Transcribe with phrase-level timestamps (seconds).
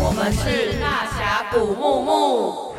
[0.00, 2.74] 我们是大侠谷木木。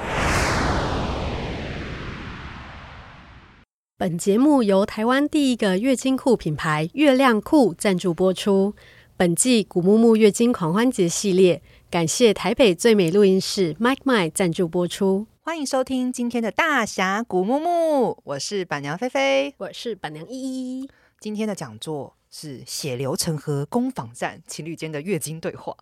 [3.97, 8.75] 本节目由台湾第一个月经裤品牌月亮裤赞助播出。
[9.15, 15.27] 本季古木木月经狂欢节系列，感谢台北最美录音室 Mike Mike 赞助播出。
[15.41, 20.89] 欢迎收听今天的大侠古木木，我是板娘菲菲，我是板娘依依。
[21.21, 25.75] 今天的讲座是血流成河攻防战，情侣间的月经对话。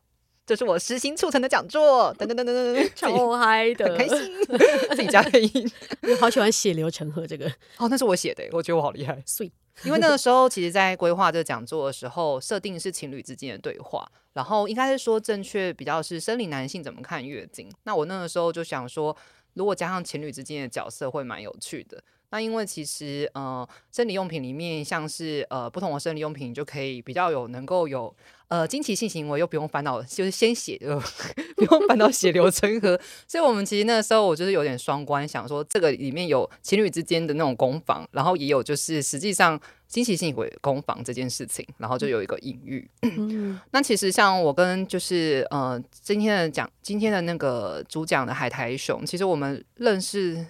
[0.46, 4.18] 这是我实心促成的讲座，等等等等等，超嗨的，很开心，
[4.96, 5.72] 自己加配音，
[6.10, 7.46] 我好喜欢血流成河这个。
[7.76, 9.22] 哦，那是我写的，我觉得我好厉害。
[9.28, 9.52] Sweet，
[9.84, 17.70] 因为那个时候，其实，在规划这个讲座的时候，设定是情侣之间的对话，然后应该是说正确比较是生理男性怎么看月经。
[17.84, 19.14] 那我那个时候就想说，
[19.56, 22.02] 如果加上情侣之间的角色，会蛮有趣的。
[22.30, 28.14] 那因为其实呃，生理用品里面像是呃不同的生理用品，就可以比较有能够有
[28.50, 31.02] 呃经期性行为，又不用烦恼就是先血呃
[31.56, 33.00] 不用烦恼血流成河。
[33.26, 39.58] 所以我们其实那个时候我就是有点双关，想说这个里面有情侣之间的那种攻防，然后也有就是实际上
[39.88, 42.90] 经期性行为攻防这件事情，然后就有一个隐喻。
[43.04, 50.46] 嗯、那其实像我跟就是呃今天的讲今天的那个主讲的海苔熊，其实我们认识。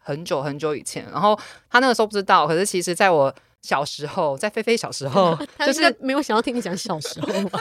[0.00, 1.38] 很久很久以前，然后
[1.70, 7.50] 他那个时候不知道，可是其实在我小时候，在菲菲小时候， 就是没有想要听你讲小时候嘛。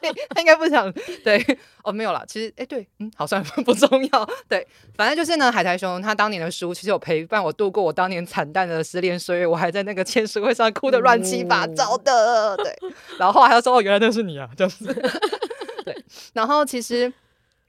[0.00, 0.92] 对，他应该不想。
[1.24, 1.42] 对，
[1.82, 2.22] 哦，没有啦。
[2.28, 4.28] 其实，哎，对，嗯，好像不重要。
[4.46, 9.46] 对，反正就是呢，海苔熊他当年的书，其实有陪伴我度过我当年惨淡的失恋岁月。
[9.46, 12.54] 我还在那个签书会上哭得乱七八糟的。
[12.62, 12.76] 对，
[13.18, 14.92] 然后后来他说：“哦，原来那是你啊。”这样子。
[15.86, 16.04] 对，
[16.34, 17.10] 然后其实。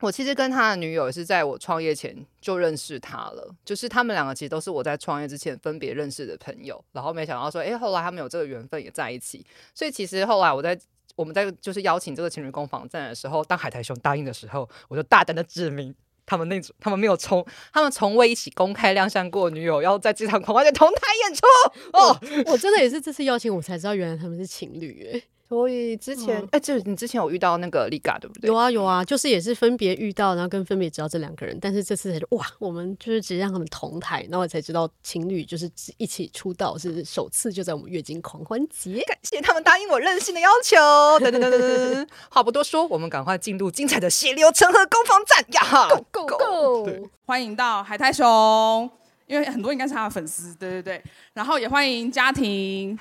[0.05, 10.79] 我其实跟他的女友也是在我创业前就认识他了，就是他们两个其实都是我在创业之前分别认识的朋友，然后没想到说，哎，后来他们有这个缘分也在一起，所以其实后来我在
[11.15, 21.41] 我们在就是邀请这个情侣攻防战的时候，当海苔熊答应的时候，我就大胆的指明他们那组他们没有从他们从未一起公开亮相过女友要在这场狂欢节同台演出
[21.93, 25.21] 哦，我，我真的也是这次邀请我才知道原来他们是情侣哎。
[25.47, 28.47] 所以之前，哎、嗯，就你之前有遇到那个 Liga 对不对？
[28.47, 40.75] 有啊有啊，就是也是分别遇到，然后跟分别知道这两个人，但是这次才哇，我们就是直接让他们同台，然后我才知道情侣就是一起出道是首次就在我们月经狂欢节，感谢他们答应我任性的要求。
[41.19, 47.09] 等等等等等，话不多说，我们赶快进入精彩的血流成河攻防战呀！Go go go！
[47.25, 48.89] 欢迎到海苔熊，
[49.27, 51.03] 因为很多应该是他的粉丝，对对对。
[51.33, 52.97] 然后也欢迎家庭，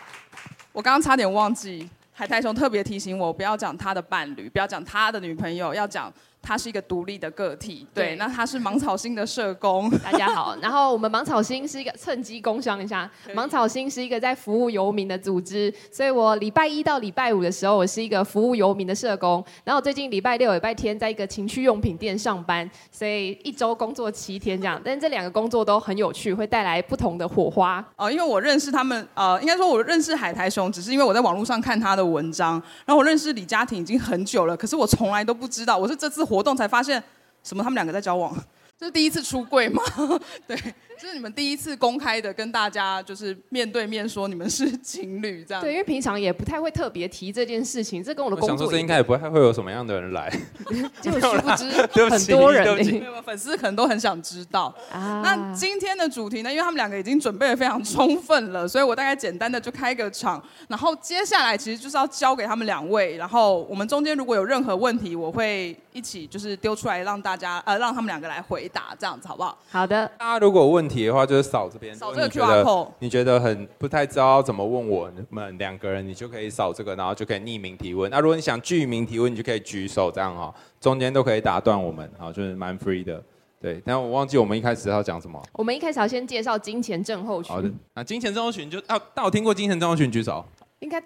[0.72, 1.88] 我刚刚差点忘记。
[2.16, 6.12] 海苔熊特别提醒我，不要讲他的伴侣，不要讲他的女朋友，要讲。
[6.44, 9.90] 他是一个独立的个体，对，对那他是芒草星的社工。
[10.04, 27.80] 大家好，然后我们芒草星是一个趁机工商一下，芒草星是一个在服务游民的组织，所以我礼拜一到礼拜五的时候，我是一个服务游民的社工，然后最近礼拜六、礼拜天在一个情趣用品店上班，所以一周工作七天这样，但是这两个工作都很有趣，会带来不同的火花。
[27.96, 32.52] 哦、呃，因为我认识他们，呃，应该说我认识海苔熊，只是因为我在网络上看他的文章，
[32.84, 37.02] 然后我认识李家庭已经很久了，可是我从来都不知道，我是这次活动才发现
[37.44, 37.62] 什么？
[37.62, 38.34] 他们两个在交往？
[38.76, 39.80] 这是第一次出柜吗？
[40.48, 40.56] 对。
[41.00, 45.62] 这是你们第一次公开的跟大家就是面对面说你们是情侣这样。
[45.62, 48.54] 对，因为平常也不太会特别提这件事情，这跟我的工作。
[48.54, 50.30] 我想说这应该也不太会有什么样的人来。
[51.02, 51.70] 就殊不知
[52.08, 54.74] 很多人， 粉丝可能都很想知道。
[54.92, 55.20] 啊。
[55.24, 56.50] 那今天的主题呢？
[56.50, 60.42] 因为他们两个已经准备的非常充分了，所以我大概简单的就开个场。
[60.68, 63.16] 然后接下来其实就是要交给他们两位。
[63.16, 69.58] 然后我们中间如果有任何问题，我会一起就是丢出来让大家呃让他们两个来回答，这样子好不好？
[69.70, 70.06] 好的。
[70.18, 71.06] 大家如果有问题。
[71.06, 72.88] 的话就是扫这边，扫这个 QR code。
[72.98, 78.10] 你觉得很不太知道怎么问我们两个人，你就可以扫这个，然后就可以匿名提问。
[78.10, 83.22] 那如果你想具名提问，你就可以举手，这样哈，中间都可以打断我们，好，就是蛮 free 的。
[83.60, 85.42] 对，但我忘记我们一开始要讲什么。
[85.52, 87.54] 我们一开始要先介绍金钱症候群。
[87.54, 90.44] 好的，那金钱症候群就啊，但我听过金钱症候群举手，
[90.80, 91.02] 应该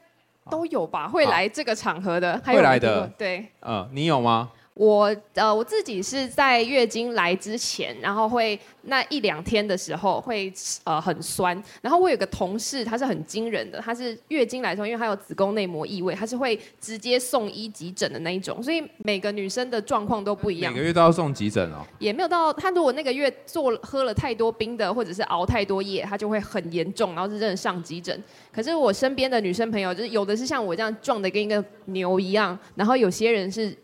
[0.51, 1.09] 都有吧？
[1.09, 4.51] 会来这个场合的，会来的，对，嗯，你有吗？
[4.79, 10.53] 我呃，我自己是在月经来之前，然后会那一两天的时候会
[10.85, 20.73] 呃很酸，然后我有个同事，他是很惊人的，他是月经来的时候，因为他有子宫内膜异位，他是会直接送医急诊的那一种，所以每个女生的状况都不一样。
[20.73, 21.85] 每个月都要送急诊哦？
[21.99, 28.23] 也没有到，他如果那个月做喝了太多冰的，或者是熬太多夜，他就会很严重，然后是真的上急诊。
[28.55, 33.77] 可是我身边的女生朋友，就是有的是像我这样壮的跟一个牛一样，然后有些人是。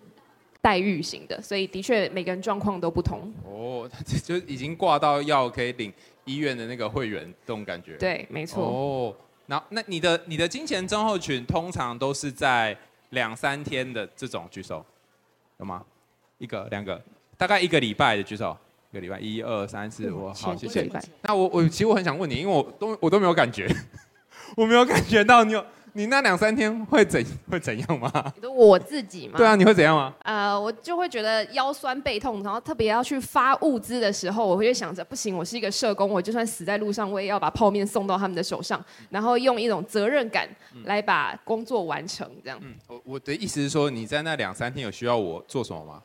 [0.64, 3.30] 待遇型的，所以的确每个人状况都不同。
[3.44, 3.86] 哦，
[4.24, 5.92] 就已经挂到要可以领
[6.24, 7.98] 医院的那个会员这种感觉。
[7.98, 8.64] 对，没错。
[8.64, 9.14] 哦，
[9.44, 12.74] 那那你的你的金钱症候群通常都是在
[13.10, 14.82] 两三天的这种举手，
[15.58, 15.84] 有吗？
[16.38, 16.98] 一个、两个，
[17.36, 18.56] 大概一个礼拜的举手，
[18.90, 20.90] 一个礼拜，一二三四五，好，谢谢。
[21.20, 23.68] 那我我其实我很想问你，因为我都我都没有感觉，
[24.56, 25.62] 我没有感觉到你有。
[25.96, 28.10] 你那两三天会怎 会怎样吗？
[28.52, 29.34] 我自己吗？
[29.36, 30.12] 对啊，你会怎样吗？
[30.24, 40.48] 呃，我就会觉得腰酸背痛，然后特别要去发物资的时候，我会想着不行，我是一个社工，我就算死在路上，我也要把泡面送到他们的手上，然后用一种责任感
[40.84, 42.58] 来把工作完成，这样。
[42.62, 46.02] 嗯，我我的意思是说，你在那两三天有需要我做什么吗？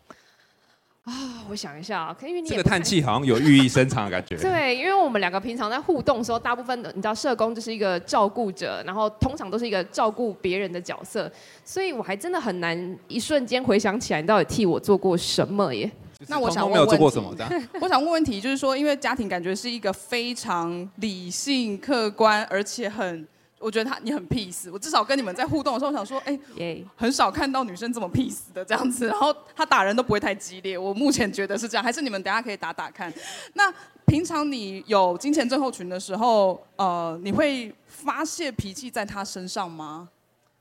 [1.03, 4.35] 啊、哦，我想一下啊，因为你这个叹气好像有寓意深长的感觉。
[4.43, 11.31] 对，因为我们两个平常在互动的时候，大部分的你知道，社工就是一个照顾者，然后通常都是一个照顾别人的角色，
[11.63, 15.89] 所以我还真的很难一瞬间回想起来，你到底替我做过什么耶？
[16.27, 17.49] 那我想问问题，没有做过什么的。
[17.81, 23.27] 我想问问题，就是说，因为家庭感觉是一个非常理性、客观，而且很。
[23.59, 30.77] 我觉得他你很 peace，我至少跟你们在互动的时候，我想说，哎、欸，很少看到女生这么 peace 的这样子，然后他打人都不会太激烈。
[30.77, 33.13] 我目前觉得是这样，还是你们等下可以打打看。
[33.53, 33.71] 那
[34.06, 40.09] 平常你有金钱症候群的时候，呃，你会发泄脾气在他身上吗？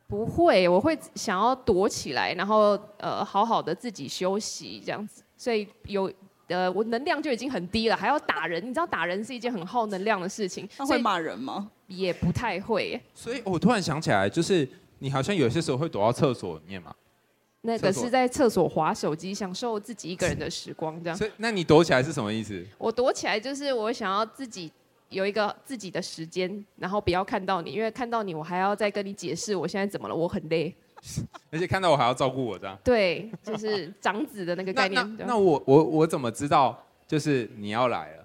[0.07, 5.23] 不会，我会想要躲起来，然后呃，好好的自己休息这样子。
[5.37, 6.13] 所以有。
[6.49, 8.59] 呃，我能量就已经很低了，还要打人？
[8.63, 10.67] 你知道打人是一件很耗能量的事情。
[10.79, 11.71] 他会骂人吗？
[11.89, 12.99] 也不太会。
[13.13, 14.67] 所以我突然想起来，就是
[15.01, 16.95] 你好像有些时候会躲到厕所里面嘛。
[17.63, 21.19] 那个是在厕所划手机，享受自己一个人的时光，这样。
[21.19, 22.65] 所以，那你躲起来是什么意思？
[22.79, 24.71] 我躲起来就是我想要自己
[25.09, 30.73] 有一个自己的时间，然后不要看到你，因为看到你，我还要再跟你解释我现在怎么了，我很累。
[31.51, 32.79] 而且看到我还要照顾我，这样。
[32.85, 35.03] 对，就是长子的那个概念。
[35.17, 38.25] 那，那，那我我我怎么知道就是你要来了？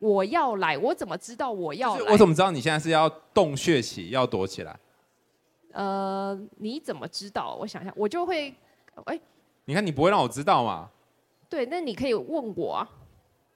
[0.00, 2.12] 我要来，我怎么知道我要来？
[2.12, 4.78] 我怎么知道你现在是要洞穴起，要躲起来？
[5.72, 7.56] 呃，你怎么知道？
[7.60, 8.54] 我想想，我就会，
[9.04, 9.20] 哎、欸，
[9.64, 10.88] 你看你不会让我知道嘛？
[11.48, 12.88] 对，那你可以问我啊。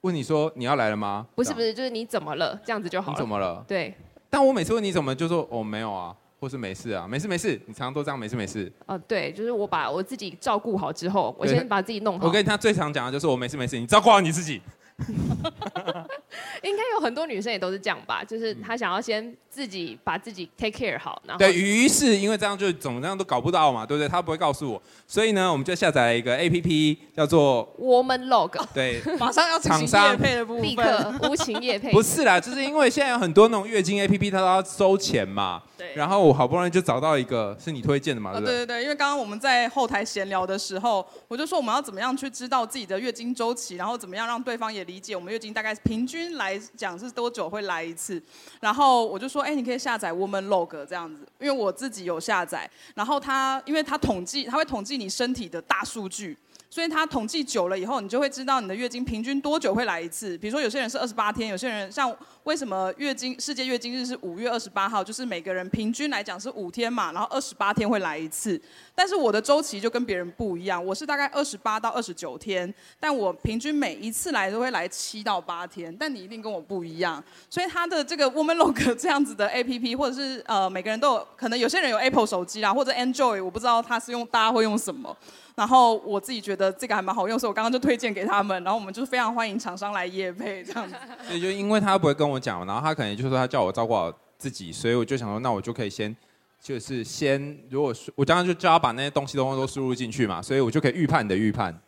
[0.03, 1.27] 问你说你要来了吗？
[1.35, 2.59] 不是不是，就是你怎么了？
[2.65, 3.17] 这样子就好了。
[3.17, 3.65] 你怎么了？
[3.67, 3.95] 对。
[4.29, 6.17] 但我每次问你怎么，就说哦没有啊。
[6.41, 8.73] 或是没事啊，没事没事，你常常都这样，没事没事。
[8.87, 12.27] 哦，对，就是我把我自己照顾好之后，我先把自己弄好。
[12.27, 14.59] 我跟他最常讲的就是我没事没事，你照顾好你自己。
[16.62, 24.08] 应该有很多女生也都是这样吧，就是她想要先自己把自己 take care 好，然后对，于是因为这样就怎么样都搞不到嘛，对不对？
[24.08, 30.14] 她不会告诉我，所以呢，我们就下载了一个 APP 叫做 Woman Log，对， 马上要厂商
[30.62, 35.62] 立刻无情夜配，不是啦，就是因为现在有很多那种月经 APP，它都要收钱嘛。
[35.76, 35.93] 对。
[35.94, 38.56] 然后我好不容易就找到一个是你推荐的嘛，对不对？
[38.58, 48.21] 对对对，因为刚刚我们在后台闲聊的时候，我就说我们要怎么样去知道自己的月经周期，然后怎么样让对方也理解我们月经大概平均来讲是多久会来一次。
[48.59, 52.69] 然后我就说，哎，你可以下载 Woman Log 这样子，因为我自己有下载。
[52.97, 56.37] 然后他，因为他统计，他会统计你身体的大数据。
[56.71, 60.39] 所以它统计久了以后，你就会知道你的月经平均多久会来一次。
[60.39, 68.61] 比如说有些人是二十八天，有些人像为什么月经世界月经日是五月二十八号，就是每个人平均来讲是五天嘛，然后二十八天会来一次。
[68.95, 75.95] 但是我的周期就跟别人不一样，我是大概二十八到二十九天，但我平均每一次来都会来七到八天。
[75.99, 85.17] 但你一定跟我不一样，所以它的这个 Woman Log 这样子的 APP，或者是呃每个人都有可能有些人有 Apple 手机啦，或者 Android，我不知道他是用大家会用什么。
[85.61, 88.64] 然后我自己觉得这个还蛮好用，所以我刚刚就推荐给他们。
[88.64, 90.95] 然后我们就非常欢迎厂商来夜配这样子。
[91.29, 96.17] 所以就因为他不会跟我讲，然后他可能就说他叫我照顾好自己，所以我就想说，那我就可以先，
[96.62, 101.79] 就是先，如果我刚刚就叫他把那些东西都都输入进去嘛，所以我就可以预判你的预判。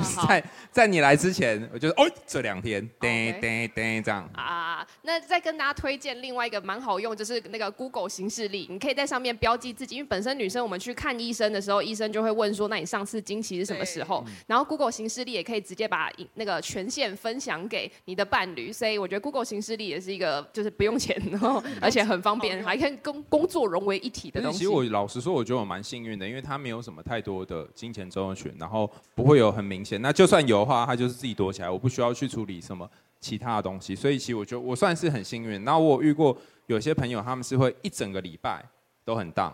[0.00, 4.86] 就是在在你来之前，我就是哦，这两天噔噔噔这样啊。
[5.02, 14.24] 那再跟大家推荐另外一个蛮好用，就是那个 Google 行事历，你可以在上面标记自己，因为本身女生我们去看医生的时候，医生就会问说，那你上次经期是什么时候？
[14.46, 24.58] 然后 Google 行事历也可以直接把那个权限分享给你的伴侣，所以我觉得 Google 行事历也是一个就是不用钱，然后而且很方便，还可以跟工作融为一体的东西。
[24.58, 29.89] 其实我老实说，我觉得我蛮幸运的，因为它没有什么太多的金钱症候群，然后不会有很明显。
[29.98, 32.88] 那就算有的话，他就是自己躲起来，我不需要去处理什么
[33.20, 35.64] 其他的东西，所以其实我觉得我算是很幸运。
[35.64, 38.64] 然后我遇过有些朋友，他们是会一整个礼拜
[39.04, 39.52] 都很 down，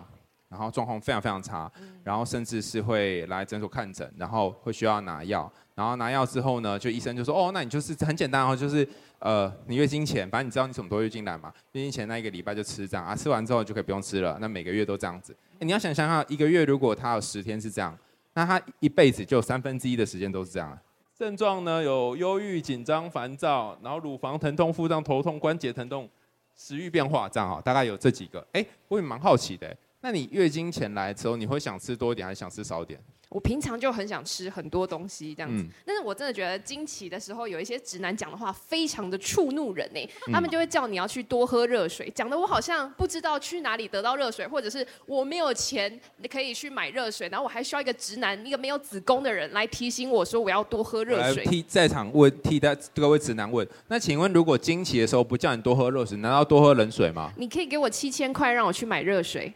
[0.49, 1.71] 然后状况非常非常差，
[2.05, 8.87] 然后甚至是会来诊所看诊，然后会需要拿药，然后拿药之后呢，就医生就说，哦，那你就是很简单哦，就是
[9.19, 15.35] 呃，你月经前，反正你知道你什么时候月经来嘛，月经前那一个礼拜就吃这样啊，吃完之后就可以不用吃了，那每个月都这样子。
[15.61, 17.97] 你要想想看，一个月如果他有十天是这样。
[18.37, 20.79] 那他一辈子就三分之一的时间都是这样。
[21.19, 26.07] 症状呢，有忧郁、紧张、烦躁，然后乳房疼痛、腹胀、头痛、关节疼痛、
[26.55, 28.47] 食欲变化，这样哈，大概有这几个。
[28.53, 33.01] 哎，我也蛮好奇的，那你月经前来的时候，你会想吃多一点，还是想吃少一点？
[33.29, 40.33] 我平常就很想吃很多东西这样子，嗯、但是我真的觉得经期的时候有一些直男讲的话非常的触怒人呢、嗯。
[40.33, 46.01] 他们就会叫你要去多喝热水，讲的我好像不知道去哪里得到热水，或者是我没有钱
[46.31, 51.45] 可以去买热水，然后我还需要一个直男，一个没有子宫的人来提醒我说我要多喝热水。
[51.45, 57.33] 替在场问替代各位直男问，那请问如果经期的时候不叫你多喝热水，难道多喝冷水吗？
[57.37, 59.53] 你可以给我七千块让我去买热水。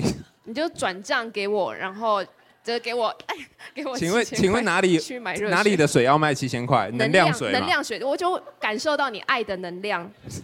[0.00, 0.14] 你
[0.44, 2.24] 你就转账给我，然后
[2.64, 3.36] 就给我， 哎，
[3.74, 3.96] 给我。
[3.96, 5.48] 请问，请问哪里去买热？
[5.50, 6.90] 哪里的水要卖七千块？
[6.92, 7.52] 能量水。
[7.52, 10.10] 能量水，我就感受到你爱的能量。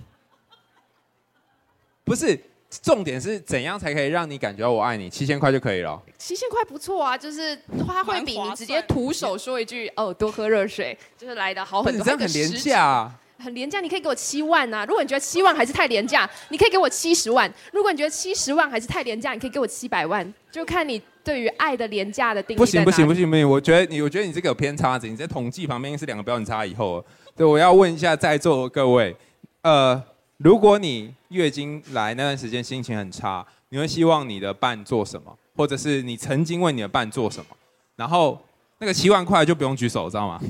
[2.05, 2.39] 不是，
[2.83, 5.11] 重点是怎样才可以让你感觉到我爱你？
[5.11, 6.01] 七千块就可以了。
[6.17, 11.99] 七千块不错啊，就是它会比你直接徒手说一句“哦，多喝热水”就是来的好很多。
[11.99, 13.19] 你这样很廉价啊。
[13.39, 14.85] 很廉价，你可以给我七万啊！
[14.87, 17.53] 如果你觉得七万还是太廉价，你可以给我七十万。
[17.73, 20.35] 如果你觉得七十万还是太廉价，你可以给我七百万。
[20.51, 22.59] 就看你对于爱的廉价的定义。
[22.59, 23.49] 不行不行不行不行！
[23.49, 27.05] 我觉得你，我觉得你这个有偏差，你在统计旁边是两个标准差以后。
[27.37, 29.15] 对，我要问一下在座各位，
[29.61, 30.03] 呃，
[30.39, 35.37] 如果你月经来那段时间心情很差，你会希望你的伴做什么？
[35.55, 37.57] 或者是你曾经为你的伴做什么？
[37.97, 38.43] 然后
[38.79, 40.41] 那个七万块就不用举手，知道吗？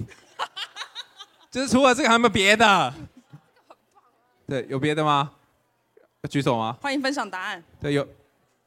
[1.56, 2.92] 就是除了这个，还有没有别的？
[4.46, 5.32] 对，有别的吗？
[6.20, 6.76] 要举手吗？
[6.82, 7.64] 欢迎分享答案。
[7.80, 8.06] 对，有。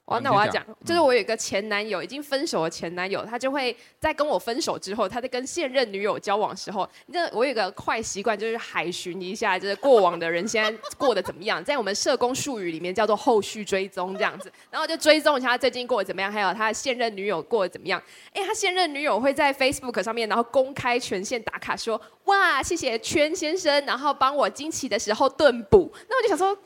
[0.10, 18.02] 哦，那我要讲，就是我有一个前男友，已经分手的前男友，他就会在跟我分手之后，他在跟现任女友交往的时候，那我有一个坏习惯，就是海巡一下，就是过往的人现在过得怎么样，在我们社工术语里面叫做后续追踪这样子，然后就追踪一下他最近过得怎么样，还有他的现任女友过得怎么样。
[18.34, 25.94] 哎，他现任女友会在 Facebook 上面，然后公开权限打卡说，哇，谢谢圈先生，然后帮我惊奇的时候顿补。
[26.10, 26.58] 那我就想说。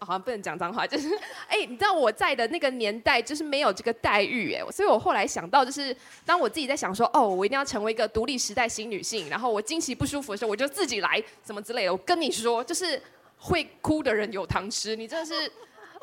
[0.00, 1.08] 好像不能讲脏话，就是，
[1.48, 11.92] 哎，你知道我在的那个年代就是没有这个待遇，哎，所以我后来想到，就是当我自己在想说，哦，我一定要成为一个独立时代新女性，然后我经期不舒服的时候，我就自己来，什么之类的。
[11.92, 13.00] 我跟你说，就是
[13.38, 15.50] 会哭的人有糖吃，你真的是，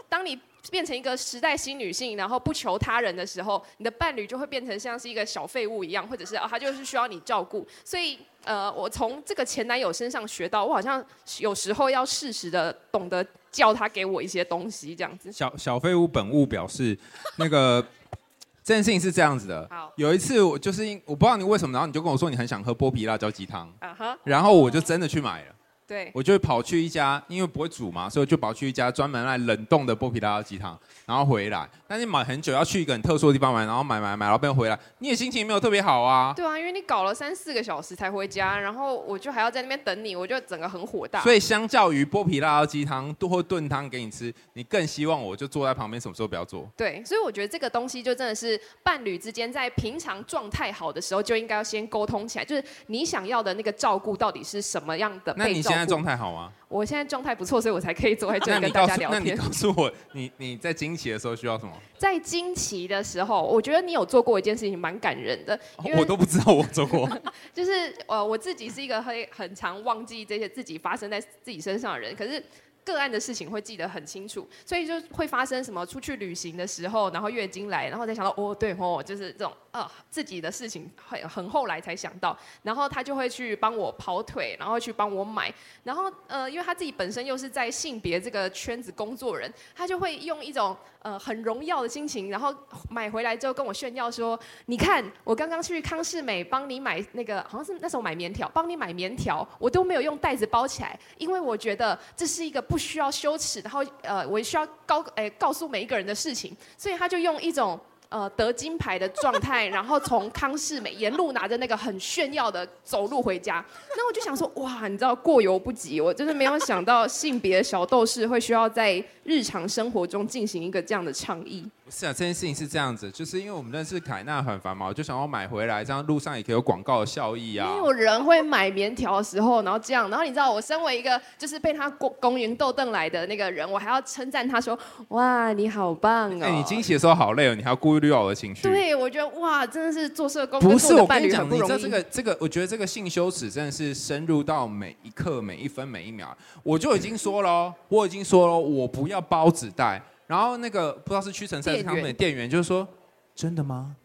[0.10, 0.38] 当你
[0.70, 7.66] 变成一个时代新女性，然后不求他人的时候，你的伴侣就会变成像是一个小废物一样，或者是哦，他就是需要你照顾。
[7.84, 11.04] 所以，呃，我从这个前男友身上学到，我好像
[11.40, 13.26] 有时候要适时的懂得。
[13.56, 15.32] 叫他给我一些东西，这样子。
[15.32, 16.98] 小小废物本物表示，
[17.38, 17.82] 那个
[18.62, 19.66] 这件事情是这样子的。
[19.72, 23.72] 好，有一次我就是因我不知道你为什么，然后你就跟我说你很想喝剥皮辣椒鸡汤。
[23.80, 24.18] 啊哈。
[24.26, 25.56] 然后我就真的去买了。
[25.88, 26.12] 对。
[26.14, 30.78] 我就跑去一家，因为不会煮嘛，所以我就跑去一家专门来冷冻的剥皮辣椒鸡汤。
[31.06, 36.34] 然后回来，但是买很久，要去一个很特殊的地方买，然后买买买，然后变回来，你也心情没有特别好啊。
[36.36, 41.22] 对啊，因为你搞了三四个小时才回家，然后我就还要在那边等你，我就整个很火大。
[41.22, 46.68] 所以相较于剥皮辣椒鸡汤或炖汤给你吃，你更希望我就坐在旁边，什么时候不要做？
[46.76, 55.34] 对，所以我觉得这个东西就真的是伴侣之间在平常状态好的时候就应该要先沟通起来，就是你想要的那个照顾到底是什么样的？
[55.38, 56.52] 那你现在状态好吗？
[56.68, 59.24] 我现在状态不错，所以我才可以坐在这里跟大家聊天。
[59.24, 61.72] 那你告诉我，你你在惊奇的时候需要什么？
[61.98, 65.60] 在惊奇的时候，我觉得你有做过一件事情蛮感人的，
[65.98, 67.10] 我都不知道我做过。
[67.54, 72.44] 就是呃，我自己是一个会很常忘记这些自己发生在自己身上的人，可是。
[72.86, 85.54] 个案的事情会记得很清楚，所以就会发生什么出去旅行的时候，然后月经来，然后再想到哦，对哦，就是这种啊、呃、自己的事情，很很后来才想到，然后他就会去帮我跑腿，然后去帮我买，
[85.84, 92.56] 然后呃，因为他自己本身又是在性别这个圈子工作人，他就会用一种呃很荣耀的心情，然后
[92.90, 102.80] 买回来之后跟我炫耀说，你看我刚刚去康世美帮你买那个好像是那时候买棉条，帮你买棉条，我都没有用袋子包起来，因为我觉得这是一个不。
[102.86, 113.64] 需要羞耻，然后呃，我需要告诶、告诉每一个人的事情，所以他就用一种呃得金牌的状态， 然后从康世美沿路拿着那个很炫耀的走路回家。
[113.96, 121.66] 那我就想说，哇，你知道过犹不及，我真的没有想到性别小斗士会需要在日常生活中进行一个这样的倡议。
[121.86, 127.70] 不是啊，这件事情是这样子，就是因为我们认识凯娜很烦嘛，我就想要买回来，这样路上也可以有广告的效益啊。
[127.70, 134.76] 没有人会买棉条的时候，然后这样，然后你知道，我身为一个就是被他公公营逗邓来的那个人，我还要称赞他说，
[135.10, 136.44] 哇，你好棒哦！
[136.44, 138.64] 哎，你惊喜的时候好累哦，你还要顾虑到我的情绪。
[138.64, 140.96] 对，我觉得哇，真的是做社工不是。
[140.96, 146.36] 我跟你讲，你知道这个这个，我觉得这个性羞耻真的是深入到每一刻、每一分、每一秒。
[146.64, 150.02] 我就已经说了，我已经说了，我不要包纸袋。
[150.28, 152.88] 然后那个不知道是屈臣氏还是他们的店员，就是说，
[153.36, 153.96] 真的吗？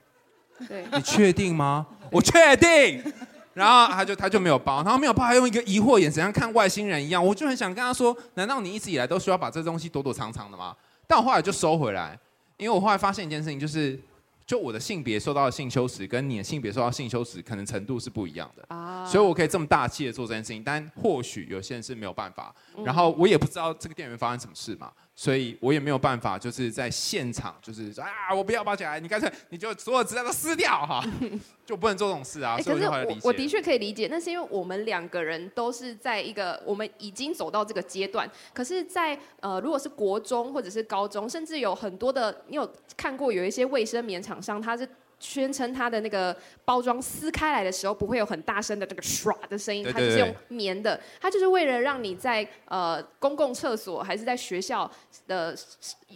[0.68, 1.86] 对，你确定吗？
[2.12, 3.02] 我确定。
[3.52, 7.24] 然后他就他就没有包，然后没有包，还用一个疑惑眼神像看外星人一样。
[7.24, 10.74] 我就很想跟他说，难道你一直以来都需要把这东西躲躲藏藏的吗？
[11.06, 12.18] 但我后来就收回来，
[12.56, 13.98] 因为我后来发现一件事情，就是
[14.46, 19.04] 就我的性别受到的性羞耻，跟你的性别受到性羞耻，可能程度是不一样的啊。
[19.04, 22.54] 所以我可以这么大气的做这件事情，但或许有些人是没有办法。
[22.84, 24.92] 然后我也不知道这个店员发生什么事嘛。
[25.20, 31.04] 所以我也没有办法，就是在现场，就是说啊，我不要包起来，你干脆你就所有资料都撕掉哈，
[31.66, 32.56] 就不能做这种事啊。
[32.56, 38.26] 欸、所以我就我，我的确可以理解，那是因为我们两个人都是在一个我们已经走到这个阶段。
[38.54, 44.88] 可是在，在呃，如果是国中或者是高中，甚至有很多的，你有看过有一些卫生棉厂商，他是。
[45.20, 46.34] 宣称它的那个
[46.64, 54.90] 包装撕开来的时候不会有很大声的这个唰的声音，它就是用棉的，它就是为了让你在呃公共厕所还是在学校
[55.28, 55.54] 的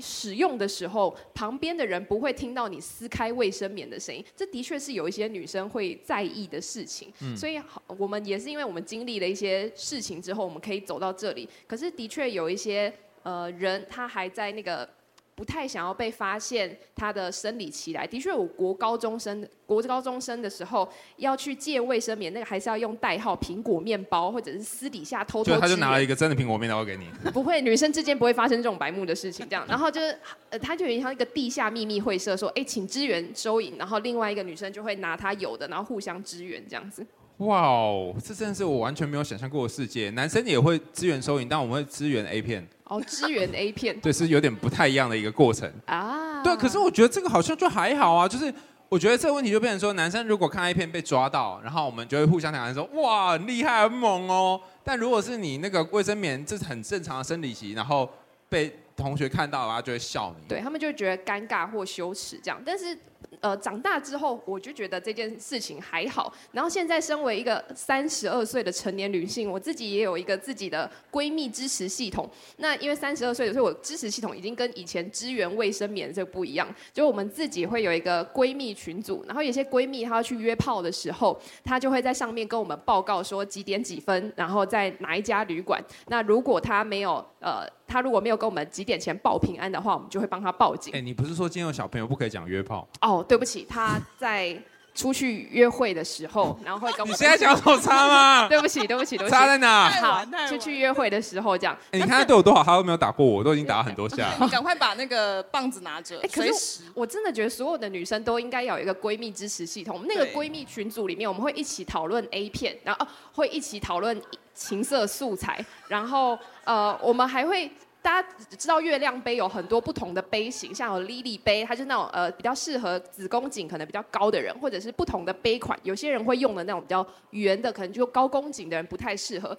[0.01, 4.25] 使用的时候，旁边的人不会听到你撕开卫生棉的声音。
[4.35, 7.61] 这的确是有一些女生会在意的事情，嗯、所以
[7.99, 11.47] 我们也是因为我们经历了一些事情之后，我们可以走到这里。
[11.67, 12.93] 可是的确有一些
[13.23, 14.89] 呃人，他还在那个。
[15.35, 18.07] 不太想要被发现他的生理期来。
[18.07, 25.53] 的确，我国高中生、国高中生的时候要去借卫生棉，那个还是要用代号苹果面包，或者是私底下偷偷。
[25.53, 27.09] 就他就拿了一个真的苹果面包给你。
[27.33, 29.45] 不会，女生之间不会发生这种白目的事情。
[29.49, 30.19] 这样，然后就是，
[30.51, 37.05] 呃，他就有点像一个地下秘密会社，说，哎，请支援收银，然后另外一个女生就会拿她有的，然后互相支援这样子。
[37.39, 40.09] 哇哦，这真的是我完全没有想象过的世界。
[40.11, 42.65] 男生也会支援收银，但我们会支援 A 片。
[42.85, 46.43] 哦，支援 A 片，对，是有点不太一样的一个过程啊。
[46.45, 48.29] 对，可是我觉得这个好像就还好啊。
[48.29, 48.55] 就是
[48.89, 54.61] 我觉得这个问题就变成说，男生如果看 A 片被抓到，然后我们就会互相谈说，哇，很厉害，很猛哦。
[54.85, 58.09] 但如果是你那个卫生棉，这是很正常的生理期，然后
[58.49, 60.47] 被同学看到，然后就会笑你。
[60.47, 62.97] 对，他们就会觉得尴尬或羞耻这样，但是。
[63.41, 66.33] 呃，长大之后我就觉得这件事情还好。
[66.53, 72.29] 然后现在身为一个三十二岁的成年女性，我自己也有一个自己的闺蜜支持系统。
[72.59, 76.67] 那因为三十二岁，所以我支持系统已经跟以前支援卫生棉这不一样。
[76.93, 85.83] 就我们自己会有一个闺蜜群组，然后有些闺蜜她要去约炮的时候，她就会在上面跟我们报告说几点几分，然后在哪一家旅馆。
[86.09, 87.67] 那如果她没有呃。
[87.87, 90.93] 他如果没有跟我们几点前报平安的话，我们就会帮他报警。
[90.95, 92.89] 哎、欸，你不是说今天有小朋友不可以讲约炮？
[93.01, 94.57] 哦，对不起，他在
[94.95, 97.13] 出去约会的时候， 然后会跟我们。
[97.13, 98.47] 你现在讲手差吗？
[98.49, 99.37] 对不起，对不起，对不起。
[99.37, 99.91] 差在哪？
[99.91, 101.77] 好，出去约会的时候这样。
[101.91, 104.33] 欸、你看他对我多好，他都没有打过我，我都已经打了很多下。
[104.41, 106.17] 你赶快把那个棒子拿着。
[106.19, 110.05] 哎、欸，可是我真的觉得所有的女生都应该有一个闺蜜支持系统。
[110.07, 114.23] 那个闺蜜群组里面，我们会一起讨论 A 片，然后会一起讨论
[114.55, 117.71] 情色素材，然后呃，我们还会。
[118.05, 129.57] 大家知道月亮杯有很多不同的杯型，像有莉莉杯，它是那种呃比较适合子宫颈可能比较高的人，或者是不同的杯款，有些人会用的那种比较圆的，可能就高宫颈的人不太适合。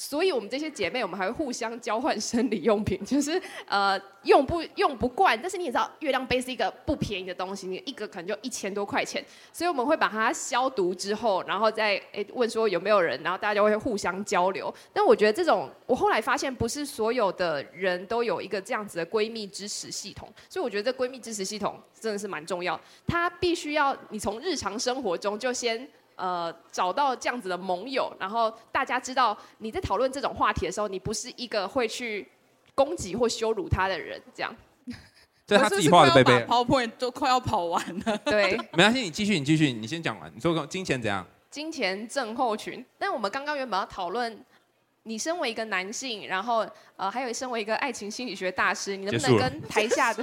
[0.00, 5.36] 所以，我们这些姐妹，我们还会互相交换生理用品， 就是呃用不用不惯。
[5.42, 9.24] 但是你也知道，月亮杯是一个不便宜的东西，你一个可能就一千多块钱。
[9.52, 14.72] 所以我们会把它消毒之后，然后再诶问说有没有人，然后大家就会互相交流。
[14.92, 22.80] 但我觉得这种，我后来发现不是所有的人都有一个这样子的闺蜜支持系统，所以我觉得这闺蜜支持系统真的是蛮重要。
[23.04, 25.88] 它必须要你从日常生活中就先。
[26.18, 32.28] 呃，找到这样子的盟友，然后大家知道你在讨论这种话题的时候，你不是一个会去
[32.74, 34.54] 攻击或羞辱他的人，这样。
[35.46, 36.44] 这是他自己画的贝贝。
[36.44, 38.18] PowerPoint 都快要跑完了。
[38.18, 40.30] 对， 没关系，你继续，你继续，你先讲完。
[40.34, 41.26] 你说金钱怎样？
[41.50, 42.84] 金钱症候群。
[42.98, 44.44] 但我们刚刚原本要讨论，
[45.04, 50.22] 你身为一个男性，然后呃，还有身为一个爱情心理学大师，你能不能跟台下的？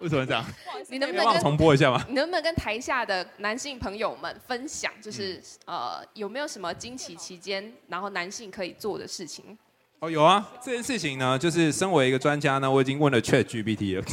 [0.00, 0.44] 为什么这样？
[0.88, 2.04] 你能不能重播一下吗？
[2.08, 5.34] 你能不能跟台下的男性朋友们分享，就是、
[5.66, 9.58] 嗯、呃有没有什么经期期间，然后男性可以做的事情？
[9.98, 14.04] 哦，有啊，这件事情呢，就是身为一个专家呢，我已经问了 ChatGPT 了。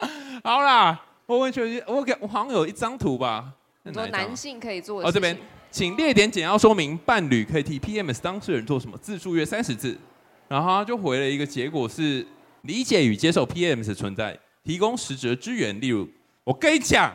[0.42, 3.52] 好啦，我问 Chat，我给我好像有一张图吧？
[3.84, 5.12] 很多男性可以做的事情。
[5.12, 5.38] 哦，这边，
[5.70, 8.98] 请列点简要说明，伴侣可以替 PMS 当事人做什么？
[8.98, 9.96] 字数约三十字。
[10.48, 12.26] 然后他就回了一个结果是。
[12.68, 15.80] 理解与接受 PMS 的存在，提供实质支援。
[15.80, 16.06] 例如，
[16.44, 17.10] 我跟你讲，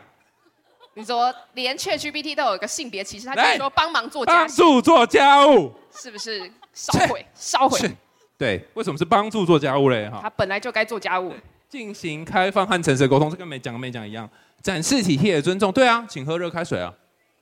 [0.96, 7.24] 你说连 ChatGPT 都有一个性别歧视，他就说帮忙做家帮助做家务，是不是烧毁？
[7.36, 7.80] 烧毁？
[8.36, 10.10] 对，为什么是帮助做家务嘞？
[10.10, 11.32] 哈，他本来就该做家务。
[11.70, 14.28] 进行开放和诚实沟通，这跟没讲没讲一样。
[14.64, 16.92] 展示体贴的尊重，对啊，请喝热开水啊。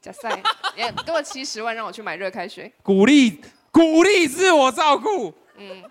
[0.01, 0.43] 假赛，
[0.75, 2.69] 你给我七十万让我去买热开水。
[2.83, 5.33] 鼓励鼓励自我照顾。
[5.57, 5.83] 嗯。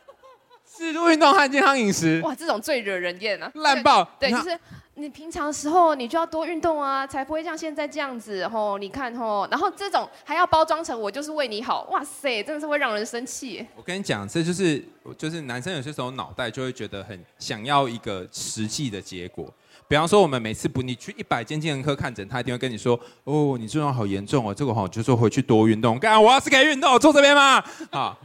[0.81, 3.51] 适度运动和健康饮食，哇，这种最惹人厌啊！
[3.57, 4.59] 烂爆，对，就是
[4.95, 8.49] 你平常时候你就要多运动啊，才不会像现在这样子。
[8.49, 13.67] 吼，你看吼，然后这种还要包装成我就是为你好，哇塞，真的是会让人生气。
[13.77, 14.83] 我跟你讲，这就是
[15.19, 19.53] 就是男生有些时候脑袋就会觉得很想要一个实际的结果。
[19.87, 28.17] 比方说，我们每次不你去一百间精神科看诊，他一定会跟你说：“哦，你症状好严重哦，这个好就说回去多运动。”干，我要是可以运动，坐这边吗，啊，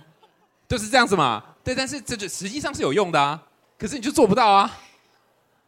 [0.67, 1.43] 就是这样子嘛。
[1.63, 3.41] 对，但是这就实际上是有用的啊，
[3.78, 4.80] 可是你就做不到啊。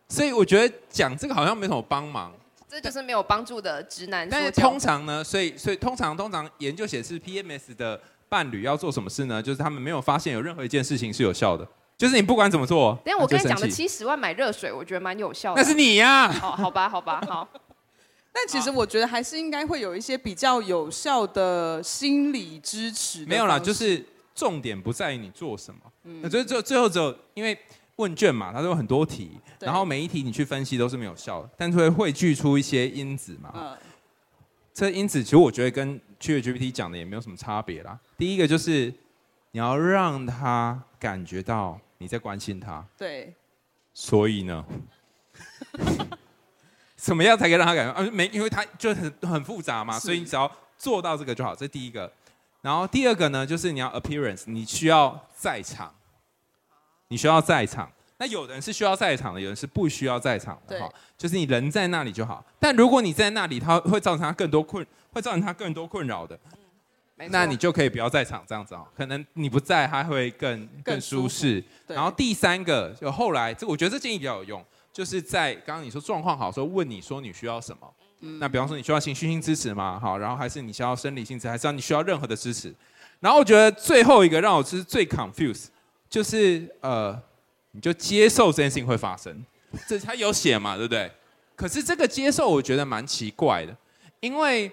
[0.10, 2.32] 所以我觉得讲这个好像没什么帮忙，
[2.70, 4.28] 这就是没有帮助的直男。
[4.30, 9.42] 但是通常呢，所以所以通常通常研究显示，PMS 的伴侣要做什么事呢？
[9.42, 12.98] 就是他们没有发现有任何一件事情是有效的，就是你不管怎么做。
[13.04, 15.62] 等下我跟你讲的七十万买热水，我觉得蛮有效的。
[15.62, 16.40] 那是你呀、啊。
[16.44, 17.48] 哦，好吧，好吧，好。
[18.32, 23.26] 但其实我觉得还是应该会有一些比较有效的心理支持。
[23.26, 24.06] 没有啦，就是
[24.38, 25.82] 重点不在于你做什么。
[26.04, 26.22] 嗯。
[26.22, 27.58] 那最最最后只有因为。
[27.98, 33.52] 问卷嘛，它都有很多题，然后每一题你去分析都是没有效的，但是会汇聚出一些因子嘛。
[33.56, 33.76] 嗯。
[34.72, 38.00] 这因子其实我觉得跟 ChatGPT 讲的也没有什么差别啦。
[38.16, 38.94] 第一个就是
[39.50, 42.86] 你要让他感觉到你在关心他。
[42.96, 43.34] 对。
[43.96, 44.64] 所以呢，
[46.96, 48.08] 怎么样才可以让他感觉啊？
[48.14, 51.56] 没，因为他就很很复杂嘛，所以你只要做到这个就好。
[51.56, 52.14] 这是第一个。
[52.62, 55.94] 然后第二个呢，就是你要 appearance，你需要在场。
[57.10, 62.46] 你需要在场，那有人是需要在场的，有人是不需要在场的哈，就是你人在那里就好。
[62.60, 66.38] 但如果你在那里，他会造成他更多困，会造成他更多困扰的，
[67.16, 68.86] 嗯，那你就可以不要在场这样子哦。
[68.94, 71.64] 可能你不在，他会更更舒适。
[71.88, 77.90] 然后第三个，就后来这我觉得这建议比较有用，就是在刚刚你说状况好的时候问你说你需要什么，
[78.20, 80.00] 那比方说你需要情绪性支持吗？
[80.00, 82.74] 好，然后还是你需要生理性支持，还是要你需要任何的支持？
[83.20, 85.68] 然后我觉得最后一个让我是最 confuse，。
[86.10, 87.22] 就是呃，
[87.72, 89.46] 你就接受这件事情会发生，
[89.86, 91.12] 这他有写嘛，对不对？
[91.54, 93.76] 可是这个接受我觉得蛮奇怪的，
[94.22, 94.72] 因为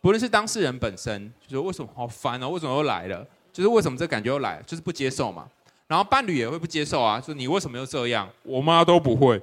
[0.00, 3.26] 不论是当事人本身，就是为什么好烦哦，为什么又来了？
[3.52, 4.62] 就是为什么这感觉又来？
[4.64, 5.48] 就是不接受嘛。
[5.88, 8.30] 然后伴侣也会不接受啊，说你为什么又这样？
[8.44, 9.42] 我妈都不会，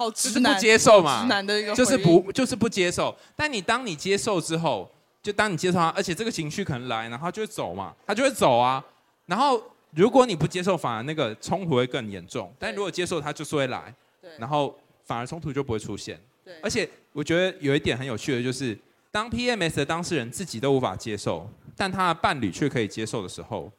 [0.00, 3.14] 好直男，就是不接受嘛，直男的一个就是不就是不接受。
[3.36, 4.90] 但你当你接受之后，
[5.22, 8.82] 就当你接受他，而且这个情绪可能来，然后他就会走嘛，他就会走啊。
[9.26, 12.50] 然后，如果你不接受，反而那个冲突会更严重。
[12.58, 13.94] 但如果接受，他就是会来。
[14.38, 16.18] 然后反而冲突就不会出现。
[16.62, 18.76] 而且我觉得有一点很有趣的就是，
[19.10, 23.70] 当 PMS 的当事人自己都无法接受，但他的伴侣却可以接受的时候，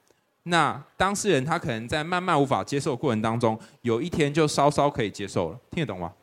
[0.43, 5.59] 那当事人他可能在慢慢无法接受的过程当中，有一天就稍稍可以接受了。
[5.71, 6.13] 听得懂吗？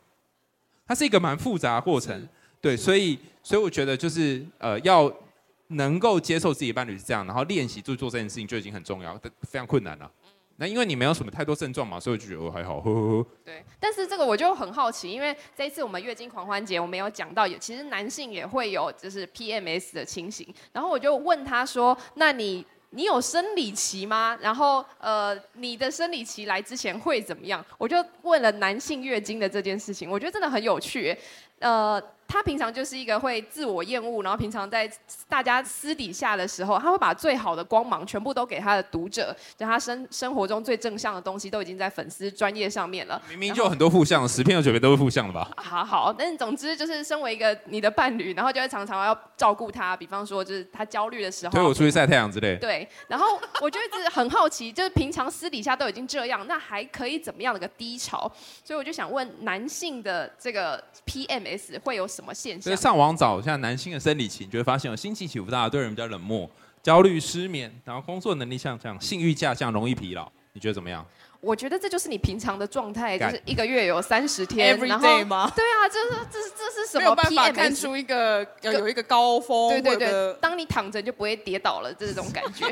[0.85, 2.27] 它是一个蛮复杂的过程。
[2.59, 5.11] 对，所以所以我觉得就是呃要。
[5.73, 10.11] 能够接受自己的伴侣是这样，然后练习做做这件事情就已经很重要，非常困难了。
[10.55, 12.81] 那因为你没有什么太多症状嘛，所以我就觉得我还好。
[12.81, 13.25] 呵呵呵。
[13.45, 20.51] 对，但是这个我就很好奇，因为这一次我们月经狂欢节，我们有讲到，有其实男性也会有就是 PMS 的情形。
[20.73, 24.37] 然后我就问他说：“那你你有生理期吗？
[24.41, 31.17] 然后呃，你的生理期来之前会怎么样？”我就问了男性月经的这件事情，我觉得真的很有趣。
[31.59, 32.01] 呃。
[32.29, 34.89] 他平常就是一个会自我厌恶，然后平常在
[35.27, 43.19] 大家私底下的时候，他会把最好的光芒全部都给他的读者，就他生生活中最正向的东西都已经在粉丝专业上面了。
[43.27, 45.49] 明明就有很多负向，十篇有九篇都是负向的吧？
[45.57, 52.55] 好好，但是总之就是身为一个你的伴侣，然后就会常常要照顾他，比方说就是他焦虑的时候，推我出去晒太阳之类。
[52.57, 58.31] 对，然后我就一直很好奇，就是平常私底下都已经这样，那还可以怎么样的一个低潮？
[58.63, 62.61] 所以我就想问，男性的这个 PMS 会有什么现象？
[62.63, 66.49] 所以上网找一下男性的生理期，你就会发现有心情起伏大，对人比较冷漠、
[66.83, 70.29] 焦虑、失眠，然后工作能力下降、性欲下降、容易疲劳。
[70.51, 71.05] 你觉得怎么样？
[71.41, 75.49] 我觉得这就是你平常的状态， 就是一个月有三十天，every day 吗？
[75.55, 76.99] 对啊，这是这是这是什么？
[76.99, 79.69] 没有办法看出一个要 有一个高峰。
[79.69, 82.67] 对对对，当你躺着就不会跌倒了，这种感觉。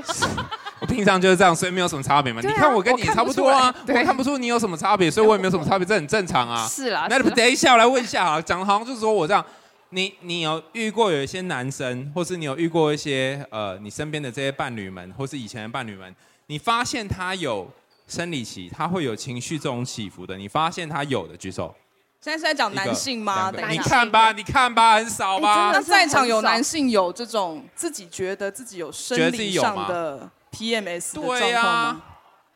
[0.79, 2.41] 我平常就是这样，所以没有什么差别嘛。
[2.41, 6.67] 你看我跟你差不多啊，我看不出你有什么差别，所以我也没有什么差别，这很正常啊。
[6.67, 7.07] 是啦。
[7.09, 9.43] 那等一下我来问一下啊，讲的好像就是说我这样。
[9.91, 16.13] 你你有遇过有一些男生，或是你有遇过一些呃，你身边的这些伴侣们，或是以前的伴侣们，
[16.47, 17.65] 你发现他有
[18.05, 21.73] 生理期，他会有情绪这种起伏的，你发现他有的举手。
[22.19, 23.49] 现在是在讲男性吗？
[23.69, 25.71] 你看吧，你看吧，很少吧？
[25.73, 31.39] 那在场有男性有这种自己觉得自己有生理上的 PMS 的状况吗？
[31.39, 32.01] 对啊，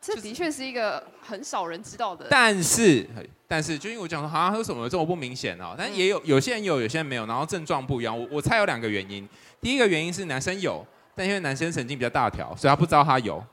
[0.01, 2.27] 这的确是一个很少人知道的。
[2.29, 3.07] 但是。
[3.47, 5.75] 但是，就因为我讲说，好像为什么这么不明显哦？
[5.77, 8.17] 但也有有些人有，有些人没有，然后症状不一样。
[8.17, 9.27] 我我猜有两个原因。
[9.59, 13.43] 第一个原因是男生有，但因为男生神经比较大条，所以他不知道他有。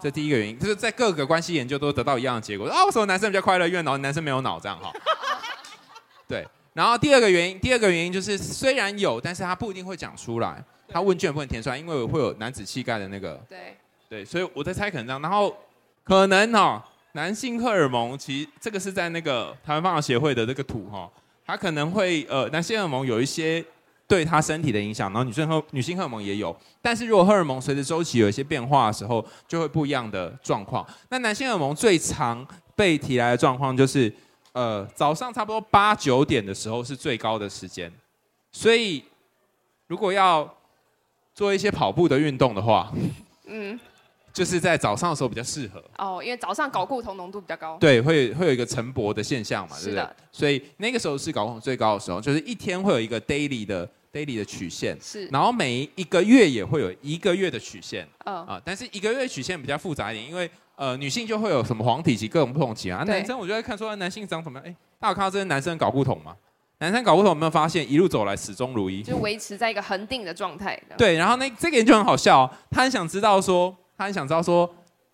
[0.00, 2.86] 这第一个原因，就是在各个关系研究都得到一样的结果啊。
[2.86, 3.68] 为什么男生比较快乐？
[3.68, 4.90] 因为脑男生没有脑这样哈。
[6.26, 13.34] 对，然后第二个原因，第二个原因就是虽然有，但是他不一定会讲出来，他问卷不能填出来，因为会有男子气概的那个。
[13.48, 13.76] 对。
[14.06, 15.56] 对，所以我在猜可能这样，然后
[16.04, 21.10] 可能哈、哦，男性荷尔蒙其实这个是在那个台湾放疗协会的这个图哈、哦，
[21.44, 23.64] 他可能会呃，男性荷尔蒙有一些
[24.06, 30.86] 对他身体的影响，然后女性荷女性荷尔蒙也有，但是如果荷尔蒙随着周期有一些变化的时候，就会不一样的状况。
[31.08, 34.14] 那男性荷尔蒙最常被提来的状况就是，
[34.52, 37.90] 呃，早上差不多八九点的时候是最高的时间，
[38.52, 39.02] 所以
[39.88, 40.48] 如果要
[41.34, 42.92] 做一些跑步的运动的话，
[43.46, 43.78] 嗯。
[44.32, 47.78] 就是在早上的时候比较适合哦，因为早上睾固酮浓度比较高。
[47.78, 50.16] 对，会会有一个晨勃的现象嘛，是的，对不对？
[50.32, 55.26] 所以那个时候是睾固酮最高的时候，就是一天会有一个 daily 的 daily 的曲线，是。
[55.26, 66.34] 然后每一个月也会有一个月的曲线，嗯啊，但是一个月曲线比较复杂一点，因为呃女性就会有什么黄体期各种不同期啊，男生我就会看说男性长什么样，哎，大家有看到这些男生搞固酮吗？
[66.84, 70.78] 男生搞不懂有没有发现一路走来始终如一，就维持在一个恒定的状态。
[70.98, 74.70] 对，然后那这个人就很好笑哦，他很想知道说，他很想知道说。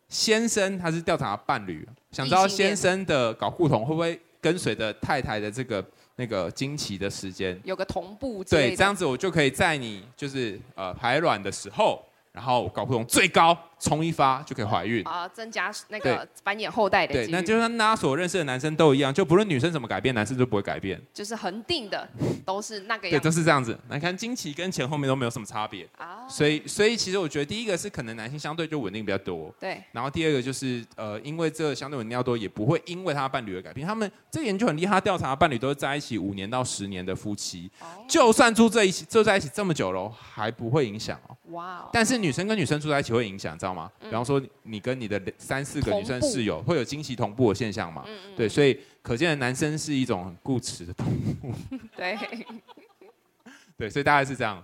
[0.09, 5.85] 先生他是调查伴侣，想知道先生的搞不同会不会跟随着太太的这个
[6.17, 12.05] 那个经期的时间有个同步，对，这样子我就可以在你就是呃排卵的时候。
[12.33, 17.15] 然后搞不同最高，冲一发就可以怀孕啊，增加那个繁衍后代的。
[17.15, 22.09] 对，那就像大家所认识的男生都一样，就不论女生怎么改变，男生就不会改变，就是恒定的，
[22.45, 23.19] 都是那个样。
[23.19, 23.77] 对，都是这样子。
[23.89, 26.29] 来看经期跟前后面都没有什么差别啊。
[26.29, 29.53] 所以，所以其实我觉得第一个是可能男性相对就稳定比较多。
[29.59, 29.83] 对。
[29.93, 33.87] 然后第二个就是呃，因为这个相对稳定要多，也不会因为他伴侣而改变。
[33.87, 37.71] 他们这个研究很厉害，他调查的伴侣都是在一起五年到十年的夫妻，
[38.09, 41.37] 就算住在一起住在一起这么久了，还不会影响哦。
[41.53, 41.89] 哇！
[41.93, 43.91] 但是女生跟女生住在一起会影响，知道吗？
[44.01, 48.05] 比方说你跟你的三四个女生室友会有惊喜同步的现象嘛？
[48.37, 51.53] 对，所以可见的男生是一种很固执的动物。
[51.97, 52.19] 对，
[53.79, 54.57] 对，所以大概是这样。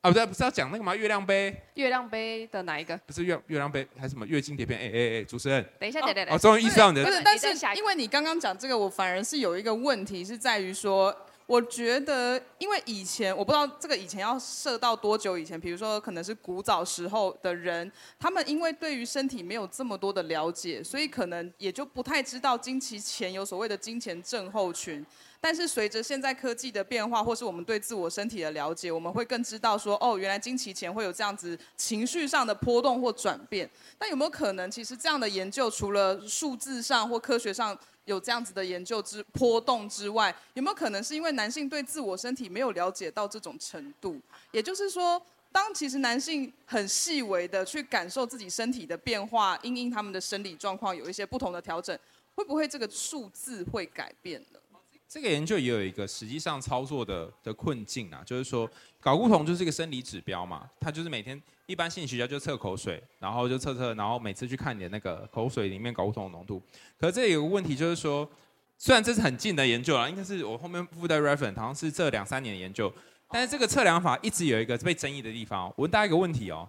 [0.00, 0.94] 啊，不对，不是要讲那个吗？
[0.94, 1.54] 月亮杯？
[1.74, 2.96] 月亮杯的哪一个？
[3.06, 4.78] 不是月月亮杯，还是什么月经碟片？
[4.78, 6.34] 哎哎哎，主持人，等一下，等等等。
[6.34, 7.04] 我，终于意识到你的。
[7.04, 11.14] 不是，但是因为你刚刚讲这个，我反而是有一个问题是在于说。
[11.46, 25.04] 我觉得，因为以前我不知道这个以前要设到多久以前，比如说可能是古早时候的人，他们因为对于身体没有这么多的了解，所以可能也就不太知道经期前有所谓的经前症候群。
[25.38, 33.68] 但是随着现在科技的变化，或是我们对自我身体的了解，我们会更知道说，哦，原来经期前会有这样子情绪上的波动或转变。
[33.98, 44.20] 但有没有可能，其实这样的研究除了数字上或科学上，有这样子的研究之波动之外，有没有可能是因为男性对自我身体没有了解到这种程度？
[44.52, 51.98] 也就是说，当其实男性很细微的去感受自己身体的变化，因应他们的生理状况有一些不同的调整，
[52.34, 54.58] 会不会这个数字会改变呢？
[55.06, 58.68] 这个研究也有一个实际上操作的的困境啊，就是说，
[59.00, 66.62] 睾固酮就是一个生理指标嘛，它就是每天一般心理学家就测口水，然后就测测，然后每次去看你的那个口水里面睾固酮的浓度。
[66.98, 68.28] 可是这有个问题就是说，
[68.76, 72.92] 虽然这是很近的研究啊，应该是我后面附带 reference，好像是这两三年的研究，
[73.28, 75.66] 但是这个测量法一直有一个被争议的地方。
[75.76, 76.68] 我问大家一个问题哦，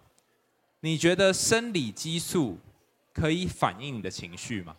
[0.80, 2.58] 你觉得生理激素
[3.14, 4.76] 可以反映你的情绪吗？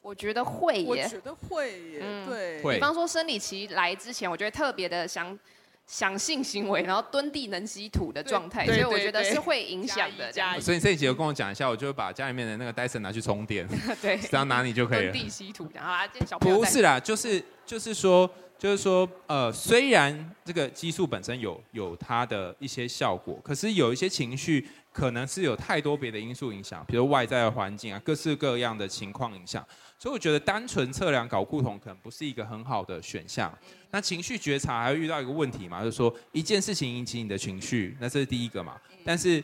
[0.00, 2.74] 我觉得会耶，我觉得会耶，嗯、对。
[2.74, 5.36] 比方说生理期来之前，我觉得特别的想
[5.86, 10.32] 想性行为，然后蹲地能吸土的状态，所以我觉得是会影响的。
[10.60, 13.68] 所以你这一集有跟我讲一下，我就会把家里面的那个戴森拿去充电，
[14.00, 15.12] 对，只要拿你就可以了。
[15.12, 29.64] 蹲地吸土，然后啊，小不是啦，就是就是说就是说，呃，虽然这个激素本身有有它的一些效果，可是有一些情绪可能是有太多别的因素影响，比如外在的环境啊，各式各样的情况影响。
[29.98, 33.52] 所以我觉得单纯测量搞固酮可能不是一个很好的选项。
[33.90, 38.78] 那情绪觉察还会遇到一个问题嘛，就是说一件事情引起你的情绪，那这是第一个嘛。
[39.04, 39.42] 但是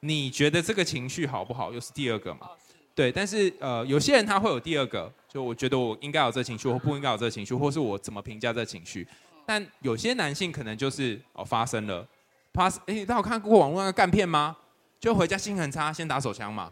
[0.00, 2.48] 你觉得这个情绪好不好，又是第二个嘛。
[2.94, 9.06] 对，但是呃，有些人他会有第二个，就我觉得我应该有这情绪，或不应该有这情绪，或是我怎么评价这情绪。
[9.46, 12.06] 但有些男性可能就是哦发生了，
[12.52, 14.54] 发生哎，大家有看过网络那个干片吗？
[15.00, 16.70] 就回家心情很差，先打手枪嘛。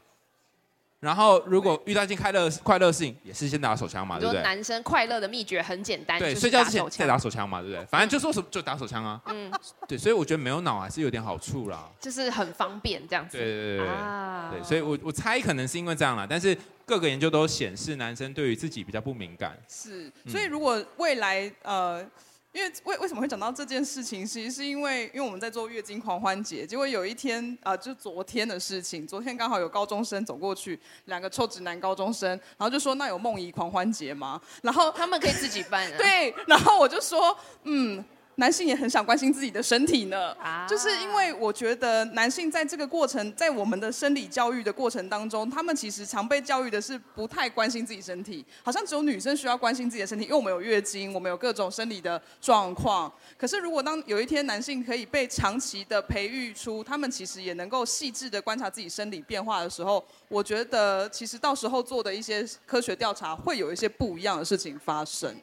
[1.00, 4.42] 然后，如果遇到一件快乐快乐的事情，也是先打手枪嘛，对不对？
[4.42, 7.84] 男生快乐的秘诀很简单，对，睡觉之前再打手枪嘛，对不对？
[7.86, 9.18] 反正就说什么就打手枪啊。
[9.26, 9.50] 嗯，
[9.88, 11.88] 对，所以我觉得没有脑还是有点好处啦。
[11.98, 13.38] 就是很方便这样子。
[13.38, 13.88] 对对对对。
[13.88, 14.50] 啊。
[14.52, 19.58] 对，所以我我猜可能是因为这样啦，但是各个研究都显示男生对于自己比较不敏感。
[19.66, 22.04] 是，所以如果未来呃。
[22.52, 24.26] 因为为为什么会讲到这件事情？
[24.26, 35.94] 其实是因为，因为我们在做月经狂欢节，结果有一天啊、呃，就昨天的事情，昨天刚好有高中生走过去，两个臭直男高中生，然后就说：“那有梦遗狂欢节吗？”然后他们可以自己办、啊。
[35.98, 38.04] 对，然后我就说：“嗯。”
[38.40, 40.34] 男性也很想关心自己的身体呢，
[40.66, 53.12] 就是因为我觉得男性在这个过程，在我们的生理教育的过程当中，他们其实常被教育的是不太关心自己身体，好像只有女生需要关心自己的身体，因为我们有月经，我们有各种生理的状况。
[53.36, 65.36] 可是如果当有一天男性可以被长期的培育出，他们其实也能够细致的观察自己生理变化的时候，我觉得其实到时候做的一些科学调查会有一些不一样的事情发生。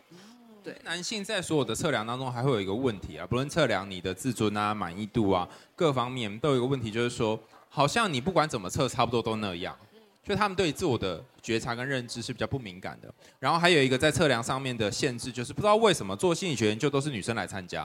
[0.67, 9.73] 对，男性在所有的测量当中，还会有一个问题啊，不论测量你的自尊啊、满意度啊，各方面都有一个问题，就是说，好像你不管怎么测，差不多都那样，
[10.25, 13.09] 就他们对自我的觉察跟认知是比较不敏感的。
[13.39, 17.83] 然后还有一个在测量上面的限制，就是不知道为什么做心理学研究都是女生来参加。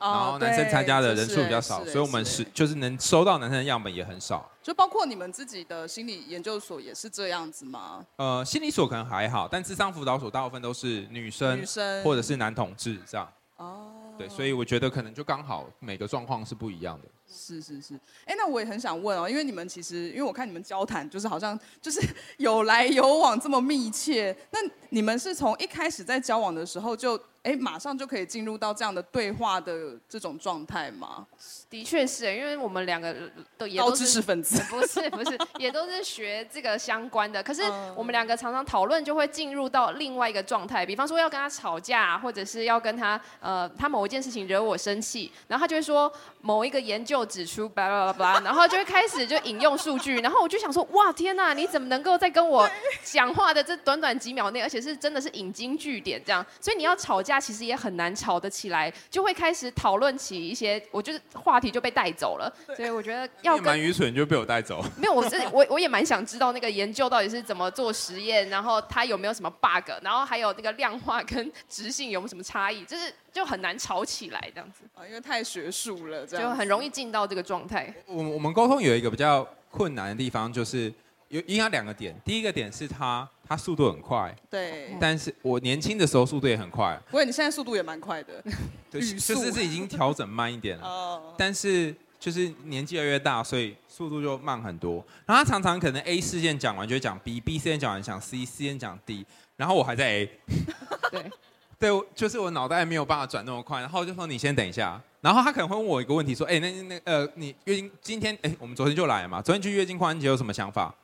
[0.00, 4.50] 然后男生参加的人数比较少，所以我们是就是能收到男生的样本也很少。
[4.64, 8.02] 就包括你们自己的心理研究所也是这样子吗？
[8.16, 13.30] 呃，心理所可能还好，但智商辅导所大部分都是女生，女生或者是男同志这样。
[13.58, 17.08] 哦，对，所以我觉得可能就刚好每个状况是不一样的。
[17.28, 22.00] 是是是，哎，那我也很想问哦，因为你们其实，因为我看你们交谈就是好像就是
[22.38, 27.20] 有来有往这么密切，那你们是从一开始在交往的时候就。
[27.44, 31.26] 哎，马上就可以进入到这样的对话的这种状态吗？
[31.68, 33.14] 的确是，因为我们两个
[33.58, 37.42] 都也都知识分子， 不是不是，也都是学这个相关的。
[37.42, 37.62] 可是
[37.94, 40.86] 我们两个常常讨论，就会进入到另外一个状态。
[40.86, 52.66] 比方说要跟他吵架，或者是要跟他呃，他某一件事情惹我生气，然后他就会说某一个研究指出，巴拉巴拉，然后就会开始就引用数据，然后我就想说，哇，天呐，你怎么能够在跟我
[53.02, 56.42] 讲话的这短短几秒内，而且是真的是引经据典这样？
[56.58, 57.33] 所以你要吵架。
[57.40, 62.52] 其实也很难吵得起来，就会开始讨论起一些，我就是话题就被带走了。
[62.76, 64.84] 所以我觉得 要蛮愚蠢，就被我带走。
[64.96, 74.84] 没有，我是我我也蛮想知道那个研究到底是怎么做实验，然后它有没有什么 bug，然后还有那个量化跟直性有没有什么差异，就是就很难吵起来这样子。
[74.94, 77.92] 啊，因为太学术了，这样就很容易进到这个状态。
[78.06, 80.92] 我我们沟通有一个比较困难的地方，就是
[81.38, 82.14] 有应该两个点。
[82.24, 83.28] 第一个点是他。
[83.46, 86.98] 他速度很快，对，但是我年轻的时候速度也很快。
[87.10, 88.42] 不过你现在速度也蛮快的，
[88.90, 90.84] 对，就是是已经调整慢一点了。
[90.88, 91.34] 哦。
[91.36, 95.04] 但是就是年纪越来越大，所以速度就慢很多。
[95.26, 99.26] 然后他常常可能 A 事件讲完就会讲 B，B 事件讲完讲 C，C 事件讲 D，
[99.58, 100.30] 然后我还在 A。
[101.12, 101.30] 对。
[101.78, 104.98] 对，就是我脑袋没有办法转那么快，然后就说你先等一下。
[105.20, 109.42] 然后他可能会问我一个问题，说：哎，那那呃，你月经今天哎，我们昨天就来了嘛？
[109.42, 110.94] 昨天去月经狂欢节有什么想法？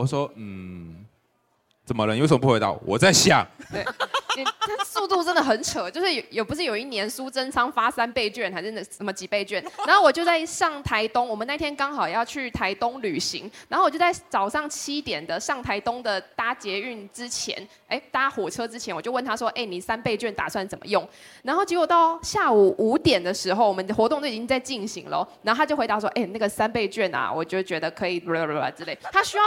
[0.00, 1.04] 我说嗯。
[1.84, 2.14] 怎么了？
[2.14, 2.96] 你为什么不回答我？
[2.96, 3.44] 在想。
[3.72, 3.84] 对，
[4.60, 9.62] 他速度真的很扯，就是有有不是有一年苏贞昌发三倍券还是那什么几倍券？
[9.84, 21.06] 然后我就在上台东，我们那天刚好要去台东旅行，然后我就在早上七点的上台东的搭捷运之前，哎，搭火车之前，我就问他说，哎，你三倍券打算怎么用？
[21.42, 29.42] 然后结果到下午五点的时候，我们的活动都已经在进行了，然后他就回答说，哎，那个三倍券啊，我就觉得可以，之类，他需要。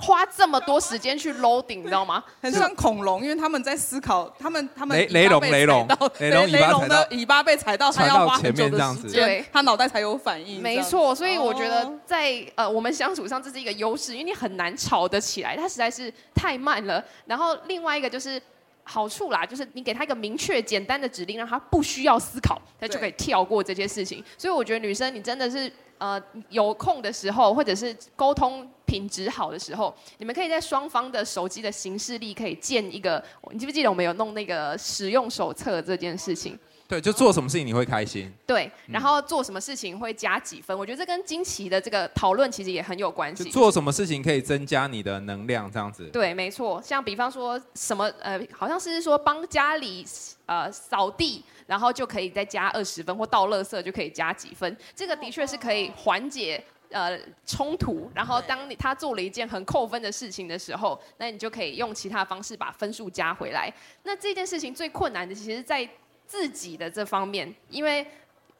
[0.00, 2.22] 花这么多时间去 loading，你知道吗？
[2.40, 5.86] 很像恐龙，因为他们在思考，他们他们雷雷龙雷龙
[6.20, 10.62] 雷龙雷龙的尾巴被踩到，他要花很久的时间，对，他脑袋才有反应。
[10.62, 17.04] 没错，所以我觉得在呃我们相处上这是一个优势，因为你很难吵得起来，他实在是太慢了。
[17.26, 18.40] 然后另外一个就是
[18.88, 24.24] 好处啦，就是你给他一个明确简单的指令，让他不需要思考，他就可以跳过这些事情。
[24.38, 25.70] 所以我觉得女生你真的是。
[26.00, 33.20] 呃，有空的时候，或者是沟通品质好的时候，你们可以在双方的手机的形式力可以建一个。
[33.50, 36.56] 你记不记得我们有弄那个使用手册这件事情？
[36.88, 38.32] 对，就做什么事情你会开心。
[38.46, 40.76] 对，然后做什么事情会加几分？
[40.76, 43.50] 嗯、我觉得这跟惊奇的这个讨论其实也很有关系。
[43.50, 45.70] 做什么事情可以增加你的能量？
[45.70, 46.06] 这样子。
[46.06, 46.80] 对，没错。
[46.82, 50.04] 像比方说什么呃，好像是说帮家里
[50.46, 51.44] 呃扫地。
[51.68, 54.74] 然后就可以再加二十分，或倒垃圾就可以加几分。
[54.94, 58.10] 这个的确是可以缓解呃冲突。
[58.14, 63.70] 然后当你他做了一件很扣分的事情的时候，那你就可以用其他方式把分数加回来。
[64.02, 65.86] 那这件事情最困难的，其实在
[66.28, 68.06] 自己的这方面，因为。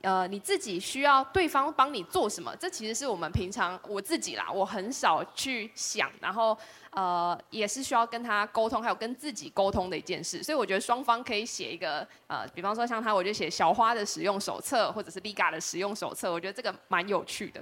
[0.03, 2.55] 呃，你自己需要对方帮你做什么？
[2.55, 6.57] 这其实是我们平常我自己啦，我很少去想，然后
[6.91, 10.41] 呃，也是需要跟他沟通，还有跟自己沟通的一件事。
[10.41, 17.61] 所以我觉得双方可以写一个呃，比方说像他，我就写小花的使用手册，或者是 Liga 的使用手册，我觉得这个蛮有趣的。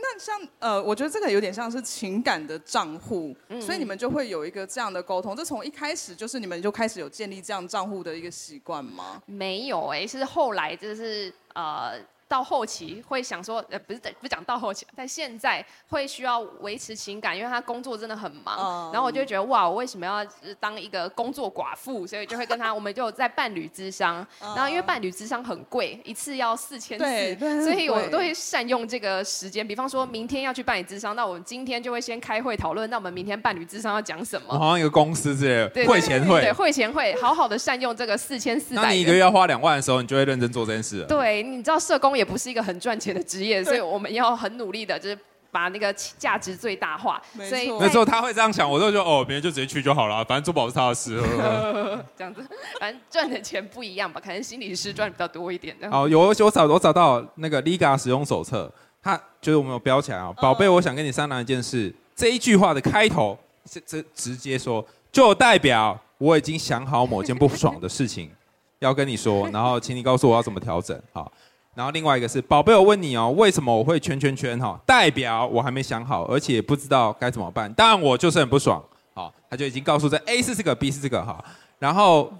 [0.00, 5.34] 那像呃，我觉得这个有点像是情感的账户，嗯所以你们就会有一个这样的沟通。
[5.36, 9.22] 这从一开始就是你们就开始有建立这样账户的一个习惯吗？
[9.26, 11.98] 没有哎、欸，是后来就是呃。
[12.28, 18.56] 到后期会想说，呃，不是不讲到后期，但现在会需要维持情感，因为他工作真的很忙。
[18.58, 20.24] 嗯、然后我就觉得，哇，我为什么要
[20.58, 22.06] 当一个工作寡妇？
[22.06, 24.26] 所以就会跟他，我们就在伴侣之商。
[24.40, 29.66] 嗯、然后因为伴侣之商很贵，一次要四千四，所以我都会善用这个时间。
[29.66, 34.58] 比方说明天要去伴侣咨商，那我们今天就会先开会讨论，那我们明天伴侣咨商要讲什么？
[34.58, 38.82] 好像一个公司之类的，对会前会，对，会前会，好好的善用这个四千四百。
[38.82, 41.04] 那你一个月要花两万的时候，你就会认真做这件事。
[41.08, 45.18] 对，你知道社工也不是一个很赚钱的职业，所以我们要很努力的，就是
[45.50, 47.20] 把那个价值最大化。
[47.32, 51.20] 没错，所以没错，他会这样想，我都觉得哦，别人就直接去就好了，反正做保是他的事。
[52.16, 52.46] 这样子，
[52.80, 55.76] 反正赚的钱不一样吧，可能心理师赚的比较多一点。
[55.90, 58.70] 哦，有我找我找到那个 Liga 使用手册，
[59.02, 61.94] 它就是我们有标起来啊，宝贝，我想跟你商量一件事。
[62.14, 63.38] 这一句话的开头
[63.70, 68.30] 是这直接说，就代表我已经想好某件不爽的事情
[68.78, 70.98] 要跟你说，然后请你告诉我要怎么调整。
[71.12, 71.30] 好。
[71.76, 74.80] 然后另外一个是宝贝，我问你哦，为什么我会圈圈圈哈？
[74.86, 77.70] 代表我还没想好，而且不知道该怎么办。
[77.76, 81.44] 但我就是很不爽，好，他就已经告诉这 A 是这个，B 是这个哈。
[81.78, 82.32] 然后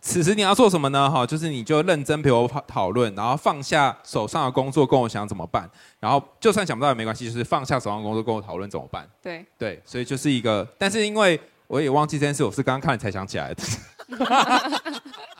[0.00, 1.10] 此时你要做什么呢？
[1.10, 5.68] 哈，就是你就认真陪我讨论，然后放下手上的工作，跟我想怎么办。
[5.98, 9.04] 然后就算想不到也没关系，就是放下手上的工作跟我讨论怎么办。
[9.20, 13.62] 对对，所以就是一个，但是因为我也忘记这件事，我是刚刚看了才想起来的。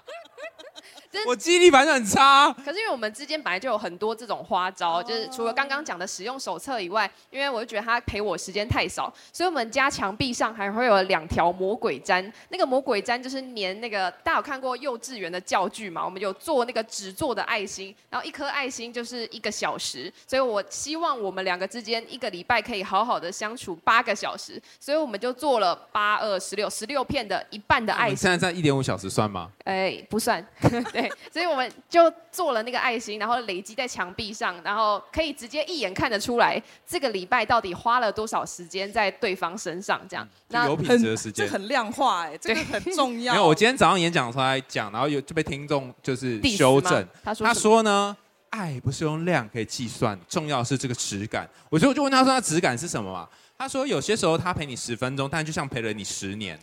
[1.27, 2.53] 我记忆力反正很差。
[2.65, 12.33] 可是因为我们之间本来就有很多这种花招，就是除了刚刚讲的使用手册以外，因为我就觉得他陪我时间太少，所以我们家墙壁上还会有两条魔鬼毡。
[12.49, 16.05] 那个魔鬼毡就是粘那个，大家有看过幼稚园的教具嘛？
[16.05, 28.17] 我们有做那个纸做的爱心，然后一颗爱心就是一个小时，所以我希望我们两个之间一个礼拜可以好好的相处八个小时，所以我们就做了八二十六十六片的一半的爱心。
[28.17, 29.51] 现在在一点五小时算吗？
[29.65, 30.45] 哎，不算，
[30.93, 31.04] 对。
[31.33, 40.29] 所以我们就做了那个爱心，然后累积在墙壁上，然后可以直接一眼看得出来，这个礼拜到底花了多少时间在对方身上，这样。
[40.49, 43.35] 那有品质的时间，这很量化哎，这个很重要。
[43.35, 48.17] 没有，我今天早上演讲的时候来讲，然后有就被听众就是修正，他说他说呢，
[48.51, 51.49] 爱不是用量可以计算，重要的是这个质感。
[51.69, 53.29] 我就就问他说，他质感是什么嘛？
[53.57, 56.59] 他说有些时候他陪你十分钟，但就像陪了你十年。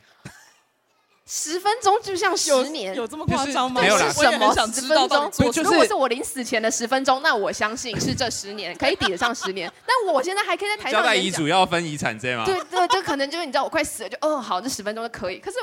[1.33, 3.79] 十分钟就像十年，有，有这么夸张吗？
[3.79, 5.31] 没有啦，什么十分钟？
[5.63, 9.71] 如果是我临死前的十分钟，那我相信是这十年可以抵得上十年。
[9.87, 12.45] 但我现在还可以在台上交代遗嘱要分遗产这样吗？
[12.45, 15.39] 对对，就可能就是你知道我快死了，就哦好，这十分钟就可以。
[15.39, 15.57] 可是。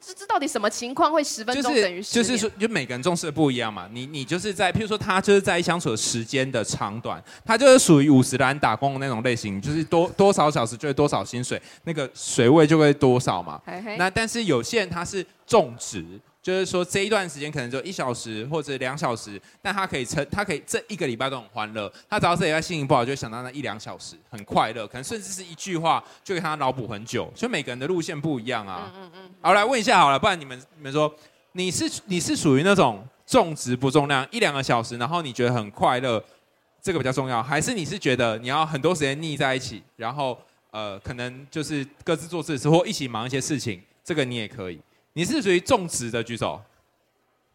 [0.00, 2.02] 这这到底什么情况会十分钟等于？
[2.02, 3.88] 就是说，就每个人重视的不一样嘛。
[3.92, 13.60] 你你就是在，譬如说，他就是在相处的时间的长短，他就是属于五十岚打工的那种类型，就是多多少小时就会多少薪水，那个水位就会多少嘛。
[13.66, 16.04] 嘿嘿那但是有些人他是重职。
[16.44, 21.90] 就是说这一段时间可能就一小时或者两小时，但他可以撑，他可以这一个礼拜都很欢乐。
[22.06, 27.32] 他只要这礼拜心情不好，就会想到那一两小时很快乐，可能甚至是一句话就给他脑补很久。
[27.34, 28.92] 所以每个人的路线不一样啊。
[28.94, 29.30] 嗯嗯嗯。
[29.40, 31.10] 好，来问一下好了，不然你们你们说
[31.52, 36.22] 你是你是属于那种重质不重量，一两个小时，然后你觉得很快乐，
[36.82, 40.38] 这个比较重要，还是你是觉得你要很多时间腻在一起，然后
[40.72, 44.78] 呃可能就是各自做自己事或一起忙一些事情，这个你也可以。
[45.16, 46.60] 你是属于重质的举手，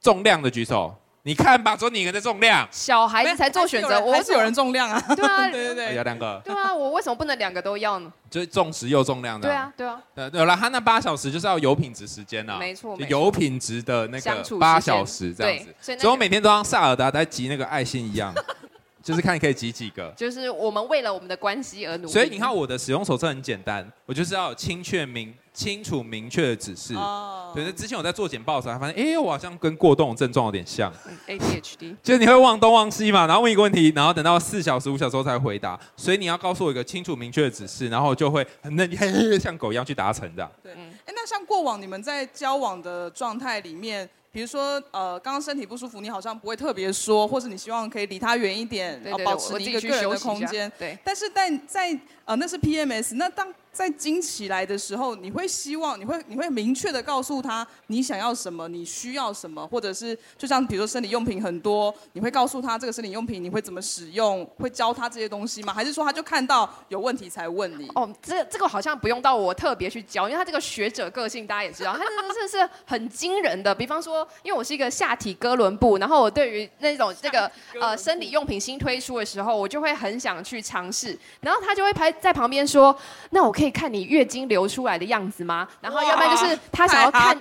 [0.02, 0.96] 重量的举手。
[1.24, 2.66] 你看吧，只有你一个在重量。
[2.72, 5.00] 小孩子才做选择，我是有人重量啊。
[5.14, 6.42] 对啊， 对对对，有两个。
[6.46, 8.12] 对啊，我为什么不能两个都要呢？
[8.30, 9.50] 就是重质又重量的。
[9.50, 10.02] 对啊，对啊。
[10.16, 12.58] 呃，有了，他那八小时就是要有品质时间啊。
[12.58, 15.98] 没错，有品质的那个八小时这样子。
[15.98, 18.34] 所以我每天都像萨尔达在集那个爱心一样。
[19.02, 22.12] 就是看你可以集几个，就是我们为了我们的关系而努力。
[22.12, 26.96] 所以你看我的使用手册很简单，我就是要有清确明、清楚明确的指示。
[26.96, 27.52] 哦。
[27.54, 30.90] 对，之前我在做简报的时候，还发现，哎，我好像跟过动症状有点像。
[31.28, 31.98] ADHD。
[32.02, 35.78] 就是你会忘东忘西嘛，然后问一个问题，然后等到四小时、五小时后才回答。
[35.98, 40.50] 所以你要告诉我一个清楚明确的指示，然后就会很嫩，像狗一样去达成这样。
[40.64, 40.72] 对。
[40.72, 44.10] 哎，那像过往你们在交往的状态里面。
[44.32, 50.72] 比如说，呃，刚刚身体不舒服，你好像不会特别说，或是你希望可以离他远一点，然后保持你一个个人的空间。
[50.78, 50.96] 对。
[51.04, 53.16] 但是在在呃，那是 PMS。
[53.16, 65.74] 那当在惊起来的时候，你会希望你会你会明确的告诉他你想要什么，你需要什么，或者是就像比如说生理用品很多，你会告诉他这个生理用品你会怎么使用，会教他这些东西吗？
[65.74, 67.88] 还是说他就看到有问题才问你？
[67.96, 73.74] 哦，这这个好像不用到我特别去教，因为他这个学者个性大家也知道，他真的是是很惊人的。
[73.74, 77.50] 比方说，因为我是一个下体哥伦布，然后我对于那种这个
[77.80, 82.94] 呃生理用品新推出的时候，我就会很想去尝试，然后他就会拍在旁边说，
[83.30, 85.68] 那我可以看你月经流出来的样子吗？
[85.82, 87.38] 然后要不然就是他想要看，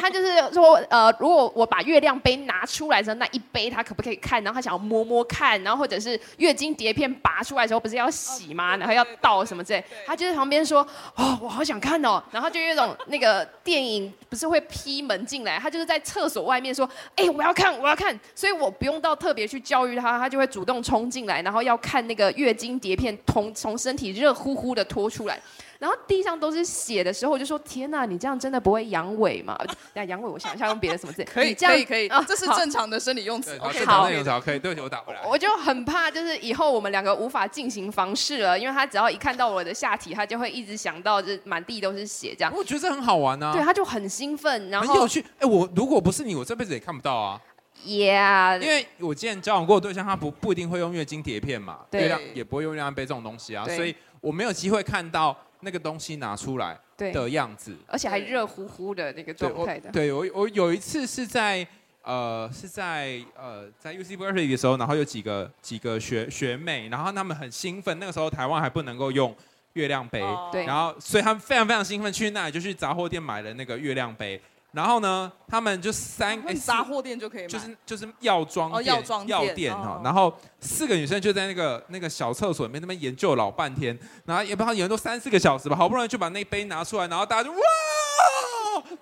[0.00, 4.42] 他就是说呃，如果我把月亮杯拿出来的时候，那一杯他可不可以看？
[4.42, 8.76] 然后他想要摸摸看，然后或者是月经碟片拔出来的时候不是要洗吗？
[8.76, 25.40] 然后要倒什么之类，他就在旁边说，哦，我好想看哦，然后就有一种那个电影不是会劈门进来，他就是在厕所外面说，哎，我要看，我要看，所以我不用到特别去教育他，他就会主动冲进来，然后要看那个月经碟片从从身体热乎乎的拖出来。
[25.82, 29.58] 然后地上都是血的时候，我就说：天哪，你这样真的不会阳痿吗？
[29.94, 31.24] 那阳痿，我想一下用别的什么字？
[31.24, 32.06] 可以，可以，可以。
[32.06, 33.58] 啊，这是正常的生理用词。
[33.58, 34.60] OK，好，正常可以。
[34.60, 35.20] 对不起，我打回来。
[35.26, 42.52] 我就很怕，就是以后我们两个无法进行房事了，因为他只要一看到我的下体，他就会一直想到，就满地都是血这样。
[42.54, 43.52] 我觉得这很好玩啊。
[43.52, 45.20] 对，他就很兴奋，然后很有趣。
[45.40, 47.40] 哎，我如果不是你，我这辈子也看不到啊。
[47.84, 55.36] Yeah，因为我之前交往过的对象，他不不一定会用月经碟片嘛，对，也不会用月亮杯这种东西啊，所以我没有机会看到。
[55.62, 59.90] 那个东西拿出来的样子，而且还热乎乎的那个状态的。
[59.90, 61.66] 对，我我有一次是在
[62.02, 67.98] 呃是在呃在 UC Berkeley 的时候，然后有几个几个学学妹，然后他们很兴奋。
[67.98, 69.34] 那个时候台湾还不能够用
[69.74, 74.40] 月亮杯，对，然后所以他们非常非常兴奋，去那里就去杂货店买了那个月亮杯。
[74.72, 80.00] 然后呢，他们就三个杂货店就可以买，就是就是药妆店，药妆药店哈。
[80.02, 87.58] 然后四个女生就在那个那个小厕所里面那边研究了老半天，然后也不知道研究三四个小时吧，好不容易就把那杯拿出来，然后大家就哇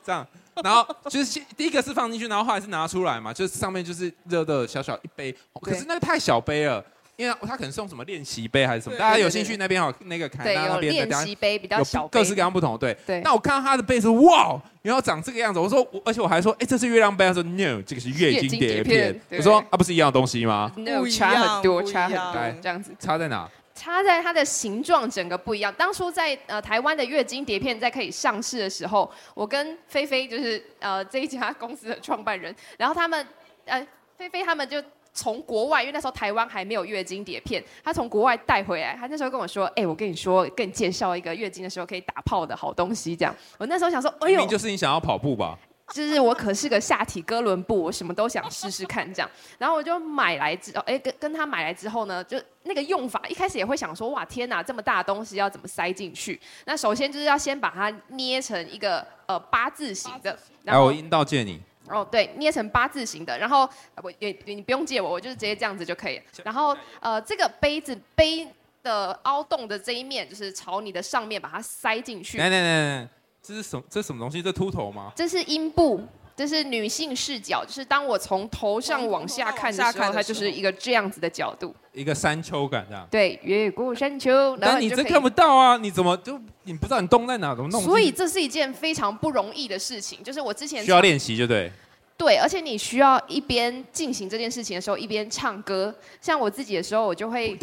[0.04, 0.26] 这样，
[0.64, 6.84] 然后就是第一个是放进去，然后后来是拿出来嘛，就是上面就是热的小小一杯，可是那个太小杯了。
[7.20, 12.96] 因为他可能是用什么练习杯还是什么，大家有兴趣那边有，那个凯纳那边的练习杯比较小，各式各样不同，对。
[13.06, 13.20] 对。
[13.20, 19.20] 那我看到他的杯是，哇，然后长这个样子，我说，而且我还说，哎，这是月亮杯，他说 no，这个是月经碟片。
[19.32, 20.72] 我说啊，不是一样东西吗？
[20.74, 22.92] 不一样，差很多，差很多，这样子。
[22.98, 23.46] 差在哪？
[23.74, 25.70] 差在它的形状整个不一样。
[25.76, 33.26] 当初在呃台湾的月经碟片在可以上市的时候，我跟菲菲就是呃这一家公司的创办人，然后他们
[33.66, 34.82] 呃菲菲他们就。
[35.20, 38.96] 从国外，因为那时候台湾还没有月经碟片，他从国外带回来。
[38.98, 45.58] 他那时候跟我说：“哎、欸，我跟你说，跟你介绍一个月经的时候可以打炮的好东西。”这样，我那时候想说：“哎呦，就是你想要跑步吧？”
[45.92, 49.28] 就是我可是个下体哥伦布，我什么都想试试看这样。
[49.58, 60.38] 然后我就买来之后，哎，跟跟他买来之后呢，就那个用法，一开始也会想说：“哇，天哪，这么大的东西要怎么塞进去？”那首先就是要先把它捏成一个呃八字形的。
[60.62, 61.60] 然后我阴道借你。
[61.90, 63.68] 哦，对，捏成八字形的，然后
[64.02, 66.24] 我也你不用借我，我就是直接这样子就可以了。
[66.44, 68.46] 然后呃，这个杯子杯
[68.82, 72.38] 的凹洞的这一面，就是朝你的上面把它塞进去。
[72.38, 73.08] 来来来来，
[73.42, 73.84] 这是什么？
[73.90, 74.40] 这是什么东西？
[74.40, 75.12] 这秃头吗？
[75.14, 76.00] 这是阴部。
[76.40, 83.06] 这是女性视角，就是当我从头上往下看的时候，时候它就是一个这样子的角度，一个山丘感这样。
[83.10, 85.76] 对，越过山丘，但你这看不到啊！
[85.76, 87.54] 你怎么就你不知道你洞在哪？
[87.54, 87.82] 怎么弄？
[87.82, 91.70] 所以这是一件非常不容易的事情，就是我之前需要练习，就对。
[92.16, 95.94] 对，而且你需要一边进行这件事情的时候，一边唱歌。
[96.22, 97.54] 像我自己的时候，我就会。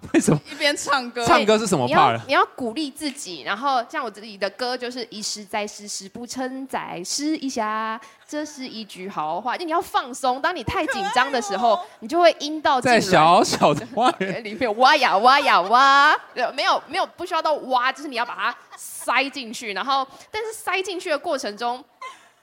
[0.14, 1.24] 为什么一边唱歌？
[1.26, 2.20] 唱歌是什么 part？
[2.26, 9.56] 你要鼓励自己，然后像我自己的歌就是“一试再试，试不成再试一下”，这是一句好话。
[9.56, 16.16] 就你要放松，当你太紧张的时候，你就会阴道在小小的花园 里面挖呀挖呀挖。
[16.54, 19.72] 没有没有，不需要到挖，就是你要把它塞进去。
[19.72, 21.84] 然后，但是塞进去的过程中，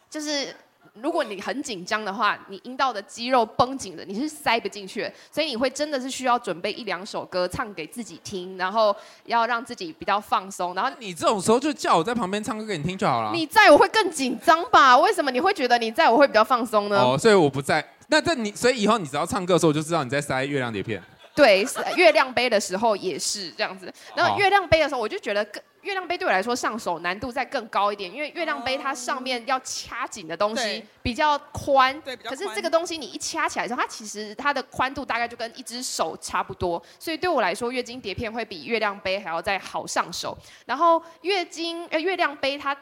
[0.10, 0.56] 就是。
[1.01, 10.73] 如果你很紧张的话，你阴道的肌肉绷紧了，你是塞不进去的，所以你会真的是需要准备一两首歌唱给自己听，然后要让自己比较放松。
[10.73, 13.31] 然后你这种时候就叫我在旁边唱歌给你听就好了。
[13.33, 14.97] 你在我会更紧张吧？
[14.97, 16.97] 为什么你会觉得你在我会比较放松呢？
[16.97, 17.85] 哦，所以我不在。
[18.07, 21.03] 那这你，所以以后你只要唱歌的时候，我就知道你在塞月亮碟片。
[21.35, 21.67] 对，
[21.97, 23.93] 月亮杯的时候也是这样子。
[24.15, 25.61] 然后月亮杯的时候，我就觉得更。
[25.86, 40.36] 月亮杯对我来说上手难度再更高一点，因为月亮杯它上面要掐紧的东西比较宽，可是这个东西你一掐起来之后，它其实它的宽度大概就跟一只手差不多，所以对我来说，月经碟片会比月亮杯还要再好上手。
[40.65, 42.75] 然后月经呃月亮杯它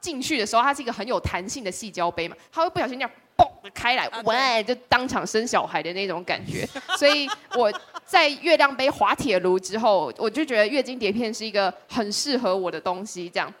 [0.00, 6.68] 进去的时候，它是一个很有弹性的细胶杯嘛，它会不小心这样嘣开来，哇，就当场生小孩的那种感觉，
[6.98, 7.72] 所以我。
[8.06, 13.52] 在月亮杯滑铁卢之后，我就觉得月经碟片是一个很适合我的东西，这样。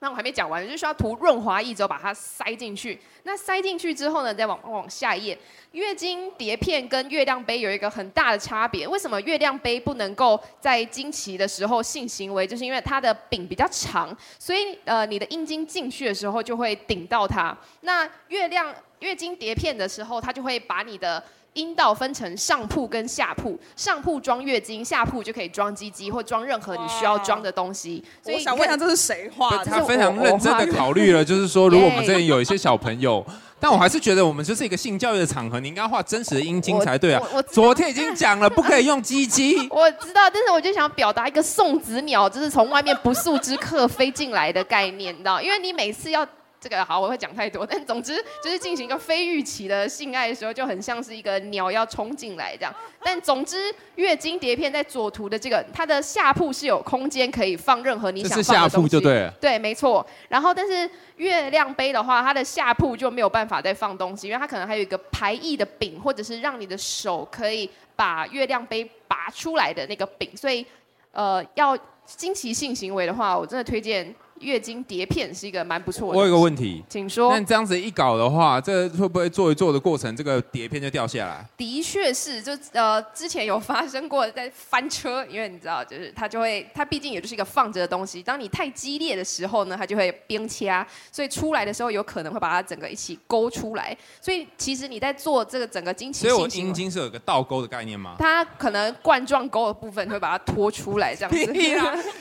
[0.00, 2.96] 那我还没讲完，就需要涂润滑液之后把它塞进去。
[3.24, 5.36] 那塞进去之后呢，再往往下一页。
[5.72, 8.86] 月经碟片跟月亮杯有一个很大的差别。
[8.86, 12.46] 为什么月亮杯不能够在经期的时候性行为？
[12.46, 17.56] 就是因为它的柄比较长，所以呃，你的阴茎进去的时候就会顶到它。
[17.80, 21.22] 那月亮月经碟片的时候，它就会把你的。
[21.54, 28.02] 阴道分成上铺跟下铺，上铺装月经，下铺就可以装鸡鸡或装任何你需要装的东西。
[28.22, 29.64] 所以我想问一下，这是谁画的？
[29.64, 33.24] 他非常认真的考虑了，就是说，如果我们这里有一些小朋友，
[33.58, 37.20] 但我还是觉得我们就是一个性教育的场合，你应该画真实的阴茎才对啊。
[37.32, 39.56] 我昨天已经讲了，不可以用鸡鸡。
[39.70, 45.42] 我知道，但是我就想表达一个送子鸟，就是从外面不速之客飞进来的概念，你知道？
[45.42, 46.24] 因为你每次要。
[46.60, 52.74] 这个好，我会讲太多，但总之就是进行一个非预期的性爱的时候，就很像是一个鸟要冲进来这样。
[53.04, 58.48] 但总之，月经碟片在左图的这个，它的下铺是有空间可以放任何你想放的东西。
[58.48, 59.30] 这是下铺就对了。
[59.40, 60.04] 对，没错。
[60.28, 70.36] 然后，但是月亮杯的话，它的下铺就没有办法再放东西，因为它可能还有一个排异的柄，或者是让你的手可以把月亮杯拔出来的那个柄。
[70.36, 70.66] 所以，
[71.12, 74.12] 呃，要经期性行为的话，我真的推荐。
[74.40, 76.18] 月经碟片是一个蛮不错的。
[76.18, 77.30] 我有个问题，请说。
[77.30, 81.44] 那这样子一搞的话，这会不会做一做的过程，这个碟片就掉下来？
[81.56, 88.22] 的确是，就呃之前有发生过在翻车，因为你知道，就是它就会，它毕竟也就是一个放着的东西。
[88.22, 93.96] 当你太激烈的时候呢，它就会边掐，所以出来的时候有可能会把它整个一起勾出来。
[94.20, 98.14] 所以其实你在做这个整个经期，所以我阴茎是有一个倒钩的概念吗？
[98.18, 101.38] 它可能冠状沟的部分会把它拖出来，这样子。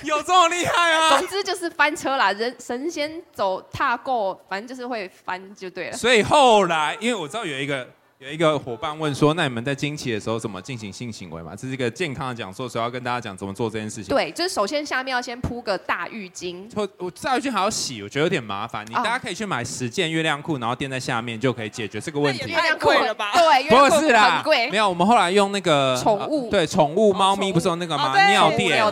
[0.03, 1.09] 有这么厉害啊？
[1.20, 2.07] 总之就是翻车。
[2.08, 5.97] 车啦，人神仙走踏过，反正就是会翻就对了。
[5.97, 7.86] 所以后来，因为我知道有一个。
[8.20, 14.05] 有一个伙伴问说：“那你们在经期的时候怎么进行性行为嘛？”这是一个健康的讲座，所以要跟大家讲怎么做这件事情。
[14.05, 16.68] 对，就是首先下面要先铺个大浴巾。
[16.74, 18.84] 我我大浴巾还要洗，我觉得有点麻烦。
[18.89, 22.39] 你大家可以去买十件月亮裤，然后垫在下面就可以解决这个问题。
[22.49, 23.34] 月亮裤了吧？
[23.34, 24.89] 对，不是啦，没有。
[24.89, 28.20] 我们后来用那个宠物，对，宠物猫咪不是有那个吗？
[28.32, 28.84] 尿垫，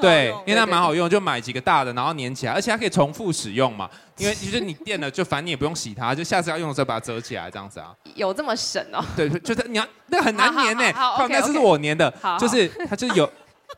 [0.00, 3.90] 对，因为它蛮好用，就买几个大的，然后粘起来，而且它可以重复使用嘛。
[4.20, 7.94] 因为其实你垫了，就反正你也不用洗它，就下次要用的时候把它折起来，这样子啊。
[8.14, 9.02] 有这么省哦？
[9.16, 10.92] 对，就是你要那个很难粘呢。
[10.92, 13.28] 好，好，那是我粘的，就是它就有，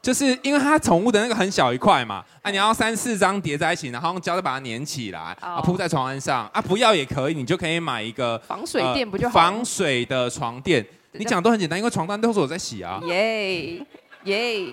[0.03, 9.35] 就是因为它宠物的那个很小一块嘛，啊，你要三四张叠在一起，然后用胶带把它粘起来，啊，铺在床单上，啊，不要也可以，你就可以买一个防水垫不就好？
[9.35, 13.01] 防水的床垫，你讲都很简单，因为床单都是我在洗啊。
[13.07, 13.81] 耶。
[14.25, 14.73] 耶！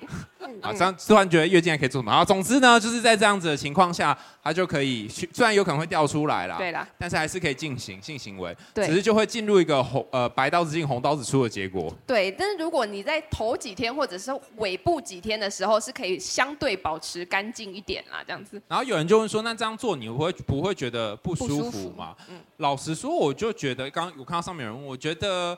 [0.61, 2.11] 啊，这样突然觉得月经还可以做什么？
[2.11, 11.93] 然后总之呢，就是在这样子的情况下，它就可以去，虽然有可能会掉出来啦，对啦，但是还是可以进行性行为，对，只是就会进入一个红呃白刀子进红刀子出的结果。
[12.07, 18.59] 对，但是如果你在头几天或者是尾部几天的时候，是可以相对保持干净一点啦，这样子。
[18.67, 22.15] 然后有人就问说，那这样做你会不会觉得不舒服吗？
[22.17, 25.55] 服嗯，老实说，我就觉得刚刚我看到上面有人问，我觉得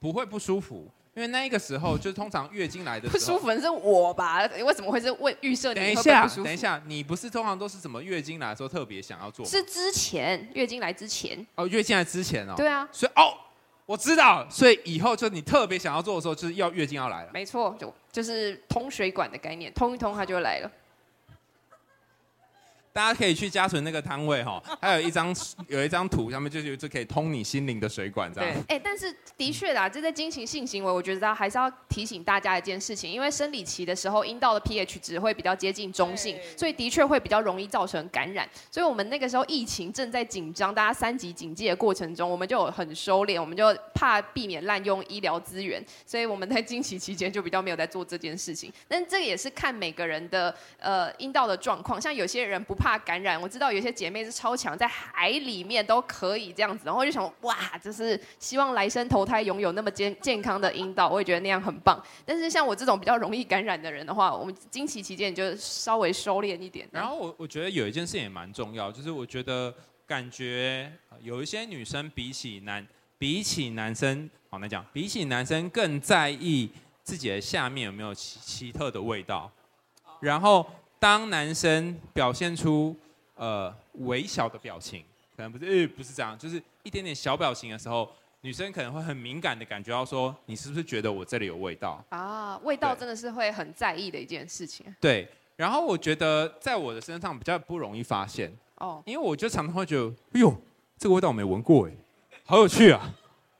[0.00, 0.90] 不会不舒服。
[1.14, 4.44] 因为那一个时候，就是通常月经来的时候，不舒服的是我吧？
[4.64, 5.74] 为什么会是为预设你？
[5.76, 9.46] 等一下，等一下，你不是通常都是什么月经来的时候特别想要做？
[9.46, 12.54] 是之前月经来之前哦，月经来之前哦。
[12.56, 13.32] 对啊，所以哦，
[13.86, 17.30] 我知道，所以以后就你特别想要做的时候，就是要月经要来了。
[17.32, 20.70] 没错，就就是通水管的概念，通一通它就来了。
[22.94, 25.34] 大家可以去嘉纯那个摊位哈，还有一张
[25.66, 28.54] 有一张图，上面就是就可以通你心灵的水管这样。
[28.68, 38.48] 对，哎，但是的确啦，这在进行性行为，我觉得还是要提醒大家一件事情，因为生理期的时候，阴道的 pH 值会比较接近中性，所以的确会比较容易造成感染。
[38.70, 48.72] 所以我们那个时候疫情正在紧张，大家三级警戒的过程中，我们就很收敛，我们就怕避免滥用医疗资源，所以我们在经期期间就比较没有在做这件事情。
[48.86, 52.83] 但这个也是看每个人的呃阴道的状况，像有些人不怕。
[52.84, 61.98] 怕感染，我知道有些姐妹是超强，在海里面都可以这样子，然后我就想，哇，就是希望来生投胎拥有那么健健康的阴道，我也觉得那样很棒。
[62.26, 66.86] 但是像我这种比较容易感染的人的话，我们经期期间就稍微收敛一点。
[66.92, 69.74] 然后我我觉得有一件事也蛮重要，就是我觉得
[70.06, 76.68] 感觉有一些女生比起男比起男生，好来讲，比起男生更在意
[77.02, 79.50] 自己的下面有没有奇奇特的味道，
[80.20, 80.66] 然后。
[81.04, 82.96] 当男生表现出
[83.34, 83.70] 呃
[84.06, 85.04] 微小的表情，
[85.36, 92.02] 可能不是，呃，不是这样，就是一点点小表情的时候，女生可能会很敏感的感觉到说，你是不是觉得我这里有味道？
[92.08, 94.86] 啊，味道真的是会很在意的一件事情。
[94.98, 100.56] 对，然后我觉得在我的身上比较不容易发现哦，因为我就常常会觉得，哎呦，
[100.96, 101.92] 这个味道我没闻过哎，
[102.46, 103.14] 好有趣啊。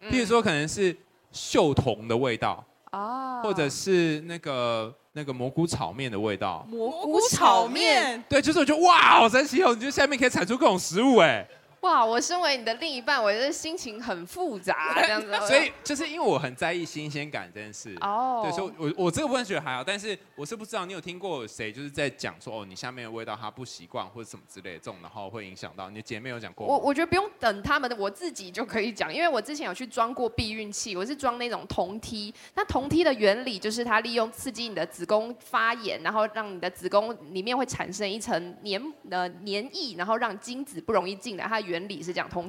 [0.04, 0.96] 譬如说可能是
[1.30, 2.64] 嗅酮的味道。
[2.94, 6.64] 哦，或者是那个那个蘑菇炒面的味道。
[6.68, 9.74] 蘑菇炒面，对，就是我觉得哇，好神奇哦！
[9.74, 11.46] 你觉得下面可以产出各种食物哎。
[11.84, 15.30] 哇，我身为你的另一半，我的心情很复杂，这样子。
[15.46, 17.94] 所以就是因为我很在意新鲜感这件事。
[18.00, 18.40] 哦。
[18.42, 26.66] 对，所以我我这个部分觉得还好，但是我是不知道你有听过谁就是在讲说哦，你下面的味道他不习惯或者什么之类的这种，然后会影响到你的姐妹有讲过。
[26.66, 32.34] 我我觉得不用等他们的，我自己就可以讲，因为我之前有去装过避孕器，我是装那种铜梯。
[32.54, 41.44] 那铜梯的原理就是它利用刺激你的子宫发炎，然后让你的子宫里面会产生一层黏呃黏液，然后让精子不容易进来。
[41.44, 42.44] 它的原理是讲酮。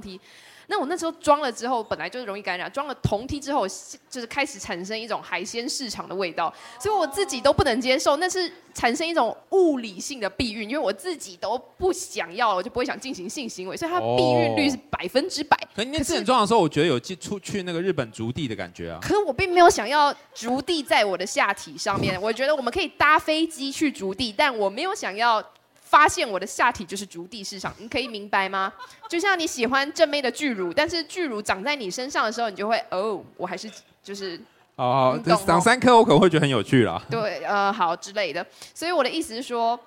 [0.68, 2.72] 那我那时候装了之后，本来就是容易感染。
[2.72, 3.68] 装了铜梯之后，
[4.10, 8.18] 就是开始产生一种海鲜市场的味道，所以我自己都不能接受。
[8.18, 15.56] 那是产生一种物理性的避孕，因为我自己都不想要，我就不会想进行性行为，所以它避孕率是百分之百。
[15.76, 18.98] 可是你之前装的时候，我觉得有去出去那个日本竹地的感觉啊。
[19.02, 25.44] 可是我并没有想要竹地在我的下体上面，我觉得我们可以搭飞机去竹地，但我没有想要。
[25.86, 28.74] 发现我的下体就是足地市场，你可以明白吗？
[29.08, 33.72] 就像你喜欢正妹的巨乳，但是巨乳长在你身上的时候，你就会哦，我还是
[34.04, 34.38] 就是
[34.76, 37.02] 哦，这长三颗我可能会觉得很有趣啦。
[37.10, 38.46] 对，呃，好之类的。
[38.74, 39.80] 所以我的意思是说，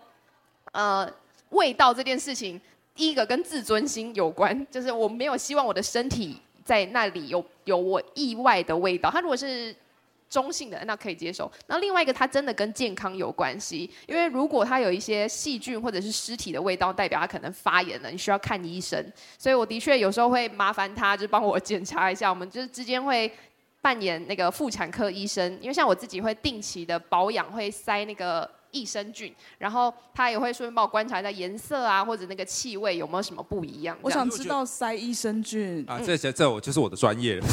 [0.73, 1.07] 呃，
[1.51, 2.61] 味道这件事情，
[2.95, 9.11] 第一个跟自尊心有关，就是我没有希望我的身体在那里有有我意外的味道。
[9.11, 9.75] 它如果是。
[10.29, 19.05] 中性的那可以接受，然后另外一个它真的跟健康有关系，因为如果它有一些细菌或者是尸体的味道，代表它可能发炎了，你需要看医生。
[19.39, 22.29] 所以我的确有时候会麻烦他，就帮我检查一下。
[22.29, 23.31] 我们就是之间会
[23.81, 28.49] 扮演那个妇产科医生，因为像我自己会定期的保养，会塞那个。
[28.71, 33.97] 益生菌，然后他也会顺便帮我观察一下颜色啊，或者那个气味有没有什么不一样。
[34.03, 37.47] 我想知道塞益生菌啊，这些这我就是我的专业了。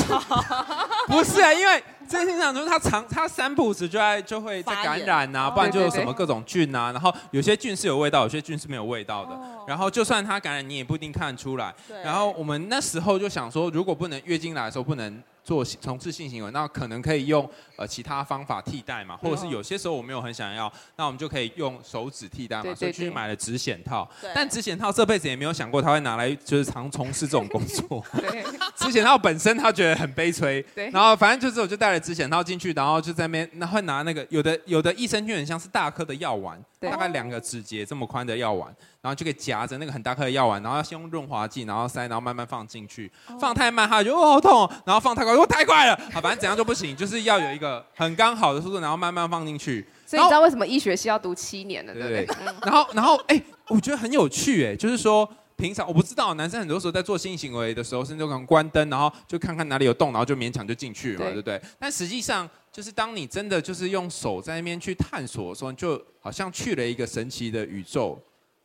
[1.08, 6.92] 不是啊，因为这些讲就是它常他三不五时就在就会在感染啊，不然就有什么各种菌啊。
[6.92, 9.38] 然后有些菌是有味道，有些菌是没有味道的。
[9.68, 11.74] 然后就算他感染，你也不一定看得出来。
[12.04, 15.22] 然后我们那时候就想说，如果不能月经来的时候不能。
[15.46, 24.10] 做从事性行为，那可能可以用呃其他方法替代嘛，或者是有些时候我没有很想要，那我们就可以用手指替代嘛，所以去买了纸显套。
[24.34, 28.04] 但纸显套这辈子也没有想过他会拿来就是常从事这种工作。
[28.76, 38.74] 纸显套本身他觉得很悲催，然后反正就是我就带了指显套进去，然后就在那边那会拿那个有的有的益生菌很像是大颗的药丸，大概两个指节这么宽的药丸。
[39.02, 43.12] 然后就可以夹着那个很大颗的药丸，然后要先用润滑剂，然后塞，然后慢慢放进去。
[43.40, 45.96] 放太慢，他就哦好痛；然后放太快，哦太快了。
[46.12, 49.88] 好，反正怎样就不行，就是要有一个很刚好的速度，然后慢慢放进去。
[50.08, 52.26] 所以你知道为什么医学系要读七年的，对不对？
[52.26, 61.62] 对然后，然后，哎，我觉得很有趣，哎，就是说平常我不知道，男生很多时候在做性行为的时候，甚至可能关灯，然后就看看哪里有洞，然后就勉强就进去了嘛，对，对不对？
[61.80, 68.20] 但实际上，就是当你真的就是用手在那边去探索的时候，就好像去了一个神奇的宇宙，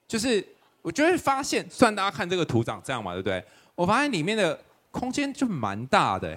[0.07, 0.45] 就是。
[0.83, 3.45] 我就会发现，虽然大家看这个图长这样嘛，对不对？
[3.75, 4.59] 我发现里面的
[4.91, 6.35] 空间就蛮大的，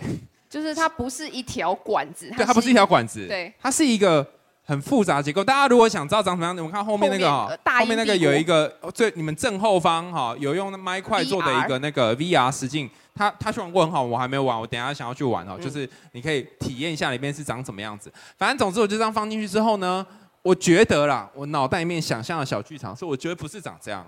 [0.49, 4.29] 就是它不是一条管子，对，它不是一条管子，对，它是一个
[4.65, 5.43] 很复杂结构。
[5.43, 18.11] 大家如果想知道长什么样，你们看后面那个哈，后面，后面那个有一个最你们正后方哈，有用麦块做的一个那个 VR 实境，它它玩过很好，我还没玩，我等一下想要去玩哦，就是你可以体验一下里面是长什么样子。
[18.37, 20.05] 反正总之我就这样放进去之后呢，
[20.41, 24.05] 我觉得啦，我脑袋里面想象的小剧场，是我觉得不是长这样。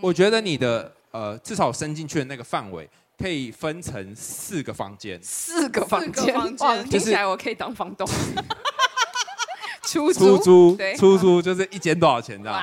[0.00, 5.18] 我觉得你的呃，至少伸进去的那个范围可以分成四个房间。
[5.22, 8.06] 四个房间，哇，听起来我可以当房东。
[9.86, 12.62] 出租，出租，出租就是一间多少钱这样？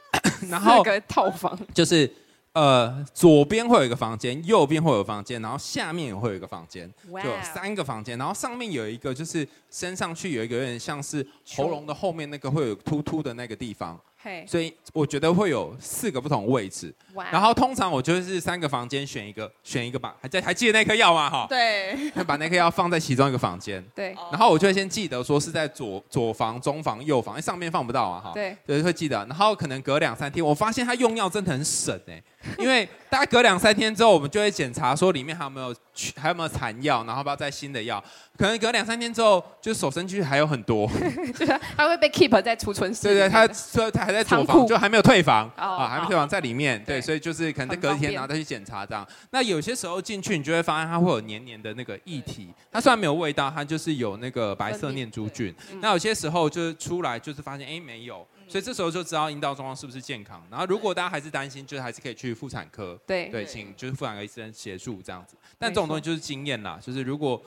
[0.48, 2.10] 然后四个套房就是。
[2.54, 13.98] 呃，左边会有一个房间，右边会有房间，然后下面也会有一个房间.就有三个房间，然后上面有一个就是升上去有一个有点像是喉咙的后面那个会有突突的那个地方。
[14.46, 16.94] 所以我觉得会有四个不同位置.
[17.30, 21.28] 然后通常我就是三个房间选一个，选一个吧，还在还记得那颗药吗？
[21.28, 32.24] 哈，对， 把那颗药放在其中一个房间，对，然后我就会先记得说是在左左房、中房、右房，因为上面放不到啊，哈，对，对，会记得，然后可能隔两三天，我发现他用药真的很省哎、欸。
[32.58, 35.74] 因为大概隔两三天之后，我们就会检查说里面还有没有
[36.16, 38.02] 还有没有残药，然后要不要再新的药。
[38.38, 40.90] 可能隔两三天之后，就手伸进去还有很多，
[41.38, 43.02] 就是它会被 keep 在储存室。
[43.02, 46.82] 对对，他说他还在 储房，就还没有退房啊，还没退房在里面。
[46.84, 49.06] 对，所以就是可能在隔一天然后再去检查这样。
[49.30, 55.54] 那有些时候进去，你就会发现它会有黏黏的那个液体，它虽然没有味道，它就是有那个白色念珠菌。
[55.80, 58.26] 那有些时候就是出来就是发现哎没有。
[58.52, 60.46] 所以这时候就知道阴道状况是不是健康。
[60.50, 63.00] 然后如果大家还是担心，就是还是可以去妇产科。
[63.06, 65.34] 对对，请就是妇产科医生协助这样子。
[65.58, 67.42] 但这种东西就是经验啦，就是如果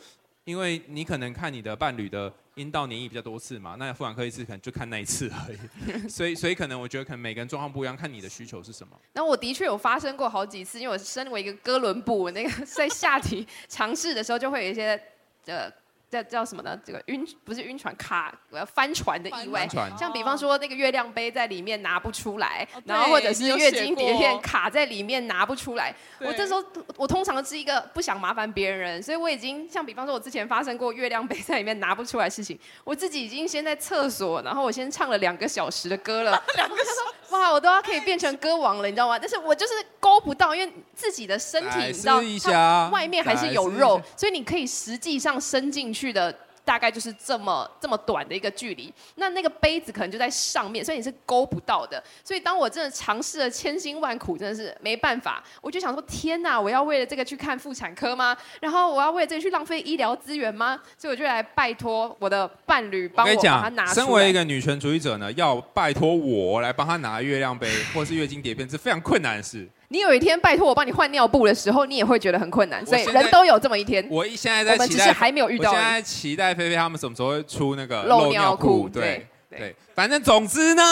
[0.45, 6.07] 因为你可能看你的伴侣的阴道黏液比较多次嘛，那妇产科医师可能就看那一次而已。
[6.09, 8.99] 所以所以可能我觉得可能每个人状况不一样，看你的需求是什么。
[9.13, 14.99] 那我的确有发生过好几次，因为我身为一个哥伦布，我那个 在下体尝试的时候就会有一些
[15.45, 15.71] 呃。
[16.15, 16.79] 叫叫什么呢？
[16.85, 19.67] 这个晕不是晕船卡，我要翻船的意外。
[19.97, 25.93] 像比方说那个月亮杯在里面拿不出来，哦、然后或者是月经碟片卡在里面拿不出来。
[26.19, 26.63] 我这时候
[26.95, 36.41] 我通常是一个不想麻烦别人，所以我已经像比方说我之前发生过月亮杯在里面拿不出来的事情，我自己已经先在厕所，然后我先唱了两个小时的歌了。
[36.55, 39.17] 两个小时，哇，我都要可以变成歌王了，你知道吗？
[39.19, 46.04] 但是我就是勾不到，因为自己的身体你知道，它外面还是有肉，所以你可以实际上伸进去。
[46.05, 46.33] 去的
[46.63, 52.03] 大概就是这么这么短的一个距离，那那个杯子可能就在上面，所以你是勾不到的。
[52.23, 58.35] 所以当我真的尝试了千辛万苦，真的是没办法，我就想说：天哪，我要为了这个去看妇产科吗？
[58.61, 60.79] 然后我要为了这个去浪费医疗资源吗？
[60.97, 63.85] 所以我就来拜托我的伴侣帮我把它拿。
[63.93, 69.67] 身为一个女权主义者呢，要拜托我来帮他拿月亮杯或是月经碟片是非常困难的事。
[69.89, 74.05] 你有一天拜托我帮你换尿布的时候，你也会觉得很困难，所以人都有这么一天。
[74.09, 75.71] 我现在在期待，我们只是还没有遇到。
[75.71, 78.89] 我现在期待菲菲他们什么时候会出那个漏尿裤？
[78.89, 80.83] 对对，对，反正总之呢，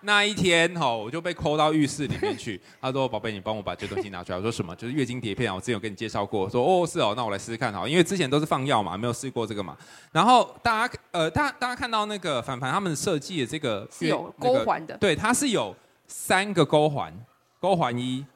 [0.00, 2.60] 那一天哈，我就被抠到浴室里面去。
[2.82, 4.74] 他说：“宝贝，你帮我把这东西拿出来。”我说：“什么？
[4.74, 5.54] 就是月经碟片啊！
[5.54, 9.76] 我之前有跟你介绍过。”说：“哦，是哦，那我来试试看哈，因为之前都是放药嘛，没有试过这个嘛。”
[10.10, 15.74] 然后大家呃，大家大家看到那个凡凡他们设计的这个是有勾环的，对，它是有
[16.08, 17.14] 三个勾环，
[17.60, 18.26] 勾环一。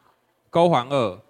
[0.51, 1.21] 勾环二、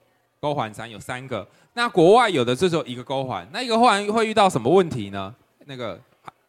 [0.41, 5.35] 勾环三有三个，那国外有的这时候一个勾环，那一个勾环会遇到什么问题呢？
[5.67, 6.01] 那个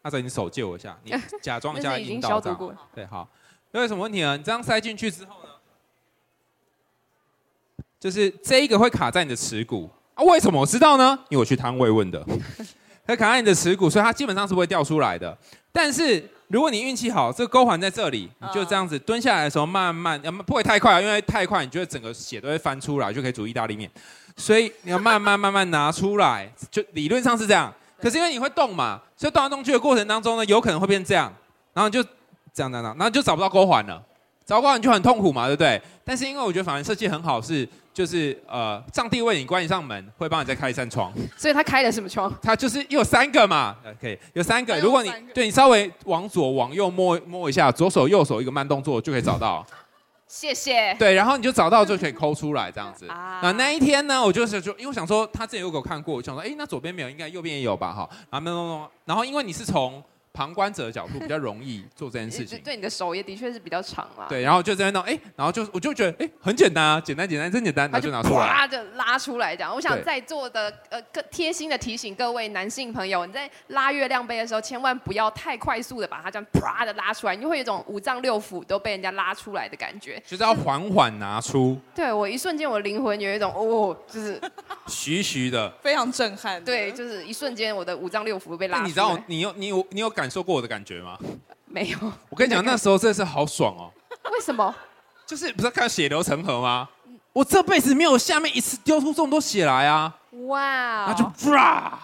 [0.02, 1.12] 阿泽，你手借我一下，你
[1.42, 2.76] 假装一下 引导这样。
[2.94, 3.28] 对，好，
[3.72, 4.36] 因为什么问题呢？
[4.36, 5.50] 你这样塞进去之后呢，
[7.98, 10.22] 就是这一个会卡在你的耻骨啊？
[10.24, 11.18] 为什么我知道呢？
[11.30, 12.24] 因为我去摊位问的，
[13.04, 15.36] 它卡在你的耻骨，所以它基本上是不会掉出来的。
[15.78, 23.88] 但是如果你运气好，这个勾环在这里，你就这样子蹲下来的时候，慢慢，不会太快啊，因为太快，你觉得整个血都会翻出来，就可以煮意大利面。
[24.36, 27.72] 所以你要慢慢慢慢拿出来，就理论上是这样。
[28.02, 31.32] 可是因为你会动嘛，所以动来动去的过程当中呢，有可能会变这样，
[31.72, 32.02] 然后就
[32.52, 34.02] 这样这样，然后就找不到勾环了，
[34.44, 35.80] 找不到勾环就很痛苦嘛，对不对？
[36.04, 37.68] 但是因为我觉得反而设计很好是。
[37.98, 41.12] 就是呃，上帝为你关一扇门，会帮你再开一扇窗。
[41.36, 42.32] 所以他开了什么窗？
[42.40, 44.78] 他就是有三个嘛，可以有三个。
[44.78, 49.66] 如果你对你稍微往左往右摸摸一下，左手右手一个慢动作就可以找到。
[50.28, 50.94] 谢谢。
[50.94, 53.08] 对，然后你就找到就可以抠出来这样子。
[53.08, 53.40] 啊。
[53.42, 57.92] 那那一天呢，我就是就因为我想说他之前有给我看过，我想说哎，那左边没有，应该右边也有吧？
[57.92, 60.00] 哈，然后没有，然后因为你是从。
[60.38, 64.26] 旁观者的角度比较容易做这件事情， 对你的手也的确是比较长啦。
[64.28, 69.74] 对，然后就在那弄，哎，然后就我就觉得，哎，很简单啊，简单简单真简单，然后就拿出来，啪就拉出来这样。
[69.74, 80.22] 我想在座的呃更贴心的提醒各位男性朋友，你在拉月亮杯的时候，千万不要太快速的把它这样啪的拉出来，你就会有一种五脏六腑都被人家拉出来的感觉。
[80.24, 81.76] 就是要缓缓拿出。
[81.96, 84.40] 对我一瞬间，我的灵魂有一种哦，就是
[84.86, 86.62] 徐徐的，非常震撼。
[86.64, 88.86] 对，就是一瞬间，我的五脏六腑被拉出来。
[88.86, 91.18] 你知道，你有你有你有感受过我的感觉吗？
[91.66, 91.98] 没有，
[92.28, 93.92] 我跟你讲，那时候真的是好爽哦。
[94.32, 94.74] 为什么？
[95.26, 96.88] 就是不是看到血流成河吗？
[97.32, 100.18] 我这辈子没有下面一次丢出这么多血来啊！
[100.46, 101.06] 哇！
[101.06, 101.98] 那就啪！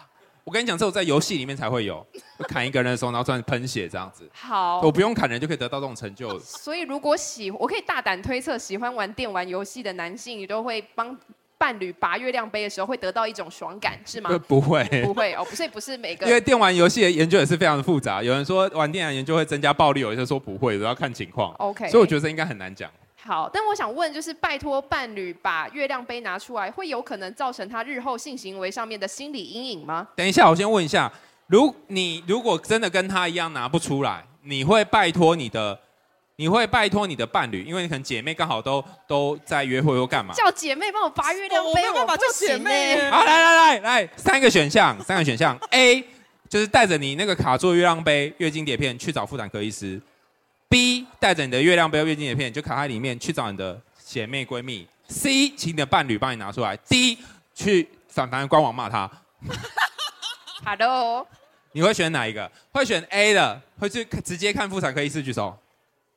[0.44, 2.06] 我跟你讲，只有在游戏里面才会有，
[2.46, 4.28] 砍一个人的时候，然后突然喷血这样子。
[4.34, 6.38] 好，我不用砍人就可以得到这种成就。
[6.38, 11.16] 所以如果喜，我可以大胆推测，喜欢玩电玩游戏的男性，你都会帮。
[11.56, 14.30] 伴侣拔月亮杯的时候会得到一种爽感，是吗？
[14.46, 16.26] 不会，不会哦，所以不是每个。
[16.26, 21.54] 因为电玩游戏的研究也是非常的复杂，有人说玩电玩研究会增加暴力，有人说不会，都要看情况。
[21.54, 22.90] OK，所以我觉得这应该很难讲。
[23.22, 30.08] 好，但我想问，就是拜托伴侣把月亮杯拿出来，会有可能造成他日后性行为上面的心理阴影吗？
[30.14, 31.10] 等一下，我先问一下，
[31.46, 35.80] 如你如果真的跟他一样拿不出来，你会拜托你的？
[36.36, 40.34] 你会拜托你的伴侣，因为你可能姐妹刚好都都在约会或干嘛？
[40.34, 43.08] 叫姐妹帮我拔月亮杯，我没办法叫姐妹。
[43.08, 45.56] 好，来来来来，三个选项，三个选项。
[45.70, 46.04] A
[46.48, 50.00] 就是带着你那个卡座月亮杯、月经碟片去找妇产科医师。
[50.68, 54.88] B 带着你的月亮杯、月经碟片就卡在里面去找你的姐妹闺蜜。
[55.06, 56.76] C 请你的伴侣帮你拿出来。
[56.78, 57.16] D
[57.54, 59.08] 去反凡官网骂他。
[60.66, 61.24] Hello，
[61.70, 62.50] 你会选哪一个？
[62.72, 65.56] 会选 A 的，会去直接看妇产科医师举手。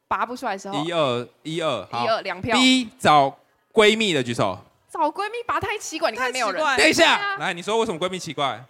[0.07, 2.55] 拔不出来的时候，一二一二，一二两票。
[2.55, 3.37] B 找
[3.73, 4.57] 闺蜜的举手。
[4.89, 6.63] 找闺蜜拔太奇怪，你看没有人。
[6.77, 8.63] 等一下，来，你说为什么闺蜜奇怪？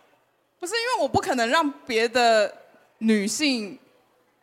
[0.60, 2.52] 不是因为我不可能让别的
[2.98, 3.78] 女性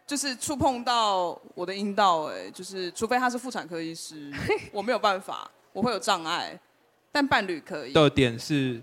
[0.07, 4.33] 就是触碰到我的阴道，哎，就是除非她是妇产科医师，
[4.71, 6.59] 我没有办法，我会有障碍。
[7.11, 7.93] 但伴侣可以。
[7.93, 8.81] 的点是，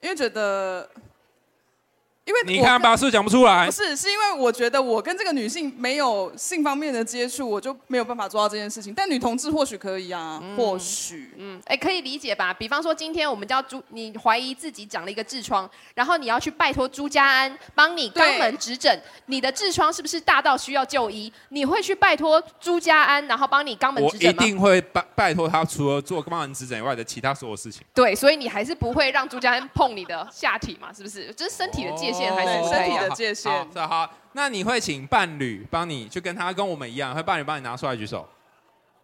[0.00, 0.88] 因为觉得
[2.24, 3.72] 因为你看吧，是讲不出来不？
[3.72, 8.94] 是，是因为我觉得我跟这个女性没有性方面的接触，我就没有办法做到这件事情。
[8.94, 11.34] 但女同志或许可以啊，嗯或许。
[11.36, 12.54] 嗯，哎，可以理解吧？
[12.54, 21.30] 比方说，今天我们叫朱，你怀疑自己长了一个痔疮，然后你要去拜托朱家安帮你肛门指诊，你的痔疮是不是大到需要就医？
[21.50, 24.36] 你会去拜托朱家安，然后帮你肛门指诊吗？
[24.38, 27.82] 我一定会拜拜托他，除了做肛门指诊以外的其他所有事情。
[27.92, 30.90] 对，所以你还是不会让朱家安碰你的下体嘛？
[30.90, 31.30] 是不是？
[31.34, 38.28] 就是身体的界限还是不太一样身体的界限好，好好，那你会请伴侣帮你，就跟他跟我们一样，会伴侣帮你拿出来举手。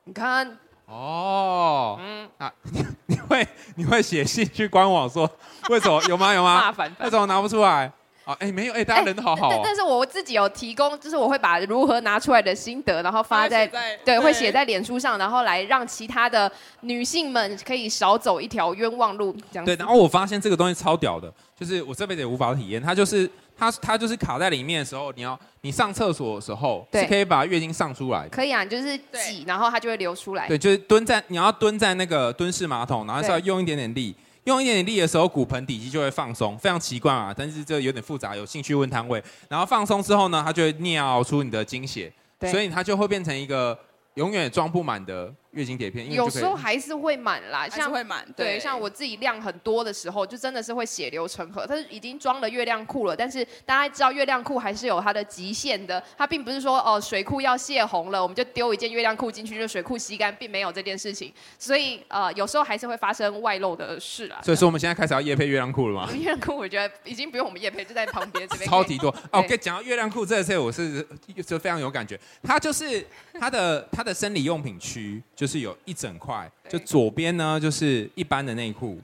[0.05, 3.47] 你看，哦，嗯啊，你 你会
[3.77, 5.31] 你会写信去官网说
[5.69, 6.57] 为什么有吗有吗？
[6.67, 7.91] 麻烦为什么拿不出来？
[8.31, 9.51] 啊，哎没有哎，大家人都好好哦。
[9.51, 16.51] 但但是我自己有提供，就是我会把如何拿出来的心得，然后发在在对，对会写在脸书上，然后来让其他的
[16.83, 19.65] 女性们可以少走一条冤枉路，这样。
[19.65, 28.29] 对，然后我发现这个东西超屌的，就是我这辈子也无法体验，它就是它它就是卡在里面的时候，你要你上厕所的时候对是可以把月经上出来的。
[28.31, 30.49] 可以啊，你就是挤，然后它就会流出来。
[30.49, 34.15] 对，就是蹲在你要蹲在那个蹲式马桶，然后是要用一点点力，
[34.45, 39.23] 用一点点力的时候，骨盆底肌就会放松，非常奇怪啊，但是这有点复杂，有兴趣问摊位。
[39.49, 43.79] 然后放松之后呢，它就会尿出你的精血，对所以它就会变成一个
[44.15, 48.25] 永远装不满的月经碟片，因为有时候还是会满啦，像会满。
[48.37, 51.67] 对，像我自己量很多的时候，就真的是会血流成河。
[51.67, 61.33] 它是已经装了月亮裤了，但是大家知道月亮裤还是有它的极限的，它并不是说哦水库要泄洪了，我们就丢一件月亮裤进去就水库吸干，并没有这件事情。
[61.59, 64.41] 所以呃有时候还是会发生外漏的事啊。
[64.43, 66.09] 所以说我们现在开始要夜配月亮裤了吗？
[66.13, 68.69] 月亮裤我觉得已经不用我们夜配，就在旁边这边。
[68.69, 69.43] 超级多哦！
[69.43, 71.05] 跟你讲到月亮裤这个事，我是
[71.45, 72.19] 就非常有感觉。
[72.45, 73.05] 它就是
[73.39, 78.99] 它的它的生理用品区，就是有一整块，就左边呢就是一般的内裤，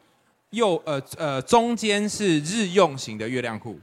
[0.50, 3.80] 右呃呃中间是日用型的月亮裤。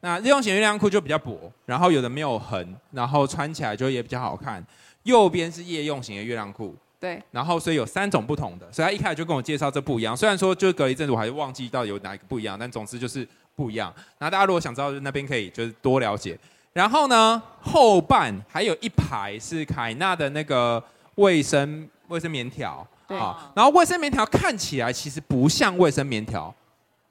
[0.00, 4.60] 那日用型月亮裤就比较薄，然后有的没有痕，然后穿起来就也比较好看。
[5.04, 6.74] 右边是夜用型的月亮裤。
[6.98, 10.16] 对，然后所以有三种不同的，所以他一开始就跟我介绍这不一样。
[10.16, 13.24] 虽然说就是隔了一阵子，我还是忘记到底有哪一个不一样，但总之就是
[13.54, 13.94] 不一样。
[14.18, 16.36] 那大家如果想知道，就那边可以就是多了解。
[16.72, 20.82] 然后呢，后半还有一排是凯纳的那个
[21.18, 23.16] 卫生卫生棉条，对。
[23.16, 26.52] 啊，然后卫生棉条看起来其实不像卫生棉条，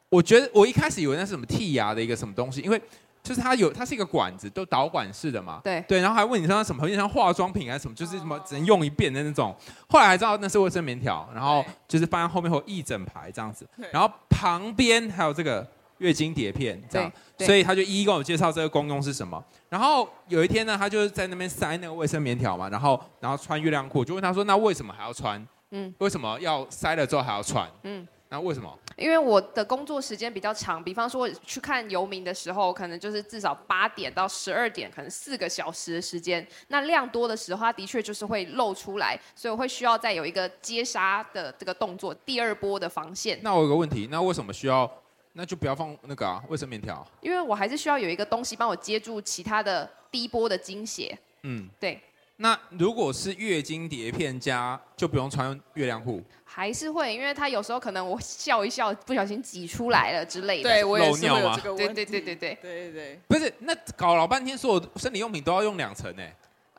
[0.10, 2.82] 我觉得我一开始以为那是什么剔牙的一个什么东西，因为
[3.22, 5.60] 就是它有它是一个管子，都导管式的嘛。
[5.64, 5.84] 对。
[5.88, 9.55] 对，然后还问你说它什么，有点像化妆品还是什么，就是什么只能用一遍的那种。
[9.89, 13.68] 后来才知道那是卫生棉条，然后就是放在后面会有一整排这样子。
[13.76, 15.68] 对，然后旁边还有这个
[16.00, 19.43] 月经碟片这样所以他就一一跟我介绍这个功用是什么。
[19.70, 25.45] 然后有一天呢，他就是在那边塞那个卫生棉条嘛，然后然后穿月亮裤，就问他说，那为什么还要穿？
[25.72, 27.70] 嗯为什么要塞了之后还要穿？
[27.84, 28.08] 嗯。
[28.30, 28.78] 那为什么？
[28.98, 36.45] 因为我的工作时间比较长，比方说我去看游民的时候，可能就是至少八点到十二点，可能四个小时的时间。
[36.68, 43.39] 那量多的时候，它的确就是会露出来，所以我会需要再有一个接杀的这个动作，第二波的防线。
[43.41, 44.91] 那我有个问题，那为什么需要？
[45.38, 47.08] 那就不要放那个啊，卫生棉条。
[47.22, 51.16] 因为我还是需要有一个东西帮我接住其他的低波的经血。
[51.44, 52.02] 嗯，对，
[52.38, 56.24] 那如果是月经碟片加，就不用穿月亮裤。
[56.44, 60.70] 还是会，因为它有时候可能我笑一笑，不小心挤出来了之类的。
[60.70, 61.94] 对我也是会有漏尿吗对这个问题。
[61.94, 62.58] 对对对对。
[62.60, 63.20] 对对对。
[63.28, 66.32] 不是，那搞老半天，所有生理用品都要用两层欸呢？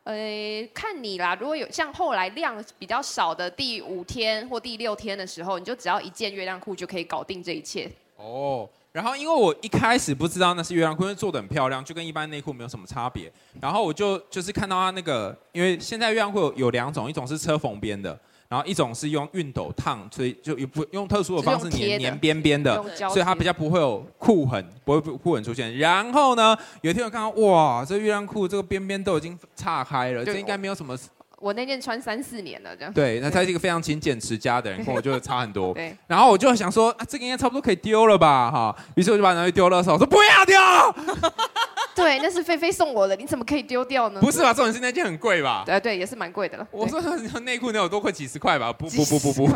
[0.02, 1.36] 呃，看你啦。
[1.38, 7.88] 如果有像后来量比较少的第五天或第六天的时候，你就只要一件月亮裤就可以搞定这一切。
[8.18, 13.32] 哦，然后因为我一开始不知道那是月亮裤，因为做的很漂亮，就跟一般内裤没有什么差别。
[13.60, 22.74] 然后我就就是看到它那个，因为现在月亮裤有有两种，一种是车缝边的，然后一种是用熨斗烫，所以就也不用特殊的方式是用贴的粘粘边边的。
[22.74, 25.78] 用胶所以它比较不会有裤痕，不会裤痕出现。
[25.78, 30.96] 然后呢，有一天我看到，哇，这月亮裤这个边边都已经岔开了，对这应该没有什么。
[31.40, 32.92] 我那件穿三四年了，这样。
[32.92, 35.72] 对，那他是一个非常勤俭持家的人，跟我就差很多。
[35.78, 38.76] 对，然后我就想说，啊，这个应该差不多可以丢了吧，哈。
[38.96, 40.56] 于是我就把它拿去丢了我说不要丢，
[42.02, 44.20] 对，那是菲菲送我的，你怎么可以丢掉呢？
[44.20, 44.52] 不是吧？
[44.52, 45.62] 重点是那件很贵吧？
[45.66, 46.66] 对对，也是蛮贵的了。
[46.70, 47.00] 我说
[47.40, 48.12] 内裤能有多贵？
[48.12, 48.72] 几十块吧？
[48.72, 49.48] 不不不不不，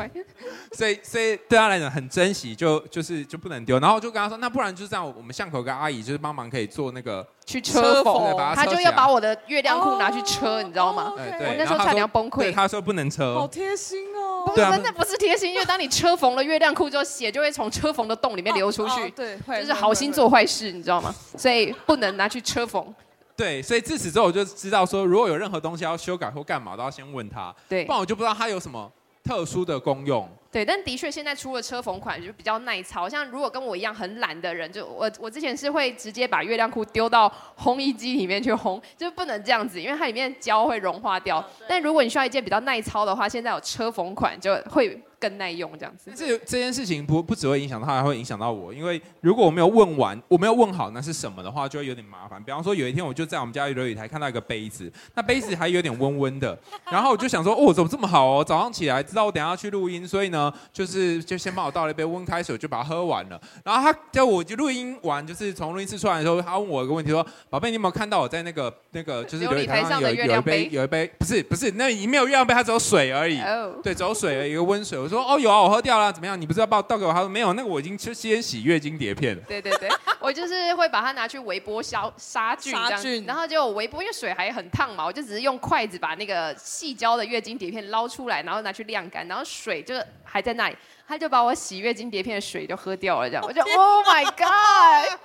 [0.73, 3.79] 所以所以对他来讲很珍惜，就就是就不能丢。
[3.79, 11.13] 然后我就跟他说，那不然就这样，我们巷口有个阿姨就是帮忙可以做那个，去车车缝他就要把我的月亮裤拿去车，你知道吗？
[11.17, 13.49] 哦对对，我那时候差然后他说点要崩溃对，他说不能车好。
[13.49, 14.12] 贴心哦。
[14.47, 20.13] 不是，那不是贴心，因为当你车缝了月亮裤之后，血就会从车缝的洞里面流出去，哦对，会就是好心。
[20.13, 21.15] 做坏事，你知道吗？
[21.39, 22.95] 所以不能拿去车缝。
[23.35, 27.55] 对，所以自此之后我就知道说，如果有任何东西要修改或干嘛，都要先问他。
[27.67, 28.93] 对不然我就不知道它有什么
[29.25, 30.29] 特殊的功用。
[30.53, 41.43] 对，但的确现在出了车缝款就比较耐操，像如果跟我一样很懒的人，就我我之前是会直接把月亮裤丢到烘衣机里面去烘，就不能这样子，因为它里面胶会融化掉。
[41.67, 45.03] 但如果你需要一件比较耐操的话，现在有车缝款就会。
[45.23, 48.75] 更耐用这样子，这这件事情不不只会影响他，还会影响到我。
[48.75, 52.43] 因为如果我没有问完，我没有问好那是什么的话，就会有点麻烦。
[52.43, 56.59] 比方说有一天我就在我们家流理台看到一个杯子，那杯子还有点温温的，
[56.91, 58.43] 然后我就想说，哦，怎么这么好哦？
[58.45, 60.42] 早上起来知道我等下要去录音，所以呢，
[60.73, 63.39] 就是就先帮我倒了一杯温开水，就把它喝完了。
[63.65, 73.41] 然后他叫我就录音完，就是从录音室出来的时候，他问我一个问题说：“宝贝，你有没有看到我在那个那个就是流理台上有有一杯有一杯不是不是那里没有月亮杯，它只有水而已。
[73.83, 74.99] 对，只有水而已，一个温水。
[74.99, 76.41] 我说哦有啊，我喝掉了。”怎么样？
[76.41, 77.13] 你不是要倒倒给我？
[77.13, 79.43] 他说没有，那个我已经先洗月经碟片了。
[79.49, 79.89] 对对对，
[80.21, 89.95] 我就是会把它拿去微波消杀菌，杀菌，然后就微波，因为水还很烫嘛，我就只是用筷子把那个细胶的月经碟片捞出来，然后拿去晾干，然后水就
[90.33, 90.77] 还在那里，
[91.07, 95.19] 他就把我洗月经碟片的水都喝掉了，这样我就 Oh my God！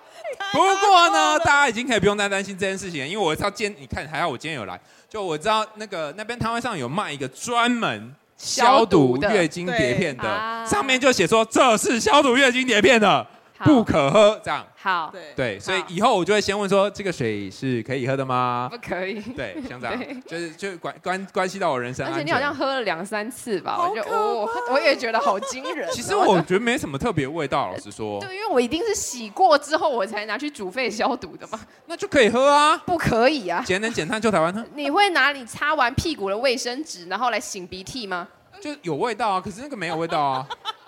[0.51, 4.77] 不过呢，大家已经可以不用再担心这件事情，因为我知道今天你看还好我今天有来，
[5.07, 8.13] 就我知道那个那边摊位上有卖一个专门。
[8.39, 13.25] 消毒月经碟片的，上面就写说，这是消毒月经碟片的，
[13.65, 14.39] 不可喝。
[14.43, 18.69] 这样好，对对，所以以后我就会先问说，这个水是可以喝的吗？
[18.71, 19.19] 不可以。
[19.19, 22.05] 对，像这样，就是就关关关系到我人生。
[22.07, 23.77] 而且你好像喝了两三次吧？
[23.89, 25.89] 我就哦，我也觉得好惊人。
[25.91, 28.19] 其实我觉得没什么特别味道，老实说。
[28.21, 31.59] 对，因为我一定是洗过之后我才拿去煮沸消毒的嘛。
[31.87, 32.77] 那就可以喝啊？
[32.85, 33.61] 不可以啊！
[33.65, 34.63] 节能减碳就台湾喝。
[34.75, 38.27] 你会拿你擦完屁股的卫生纸，然后来擤鼻涕吗？
[38.59, 40.47] 就有味道啊，可是那个没有味道啊。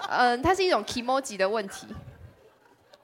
[0.10, 1.88] 嗯，它是一种 kimoji 的问题。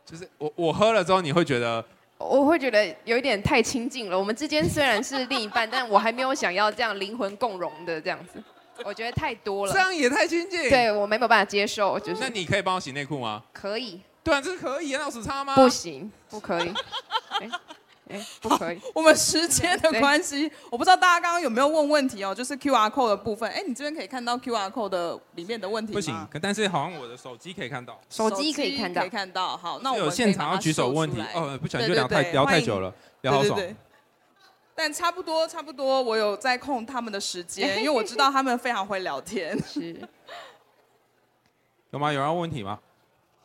[0.05, 1.83] 就是我我喝了之后，你会觉得？
[2.17, 4.17] 我会觉得有一点太亲近了。
[4.17, 8.41] 我们之间虽然是另一半，但我还没有想要这样灵魂共融的这样子。
[8.83, 9.73] 我觉得太多了。
[9.73, 10.69] 这样也太亲近。
[10.69, 11.99] 对，我没有办法接受。
[11.99, 12.21] 就是。
[12.21, 13.43] 那你可以帮我洗内裤吗？
[13.51, 13.99] 可以。
[14.23, 15.55] 对啊，这是可以，那有时差吗？
[15.55, 16.69] 不行，不可以。
[17.41, 17.49] 欸
[18.09, 18.79] 哎， 不可以。
[18.93, 23.49] 我们时间的关系，我不知道大家刚刚有没有问问题哦，就是 QR code 的部分。
[23.49, 25.97] 哎，你这边可以看到 QR code 的里面的问题吗？
[25.97, 27.99] 不行，但是好像我的手机可以看到。
[28.09, 29.57] 手机可以看到，可以看到。
[29.57, 31.21] 好，那我们有现场要举手问题。
[31.33, 33.59] 哦，不想就聊太聊太久了，聊好爽。
[34.77, 39.57] 但差不多，差不多，我有在控他们的时间，因为我知道他们非常会聊天。
[39.63, 39.97] 是。
[41.91, 42.11] 有吗？
[42.11, 42.77] 有人问题吗？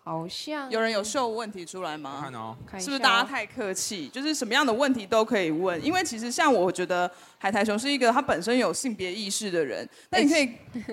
[0.02, 2.20] 好像有人有秀问题出来吗？
[2.22, 4.08] 看哦，是不是大家太客气？
[4.08, 10.50] 就是什么样的问题都可以问，因为其实像我觉得海苔熊是一个他本身有性别意识的人， 那你可以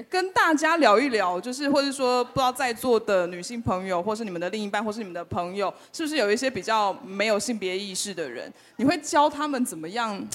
[0.10, 8.52] 跟大家聊一聊，就是或者说不知道在座的女性朋友，或是你们的另一半，或是你们的朋友，是不是有一些比较没有性别意识的人？
[8.76, 10.28] 你会教他们怎么样？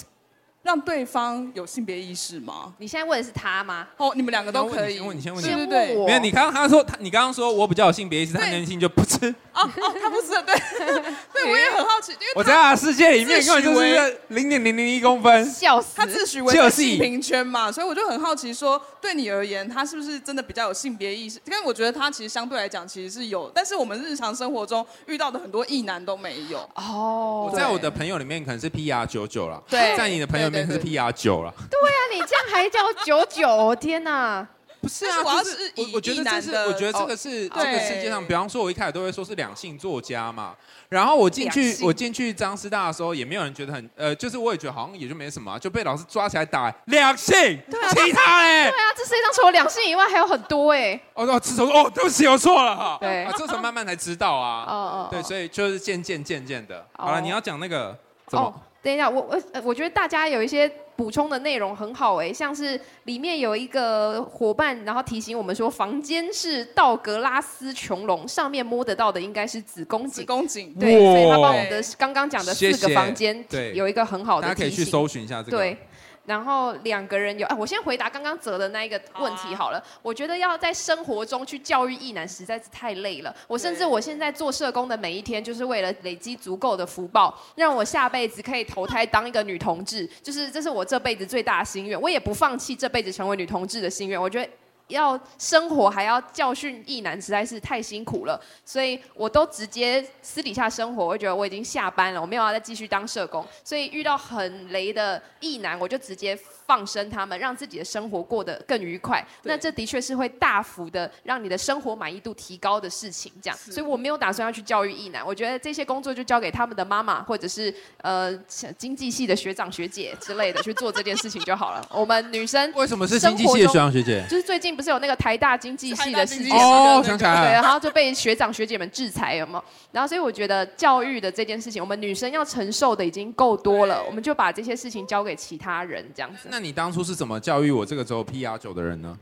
[0.62, 2.72] 让对方有性别意识吗？
[2.78, 3.88] 你现在问的是他吗？
[3.96, 4.94] 哦，你们两个都可以。
[4.94, 6.06] 先问你，先问你，对对对。
[6.06, 9.28] 没有，你刚刚他说他，你刚刚说我比较有性别意识，他年轻就不吃。
[9.52, 10.54] 哦哦，他不吃，对。
[11.34, 15.96] 对，我也很好奇，因为我在他的世界里面根本就是零点零零一公分，笑死。
[15.96, 21.40] 他自诩为性平圈嘛，所以我就很好奇，说对你而言，他是不是真的比较有性别意识？
[21.44, 26.60] 因为我觉得他其实相对来讲其实是有，但是我们日常生活中遇到的很多异男都没有。
[26.76, 27.48] 哦。
[27.50, 31.40] 我在我的朋友里面可能是 PR 九九了，对，在你的朋友里面是 PR 九。
[31.70, 33.74] 对啊，你这样还叫九九？
[33.76, 34.46] 天哪！
[34.80, 40.56] 不是啊，我是我我觉得这是，我觉得这个是这个世界上，比方说，我一开始都会说是两性作家嘛。
[40.88, 47.36] 然后我进去，我进去张师大的时候，也没有人觉得很呃，就是我也觉得好像也就没什么，就被老师抓起来打两性。
[47.70, 48.70] 对啊，其他嘞？
[48.70, 51.00] 对啊，这世界上除了两性以外还有很多哎。
[51.14, 52.98] 哦哦，自从哦，对不起，我错了哈。
[53.00, 54.64] 对啊，这时候慢慢才知道啊。
[54.66, 55.08] 哦哦。
[55.08, 56.84] 对，所以就是渐渐渐渐的。
[56.94, 57.96] 好了，你要讲那个
[58.26, 58.52] 怎么？
[58.82, 60.70] 等一下，我我我觉得大家有一些。
[60.94, 70.10] 补充的内容很好哎，像是里面有一个伙伴，然后提醒我们说，房间是道格拉斯穹隆，上面摸得到的应该是子宫颈。
[70.10, 74.54] 子宫颈，对，所以他帮我们的刚刚讲的四个房间，对，有一个很好的提醒。
[74.54, 75.56] 大家可以去搜寻一下这个。
[75.56, 75.76] 对。
[76.24, 79.80] 然后两个人有啊，我先回答刚刚泽的那一个问题好了。
[79.80, 83.34] 好啊、我觉得要在生活中去教育异男实在是太累了。
[83.48, 90.08] 我甚至我现在做社工的每一天，就是为了累积足够的福报，让我下辈子可以投胎当一个女同志。
[90.22, 94.20] 就是这是我这辈子最大的心愿，我也不放弃这辈子成为女同志的心愿。
[94.20, 94.48] 我觉得。
[94.88, 101.04] 要生活还要教训异男，实在是太辛苦了，所以我都直接私底下生活。
[101.04, 109.24] 我觉得我已经下班了，我没有要再继续当社工，所以遇到很雷的异男，我就直接放生他们，让自己的生活过得更愉快。
[109.42, 113.32] 那这的确是会大幅的让你的生活满意度提高的事情。
[113.42, 118.34] 这样，所以我没有打算要去教育一男，我觉得这些工作就交给他们的妈妈或者是呃
[118.78, 121.86] 经济系的学长学姐之类的去做这件事情就好了。
[121.90, 124.24] 我们女生 为什么是经济系的学长学姐？
[124.28, 129.64] 就是最近不是有那个台大经济系的事件哦，想起来了，对，然后就被学长学姐们制裁，有没有？
[129.90, 136.48] 然后所以我觉得教育的这件事情，我们女生要承受的已经够多了，我们就把这些事情交给其他人这样子。
[136.50, 139.18] 那你当初是怎么教育我这个只有 PR 九的人呢？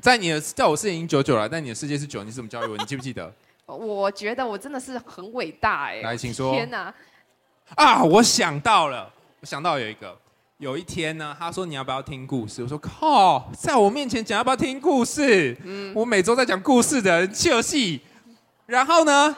[0.00, 2.76] 在你的在我世界已经九九了，但你的世界是九，你怎么教育我？
[2.76, 3.32] 你记不记得？
[3.66, 6.00] 我觉得我真的是很伟大哎！
[6.02, 6.54] 来，请说。
[6.54, 6.94] 天哪！
[7.74, 10.16] 啊，我想到了，我想到有一个，
[10.58, 12.62] 有一天呢，他说你要不要听故事？
[12.62, 15.56] 我说靠，在我面前讲要不要听故事？
[15.64, 18.00] 嗯，我每周在讲故事的就是，
[18.66, 19.36] 然后呢？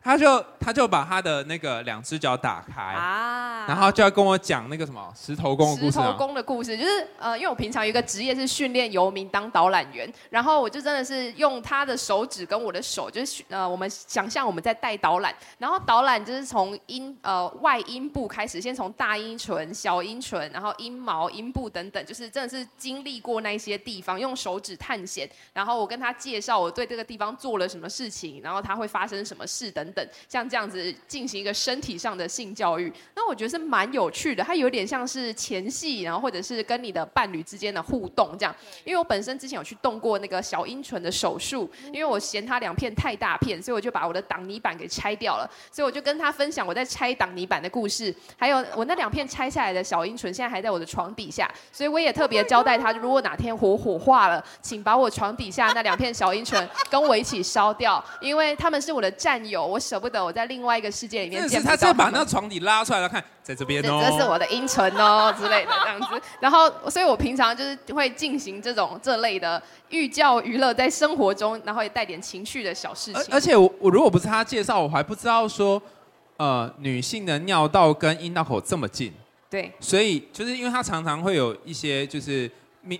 [0.00, 5.92] 他就他就把他的那个两只脚打开啊，然后就要跟我讲那个什么石头公的故事。
[5.92, 29.87] 石头公的故事就是呃，因为我平常有一个职业是训练游民当导览员，然后我就真的是用他的手指跟我的手，就是呃，我们想象我们在带导览，然后导览就是从阴呃外阴部开始，先从大阴唇、小阴唇，然后阴毛、阴部等等，就是真的是经历过那些地方，用手指探险，然后我跟他介绍我对这个地方做了什么事情，然后他会发生什么事等等。
[30.28, 34.44] 像这样子进行一个身体上的性教育，那我觉得是蛮有趣的。
[34.44, 38.54] 它有点像是前戏，然后或者是跟你的伴侣之间的互动这样。
[38.84, 45.50] 因为我本身之前有去动过那个小阴唇的手术，因为我嫌它两片太大片，所以我就把我的挡泥板给拆掉了。
[45.72, 59.77] 所以我就跟他分享我在拆挡泥板的故事，还有我那两片拆下来的小阴唇现在还在我的床底下，所以我也特别交代他，如果哪天火火化了，请把我床底下那两片小阴唇跟我一起烧掉，因为他们是我的战友，我。
[59.78, 66.20] 舍不得我在另外一个世界里面见他，他再把那个床底拉出来，看在这边哦，这是我的阴唇哦之类的这样子。
[66.40, 73.24] 然后，所以我平常就是会进行这种这类的寓教于乐，在生活中，然后也带点情绪的小事情。
[73.30, 75.80] 而且我我如果不是他介绍，我还不知道说，
[76.36, 79.12] 呃，女性的尿道跟阴道口这么近。
[79.50, 82.50] 对，所以就是因为他常常会有一些就是。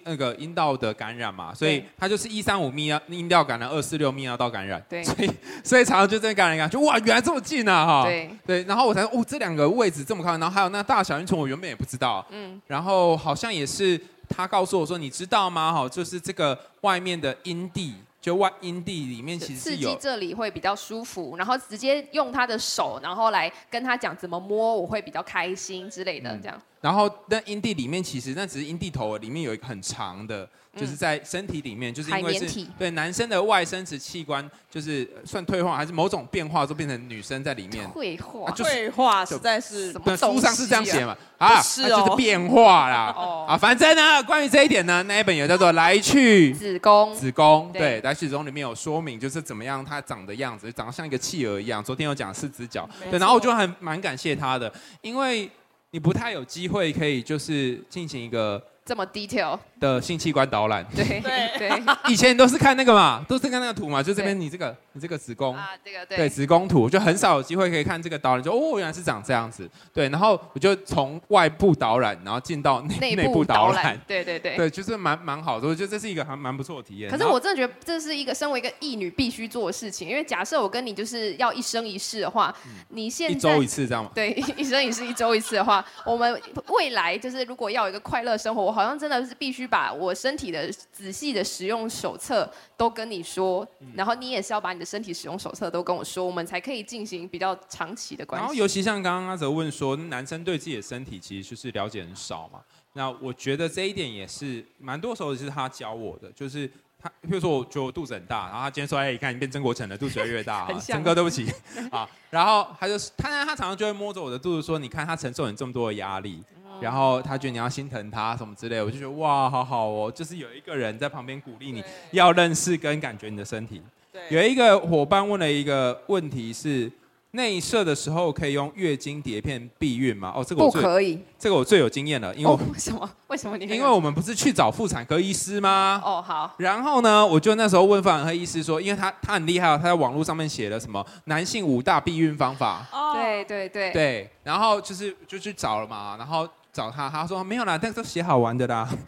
[0.05, 4.83] 那个阴道的感染嘛，所以它就是一三五泌尿阴道感染，二四六泌尿道感染。
[4.89, 5.31] 对，所以
[5.63, 8.05] 所以常常就这感染感觉哇，原来这么近啊哈。
[8.05, 12.27] 对对，然后我才哦，这两个位置这么靠近，然后还有那大小阴唇，我原本也不知道。
[12.31, 15.73] 嗯，然后好像也是他告诉我说，你知道吗？
[15.73, 17.95] 哈，就是这个外面的阴蒂。
[18.21, 26.61] 就外阴蒂里面其实刺激，这里会比较舒服，然后直接用他的手，然后来跟他讲怎么摸，我会比较开心之类的这样。
[26.81, 30.49] 嗯、然后那阴蒂里面其实那只是阴蒂头，里面有一个很长的。
[30.77, 37.85] 就是在身体里面，就是因为是对男生的外生殖器官，就是算退化还是某种变化，都变成女生在里面。
[37.91, 40.17] 退化，退化实在是什么？
[40.17, 41.17] 书上是这样写嘛？
[41.39, 43.13] 啊，是哦，就是变化啦。
[43.19, 51.83] 哦，啊，反正呢，关于这一点呢，那一本有叫做 《来去子宫》，子宫对，来去子宫里面有说明，就是怎么样它长的样子，长得像一个企鹅一样。
[51.83, 55.51] 昨天有讲四只脚，对，然后我就很蛮感谢他的，因为
[55.91, 58.63] 你不太有机会可以就是进行一个。
[58.89, 61.21] 这么 detail 的性器官导览，对
[61.59, 61.71] 对，
[62.09, 65.55] 以前都是看那个嘛，都是看那个图嘛，就这边你这个你这个子宫。
[65.55, 77.11] 啊，这个对，对子宫图，就很少有机会可以看这个导览，就哦原来是长这样子，对，然后我就从外部导览，然后进到内内部导览，对对对，对，就是蛮蛮好的，我觉得这是一个还蛮不错的体验。
[77.11, 82.55] 可是我真的觉得这是一个身为一个义女必须做的事情，因为假设我跟你就是要一生一世的话，
[82.89, 84.11] 你现在一周一次这样吗？
[84.15, 89.69] 对， 一生一世一周一次的话，我们未来就是如果要有一个快乐生活，我好像真的是必须。
[89.71, 98.43] 把我身体的仔细的使用手册都跟你说，然后你也是要把你的身体使用手册都跟我说，我们才可以进行比较长期的关系。
[98.43, 102.61] 然后尤其像刚刚阿泽问说，男生对自己的身体其实就是了解很少嘛。
[102.95, 106.67] 那我觉得这一点也是蛮多时候是他教我的，就是
[106.99, 111.47] 他比如说我觉得我肚子很大，然后他今天说哎，你看你变曾国城了，肚子越来越大 啊，曾哥对不起
[111.91, 112.09] 啊。
[112.31, 116.43] 然后他就他他常常就会摸着我的肚子说，你看他承受你这么多的压力。
[116.81, 121.83] 然后他觉得你要心疼他什么之类，我就觉得哇，好好哦，就是有一个人在旁边鼓励你，
[122.13, 123.83] 要认识跟感觉你的身体。
[124.13, 126.91] 对，有一个伙伴问了一个问题是。
[127.33, 130.33] 内射的时候可以用月经碟片避孕吗？
[130.35, 133.11] 哦，这个我最不可以，这个我最有经验了，因为、哦、为什么？
[133.27, 133.67] 为什么你？
[133.67, 136.01] 因为我们不是去找妇产科医师吗？
[136.03, 136.55] 哦，好。
[136.57, 142.87] 然后呢，我就那时候问妇产科医师说，因为他他很厉害，他在网络上面写了什么男性五大避孕方法。
[142.91, 143.93] 哦，对对对。
[143.93, 148.89] 对，然后就是就去找了嘛，然后找他，他说没有啦，但是都写好玩的啦。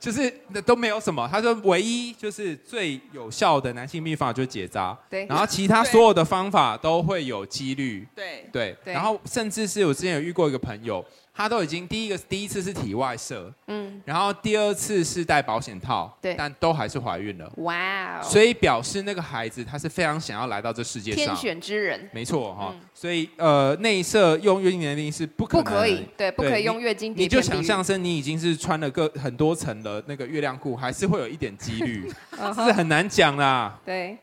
[0.00, 8.46] 就是那都没有什么，他说唯一就是最有效的男性秘法就是结扎，对，然后其他所有的方法都会有几率，对。
[8.52, 11.02] 对，然后甚至是我之前有遇过一个朋友，
[11.36, 16.34] 他都已经第一个第一次是体外射，嗯，然后第二次是戴保险套，对。
[16.36, 17.52] 但都还是怀孕了。
[17.56, 21.16] 哇哦，所以表示那个孩子他是非常想要来到这世界上。
[21.16, 22.08] 天上，选之人。
[22.12, 22.80] 没错哈、嗯。
[22.94, 25.64] 所以呃，内射用月经年龄是不可能。
[25.64, 32.08] 不可以，对，不可以用月经你就想象成你已经是穿了个很多层的那个月亮裤，还是会有一点几率，
[32.54, 33.76] 是很难讲啦。
[33.84, 34.16] 对。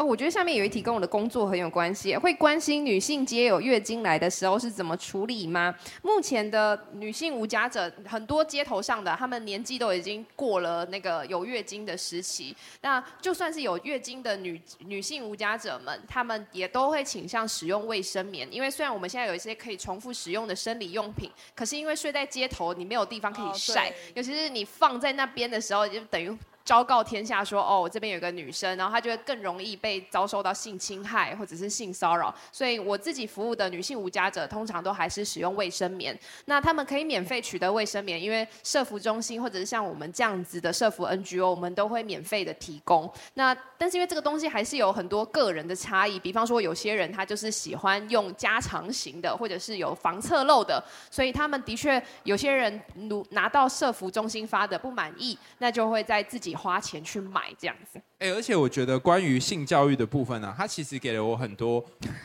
[0.00, 5.74] 哦，我觉得下面有一题跟我的工作很有关系，会关心女性街有月经来的时候是怎么处理吗？
[6.00, 12.56] 目前的女性无家者，很多街头上的，她们年纪都已经过了那个有月经的时期。
[12.80, 26.34] 那就算是有月经的女女性无家者们，她们也都会倾向使用卫生棉，因为虽然我们现在有一些可以重复使用的生理用品，可是因为睡在街头，你没有地方可以晒，尤其是你放在那边的时候，就等于。
[26.70, 32.32] 昭告天下说，哦，我这边有个女生，然后她就会更容易被遭受到性侵害或者是性骚扰。
[32.52, 36.16] 所以我自己服务的女性无家者，通常都还是使用卫生棉。
[36.44, 43.12] 那他们可以免费取得卫生棉，因为社福中心或者是像我们这样子的社福 NGO，我们都会免费的提供。
[43.34, 50.80] 那但是因为这个东西还是有很多个人的差异，比方说有些人他就是喜欢用加长型的，或者是有防侧漏的，
[51.10, 52.80] 所以他们的确有些人
[53.30, 56.56] 拿到社福中心发的不满意，那就会在自己。
[56.60, 61.82] 花钱去买这样子，哎、欸，而且我觉得关于性教育的部分呢、啊，它其实给了我很多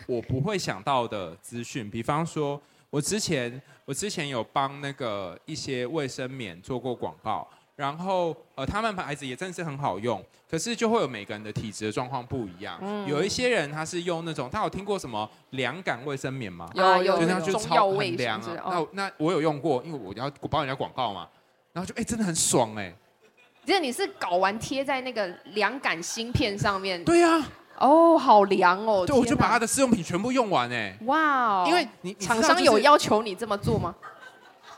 [0.08, 1.90] 我不会想到的资讯。
[1.90, 7.48] 比方说，我之前我之前有帮那个一些卫生棉做过广告，
[7.78, 12.78] 然后呃，他们牌子也真的是很好用，可是就会有每个人的体质的状况不一样。
[12.82, 16.70] 嗯、有一些人他是用那种，他有听过什么凉感卫生棉吗？
[16.76, 18.62] 有有，就那就超很凉啊。
[18.66, 21.28] 哦、那那我有用过，因为我要我帮人家广告嘛，
[21.72, 22.96] 然后就哎、欸，真的很爽哎、欸。
[23.66, 27.04] 就是你是搞完贴在那个凉感芯片上面？
[27.04, 27.52] 对呀、啊。
[27.78, 29.04] 哦、oh，好凉哦。
[29.06, 30.98] 对，我就把它的试用品全部用完哎。
[31.02, 31.68] 哇、wow。
[31.68, 33.94] 因为你厂商有要求你这么做吗？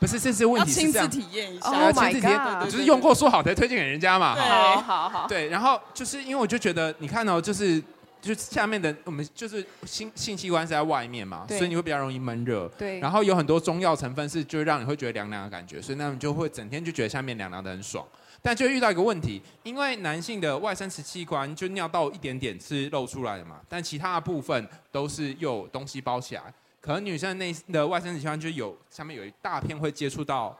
[0.00, 1.08] 不是，这是问题是这样。
[1.08, 1.70] 亲自体验一下。
[1.70, 2.68] Oh my god！
[2.68, 4.34] 就是用过说好才推荐给人家嘛。
[4.34, 5.28] 好好好。
[5.28, 7.80] 对，然后就是因为我就觉得，你看哦，就是
[8.20, 12.68] 就下面的我们就是性性器官是在外面嘛，所以你会比较容易闷热。
[12.76, 12.98] 对。
[12.98, 18.04] 然后有很多中药成分是就让你会觉得凉凉的感觉，所以那你就会整天就觉得下面凉凉的很爽。
[18.40, 26.42] 但就遇到一个问题，因为男性的外生殖器官就尿道一点点是露出来的嘛，但其他的部分都是有东西包起来。
[26.80, 30.56] 可能女生内的外生殖器官就有下面有一大片会接触到。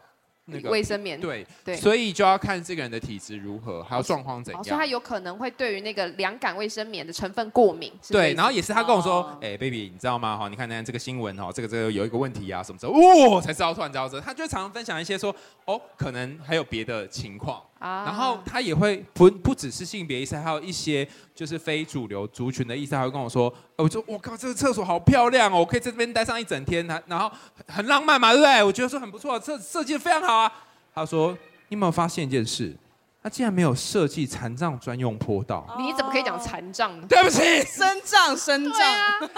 [0.49, 4.65] 那个卫生棉对对，所以就要看这个人的体质如何，还有状况怎样。
[4.65, 7.93] 所以他有可能会对于那个凉感卫生棉的成分过敏。
[8.09, 10.37] 对，然后也是他跟我说，哎、哦欸、，baby，你知道吗？
[10.37, 12.93] 哈，你看那这个新闻哦，这个这个有一个问题啊，什么时候？
[12.93, 15.35] 哦，才知道，突然知道这，他就常常分享一些说，
[15.67, 17.63] 哦，可能还有别的情况。
[17.79, 21.07] 啊、然后他也会不不只是性别意识，还有一些
[21.39, 27.31] 就是非主流族群的意思，他会跟我说，我说我靠，这个厕所好漂亮哦，我可以在这边待上一整天，然后
[27.69, 28.61] 很浪漫嘛，对不对？
[28.65, 30.53] 我觉得说很不错，设设计的非常好啊。
[30.93, 31.31] 他说
[31.71, 32.75] ：“你有没有发现一件事？
[33.23, 35.65] 他竟然没有设计残障专用坡道。
[35.79, 37.07] 你怎么可以讲残障呢？
[37.09, 38.81] 对不起，身障，身障，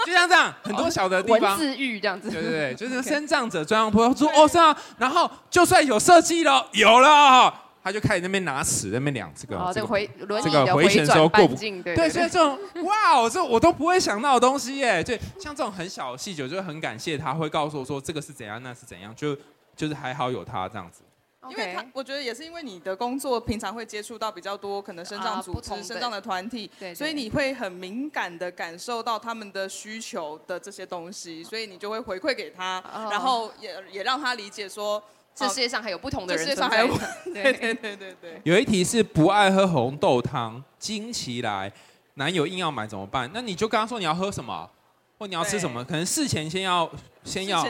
[0.03, 2.31] 就像这样，很多小的地方，文字狱这样子。
[2.31, 4.13] 对对对，就是 身障者专用坡道。
[4.15, 10.09] 说哦是啊，然后就算有设计了，有了，他就开始那边拿尺，那边量这个，哦、这个回
[10.43, 15.03] 这个回旋的时候过不对，对，对，所以这种哇，这我都不会想到的东西耶。
[15.03, 19.35] 对，像这种很小的细节，我就很感谢他会告诉我说这个是怎样，那是怎样，就
[19.75, 21.03] 就是还好有他这样子。”
[21.49, 35.03] 因为他，我觉得也是因为你的工作平常会接触到比较多可能身障组织、身障的团体，所以你会很敏感的感受到他们的需求的这些东西，所以你就会回馈给他，然后也也让他理解说，
[35.33, 36.81] 这世界上还有不同的人存在。
[36.81, 38.41] 世界上还有， 对对对对对。
[38.43, 41.71] 有一题是不爱喝红豆汤，经期来，
[42.15, 43.29] 男友硬要买怎么办？
[43.33, 44.69] 那你就跟他说你要喝什么。
[45.17, 45.85] 或你要吃什么？
[45.85, 46.89] 可能事前先要
[47.23, 47.63] 先要，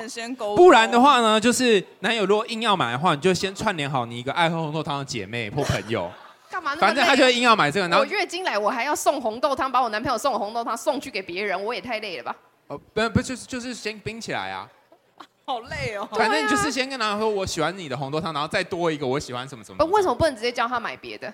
[0.55, 6.09] 不然的话呢，就是男友如果硬要买的话，你就先串联好你一个爱喝红豆汤的姐妹或朋友。
[6.49, 6.73] 干嘛？
[6.77, 7.89] 反正他就会硬要买这个。
[7.89, 12.33] 然后我月经来，我还要送红豆汤，把我男朋友送的红豆汤送去给别人，我也太累了吧？
[12.67, 14.65] 哦，不不就是就是先冰起来啊。
[15.45, 16.07] 好累哦。
[16.11, 19.85] 反正你就是先跟男友说我喜欢你的红豆汤，然后再多一个我喜欢什么什么。
[19.85, 21.33] 为什么不能直接叫他买别的？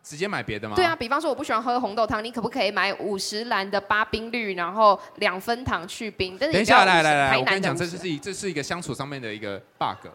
[0.00, 0.74] 直接买别的吗？
[0.74, 6.36] 对啊，比方说我不喜欢喝红豆汤，你可不可以买五十兰的八冰绿，然后两分糖去冰？
[6.40, 10.08] 但是等一下，来来来，我跟你讲，这是一这是一个相处上面的一个 bug。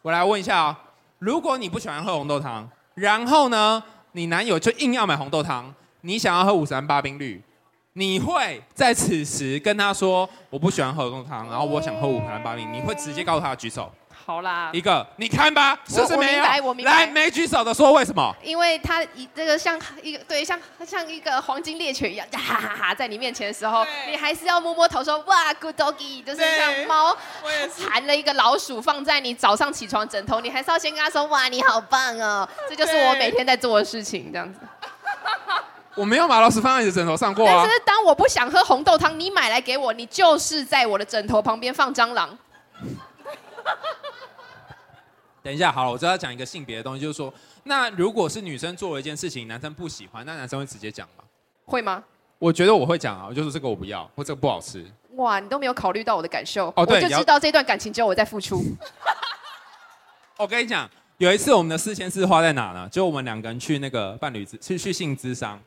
[0.00, 0.76] 我来问一下啊、哦，
[1.18, 3.82] 如果你不喜欢喝红豆汤，然后呢，
[4.12, 7.42] 你男友就硬要买红豆汤，你想要喝五十岚八冰绿，
[7.98, 13.90] 你会在此时跟他说我不喜欢喝红豆汤，然后我想喝五盘八冰，你会直接告诉他举手？
[14.26, 16.42] 好啦，一个，你看吧，是不是没有？
[16.42, 16.92] 我明白，我明白。
[16.92, 18.36] 来，没举手的说为什么？
[18.42, 27.16] 因为他一这个像一个对像像一个黄金猎犬一样，哈哈哈，在你面前的时候，你还是要摸摸头说哇，good doggy，就是像猫
[27.88, 34.60] 含了一个老鼠放在你早上起床枕头，你还是要先跟他说哇，你好棒哦，这就是我每天在做的事情，这样子。
[35.96, 37.64] 我没有把老鼠放在你的枕头上过啊。
[37.64, 42.38] 但是当我不想喝红豆汤，你买来给我，你就是在我的枕头旁边放蟑螂。
[45.42, 47.32] 等一下，好了，我知道要讲一个性别的东西，就是说，
[47.64, 51.24] 那如果是女生做了一件事情，男生不喜欢，那男生会直接讲吗？
[51.64, 52.02] 会吗？
[52.38, 54.84] 我觉得我会讲啊，我就说这个我不要，或这个不好吃。
[55.12, 58.62] 哇，你都没有考虑到我的感受，哦，对，我就知道这段感情只有我在付出。
[60.36, 62.86] 我跟你讲，有一次我们的四千四花在哪呢？
[62.90, 65.58] 就我们两个人去那个伴侣咨去去性咨商，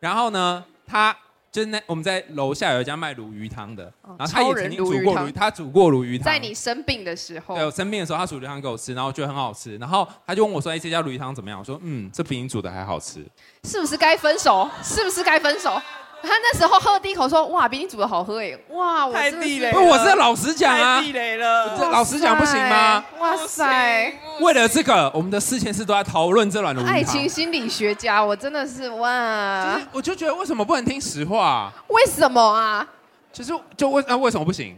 [0.00, 1.16] 然后呢，他。
[1.50, 6.26] 就是那我们在楼下有一家卖鲈鱼汤的，然后他也曾经煮过鲈鱼，他煮过鲈鱼汤。
[6.26, 13.24] 在你生病的时候，对，我生病的时候他煮鲈鱼汤给我吃，然后我觉得很好吃，然后他就问我说：“哎，这家鲈鱼汤怎么样？”我说：“嗯，这比你煮的还好吃。”
[13.64, 14.68] 是不是该分手？
[14.82, 15.80] 是不是该分手？
[16.22, 19.72] 他那时候喝第一口说：“哇，比你煮的好喝耶！”哇，我太地雷了。
[19.72, 21.90] 不，我是老实讲啊，太地雷了。
[21.90, 23.04] 老实讲不行吗？
[23.18, 24.12] 哇塞！
[24.40, 26.94] 为了这个，我们的四千四都在讨论这碗鲈鱼汤。
[26.94, 29.80] 爱情心理学家，我真的是哇！
[29.92, 31.72] 我就觉得为什么不能听实话？
[31.88, 32.86] 为什么啊？
[33.32, 34.76] 就是就为那为什么不行？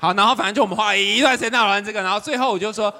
[0.00, 2.92] 好，然后反正就我们花了一段时间讨论这个，然后最后我就说。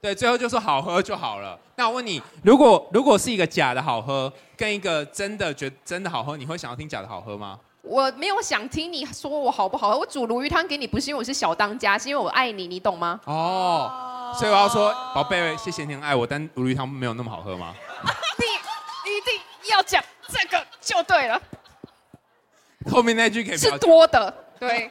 [0.00, 1.58] 对，最后就说好喝就好了。
[1.76, 7.58] 那我问你，如果如果是一个假的好喝，跟一个真的觉得真的好喝，你会想要听假的好喝吗？
[7.82, 9.98] 我没有想听你说我好不好喝。
[9.98, 13.20] 我煮鲈鱼汤给你，不是因为我是小当家，是因为我爱你，你懂吗？
[13.24, 17.74] 哦，所以我要说，宝贝，谢谢你很爱我，但鲈鱼汤没有那么好喝吗？
[19.04, 21.40] 你一定要讲这个就对了。
[22.90, 24.88] 后面那句可以是多的，对。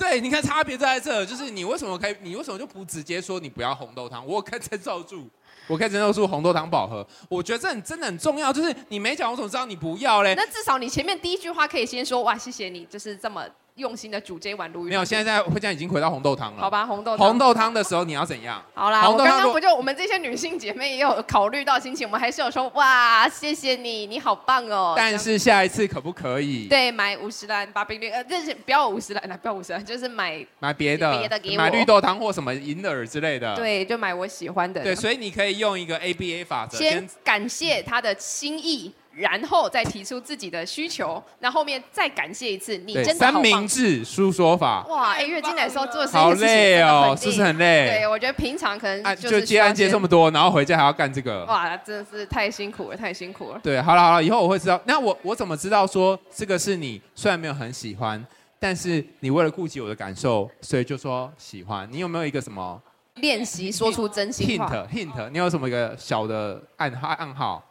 [0.00, 4.26] 对，你看差别在这，就是你为什么可以，你为什么就不直接说你不要红豆汤？
[4.26, 5.28] 我可以承受住，
[5.66, 7.06] 我可以承受住红豆汤不好喝。
[7.28, 10.34] 我觉得这很真的很重要，就是你没讲，我怎么知道你不要嘞？
[10.34, 13.44] 那至少你前面第一句话可以先说哇，谢谢你，就是这么。
[13.80, 14.90] 用心的煮这碗鲈鱼。
[14.90, 16.60] 没有，现在在会这样已经回到红豆汤了。
[16.60, 17.26] 好吧，红豆汤。
[17.26, 18.62] 红豆汤的时候你要怎样？
[18.74, 24.94] 好啦，我刚刚不就我们这些女性姐妹也有考虑到心情，我们还是有说哇，谢谢你，你好棒哦。
[24.96, 26.68] 但是下一次可不可以？
[26.68, 33.56] 对，买五十岚把冰绿呃，这是不要五十岚，不要五十岚，就是买买别的，别的给我，买绿豆汤或什么银耳之类的。
[33.56, 34.82] 对，就买我喜欢的。
[34.82, 38.92] 对，所以你可以用一个 ABA 法则，先感谢他的心意。
[39.12, 44.86] 然后再提出自己的需求，那后面再感谢一次，你真的三明治书说法。
[44.86, 47.98] 哇，哎，月经来的时候做的好累哦，是不是很累？
[47.98, 51.44] 对，我觉得平常可能就接案接这么多，然后回家还要干这个。
[51.46, 53.60] 哇，真的是太辛苦了，太辛苦了。
[53.62, 54.80] 对，好了好了，以后我会知道。
[54.84, 58.24] 那我我怎么知道说这个是你虽然没有很喜欢，
[58.58, 61.88] 但是你为了顾及我的感受，所以就说喜欢。
[61.90, 62.80] 你有没有一个什么
[63.16, 67.62] 练习说出真心话？Hint hint，你有什么一个小的暗号暗号？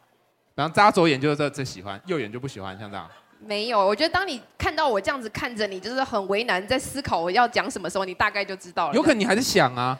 [0.60, 3.08] 然后扎左眼就是这这喜欢，右眼就不喜欢，像这样。
[3.38, 8.94] 没有，我觉得当你看到我这样子看着你，就是很为难，在思考我要讲什么时候，你大概就知道了。
[8.94, 9.98] 有可能你还是想啊，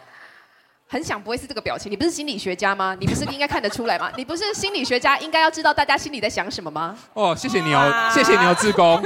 [0.86, 1.90] 很想，不会是这个表情。
[1.90, 2.94] 你不是心理学家吗？
[3.00, 4.12] 你不是应该看得出来吗？
[4.18, 6.94] 你不是心理学家，应该要知道大家心里在想什么吗？
[7.14, 9.02] 哦，谢谢你哦，谢谢你哦，志工。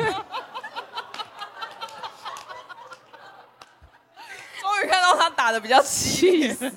[4.87, 6.71] 看到他打的比较气死，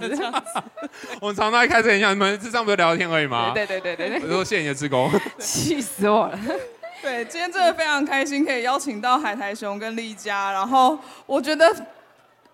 [1.21, 3.51] 我们常常在开车很像你们智商不是聊天而已吗？
[3.55, 4.19] 对对对对对。
[4.21, 5.09] 我说谢谢你的志工，
[5.39, 6.39] 气死我了。
[7.01, 10.51] 对，今天真的非常开心，可以邀请到海苔熊跟丽佳。
[10.51, 11.73] 然后我觉得，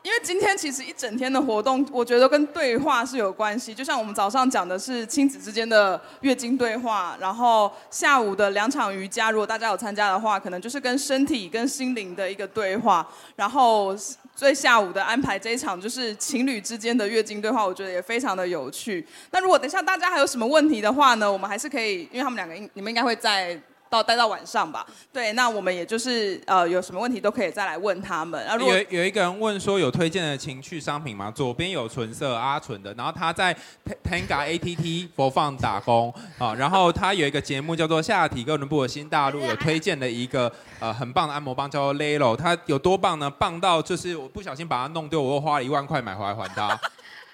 [0.04, 3.74] 因为今天其实一整天的活动，我觉得跟对话是有关系。
[3.74, 13.96] 就像我们早上讲的是亲子之间的月经对话，然后下午的两场瑜伽，如果大家有参加的话，可能就是跟身体跟心灵的一个对话，然后。
[14.36, 19.06] 最下午的安排这一场就是情侣之间的月经对话，我觉得也非常的有趣。
[19.30, 23.62] 那如果等一下大家还有什么问题的话呢，我们还是可以，因为他们两个应你们应该会在。
[23.94, 24.84] 到待到晚上吧。
[25.12, 28.44] 对，那我们也就是呃，有什么问题都可以再来问他们。
[28.48, 31.30] 啊，有有一个人问说，有推荐的情趣商品吗？
[31.30, 33.56] 左边有纯色阿纯的，然后他在
[34.04, 43.30] Tenga ATT 播放打工啊，然后他有一个节目叫做下体哥伦布的新大陆，有推荐的一个呃很棒的按摩棒叫做 Lelo，它有多棒呢？
[43.30, 46.80] 棒到就是我不小心把它弄丢，我又花了一万块买回来还他。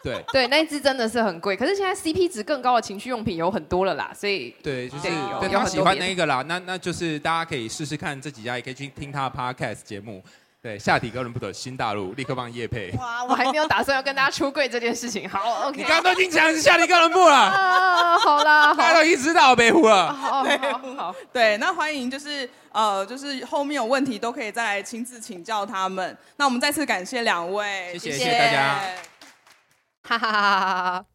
[0.03, 5.03] 对 对，那一支真的是很贵，可是现在 CP 值更高的情趣用品有很多了啦，所以对，就是
[5.39, 10.23] 对他喜欢那一个啦，那那就是大家可以试试看这几家，也可以去听他的 Podcast 节目。
[10.61, 12.91] 对，下体哥伦布的新大陆，立刻帮叶佩。
[12.99, 15.27] 哇， 我还没有打算要跟大家出柜这件事情。
[15.30, 15.77] 好， OK。
[15.77, 17.34] 你刚刚都已经讲是下体哥伦布了。
[17.34, 20.11] 啊，好啦，大家都已经知道北湖了。
[20.13, 21.15] 好，好，好。
[21.31, 26.17] 对，那欢迎就是呃，就是后面有问题都可以再来亲自请教他们。
[26.35, 28.80] 那我们再次感谢两位，谢谢，谢谢大家。
[30.18, 31.06] 哈哈哈哈哈！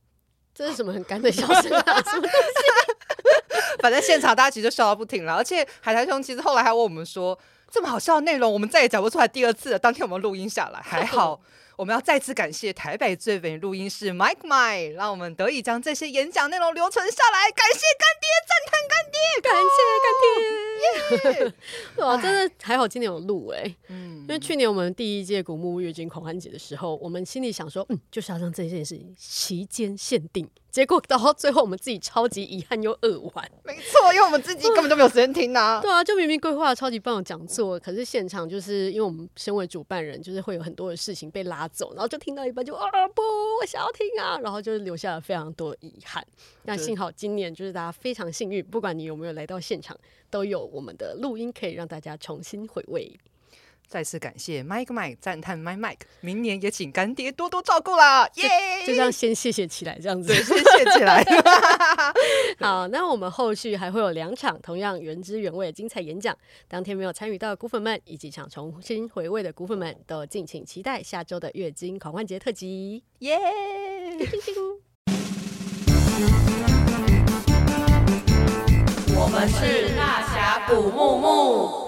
[0.54, 2.02] 这是什么很干的笑声啊？
[2.02, 3.72] 什么东西？
[3.80, 7.38] 反正现场大家其实就笑到不停了，而且海苔兄其实后来还问我们说。
[7.72, 9.78] 这么好笑的内容，我们再也讲不出来第二次了。
[9.78, 11.40] 当天我们录音下来，还好。
[11.76, 17.50] 我们要再次感谢台北最美录音室 Mike Mike，让我们得以将这些演讲内容留存下来。
[17.50, 20.24] 感谢干爹，赞叹干爹，感谢干爹。
[20.84, 22.04] Yeah!
[22.04, 23.74] 哇，真的还好，今年有录哎。
[23.88, 30.48] 嗯，因为去年我们第一届古墓月经狂欢节的时候，我们心里想说，嗯，就是要让这件事情期间限定。
[30.74, 33.48] 结果到最后，我们自己超级遗憾又饿完。
[33.62, 35.78] 没错，因为我们自己根本就没有时间听啊。
[35.80, 43.22] 对啊，就明明规划了超级棒的讲座，可是现场就是因为我们身为主办人，就是会有很多的事情被拉走，然后就听到一半就啊不，
[43.60, 46.26] 我想要听啊，然后就留下了非常多的遗憾。
[46.66, 49.96] 但幸好今年就是大家非常幸运，不管你有没有来到现场，
[50.28, 53.16] 都有我们的录音可以让大家重新回味。
[53.86, 58.86] 再次感谢 Mike Mike 赞叹 Mike Mike，明年也请干爹多多照顾啦， 耶、yeah!！
[58.86, 61.24] 就这样先谢谢起来，这样子，先谢起来。
[62.58, 66.36] 好，那我们后续还会有两场同样原汁原味的精彩演讲，
[66.66, 74.28] 当天没有参与到的股粉们，以及想重新回味的股粉们，都敬请期待下周的月经狂欢节特辑，耶、yeah!！
[79.16, 81.83] 我们是大侠谷慕慕。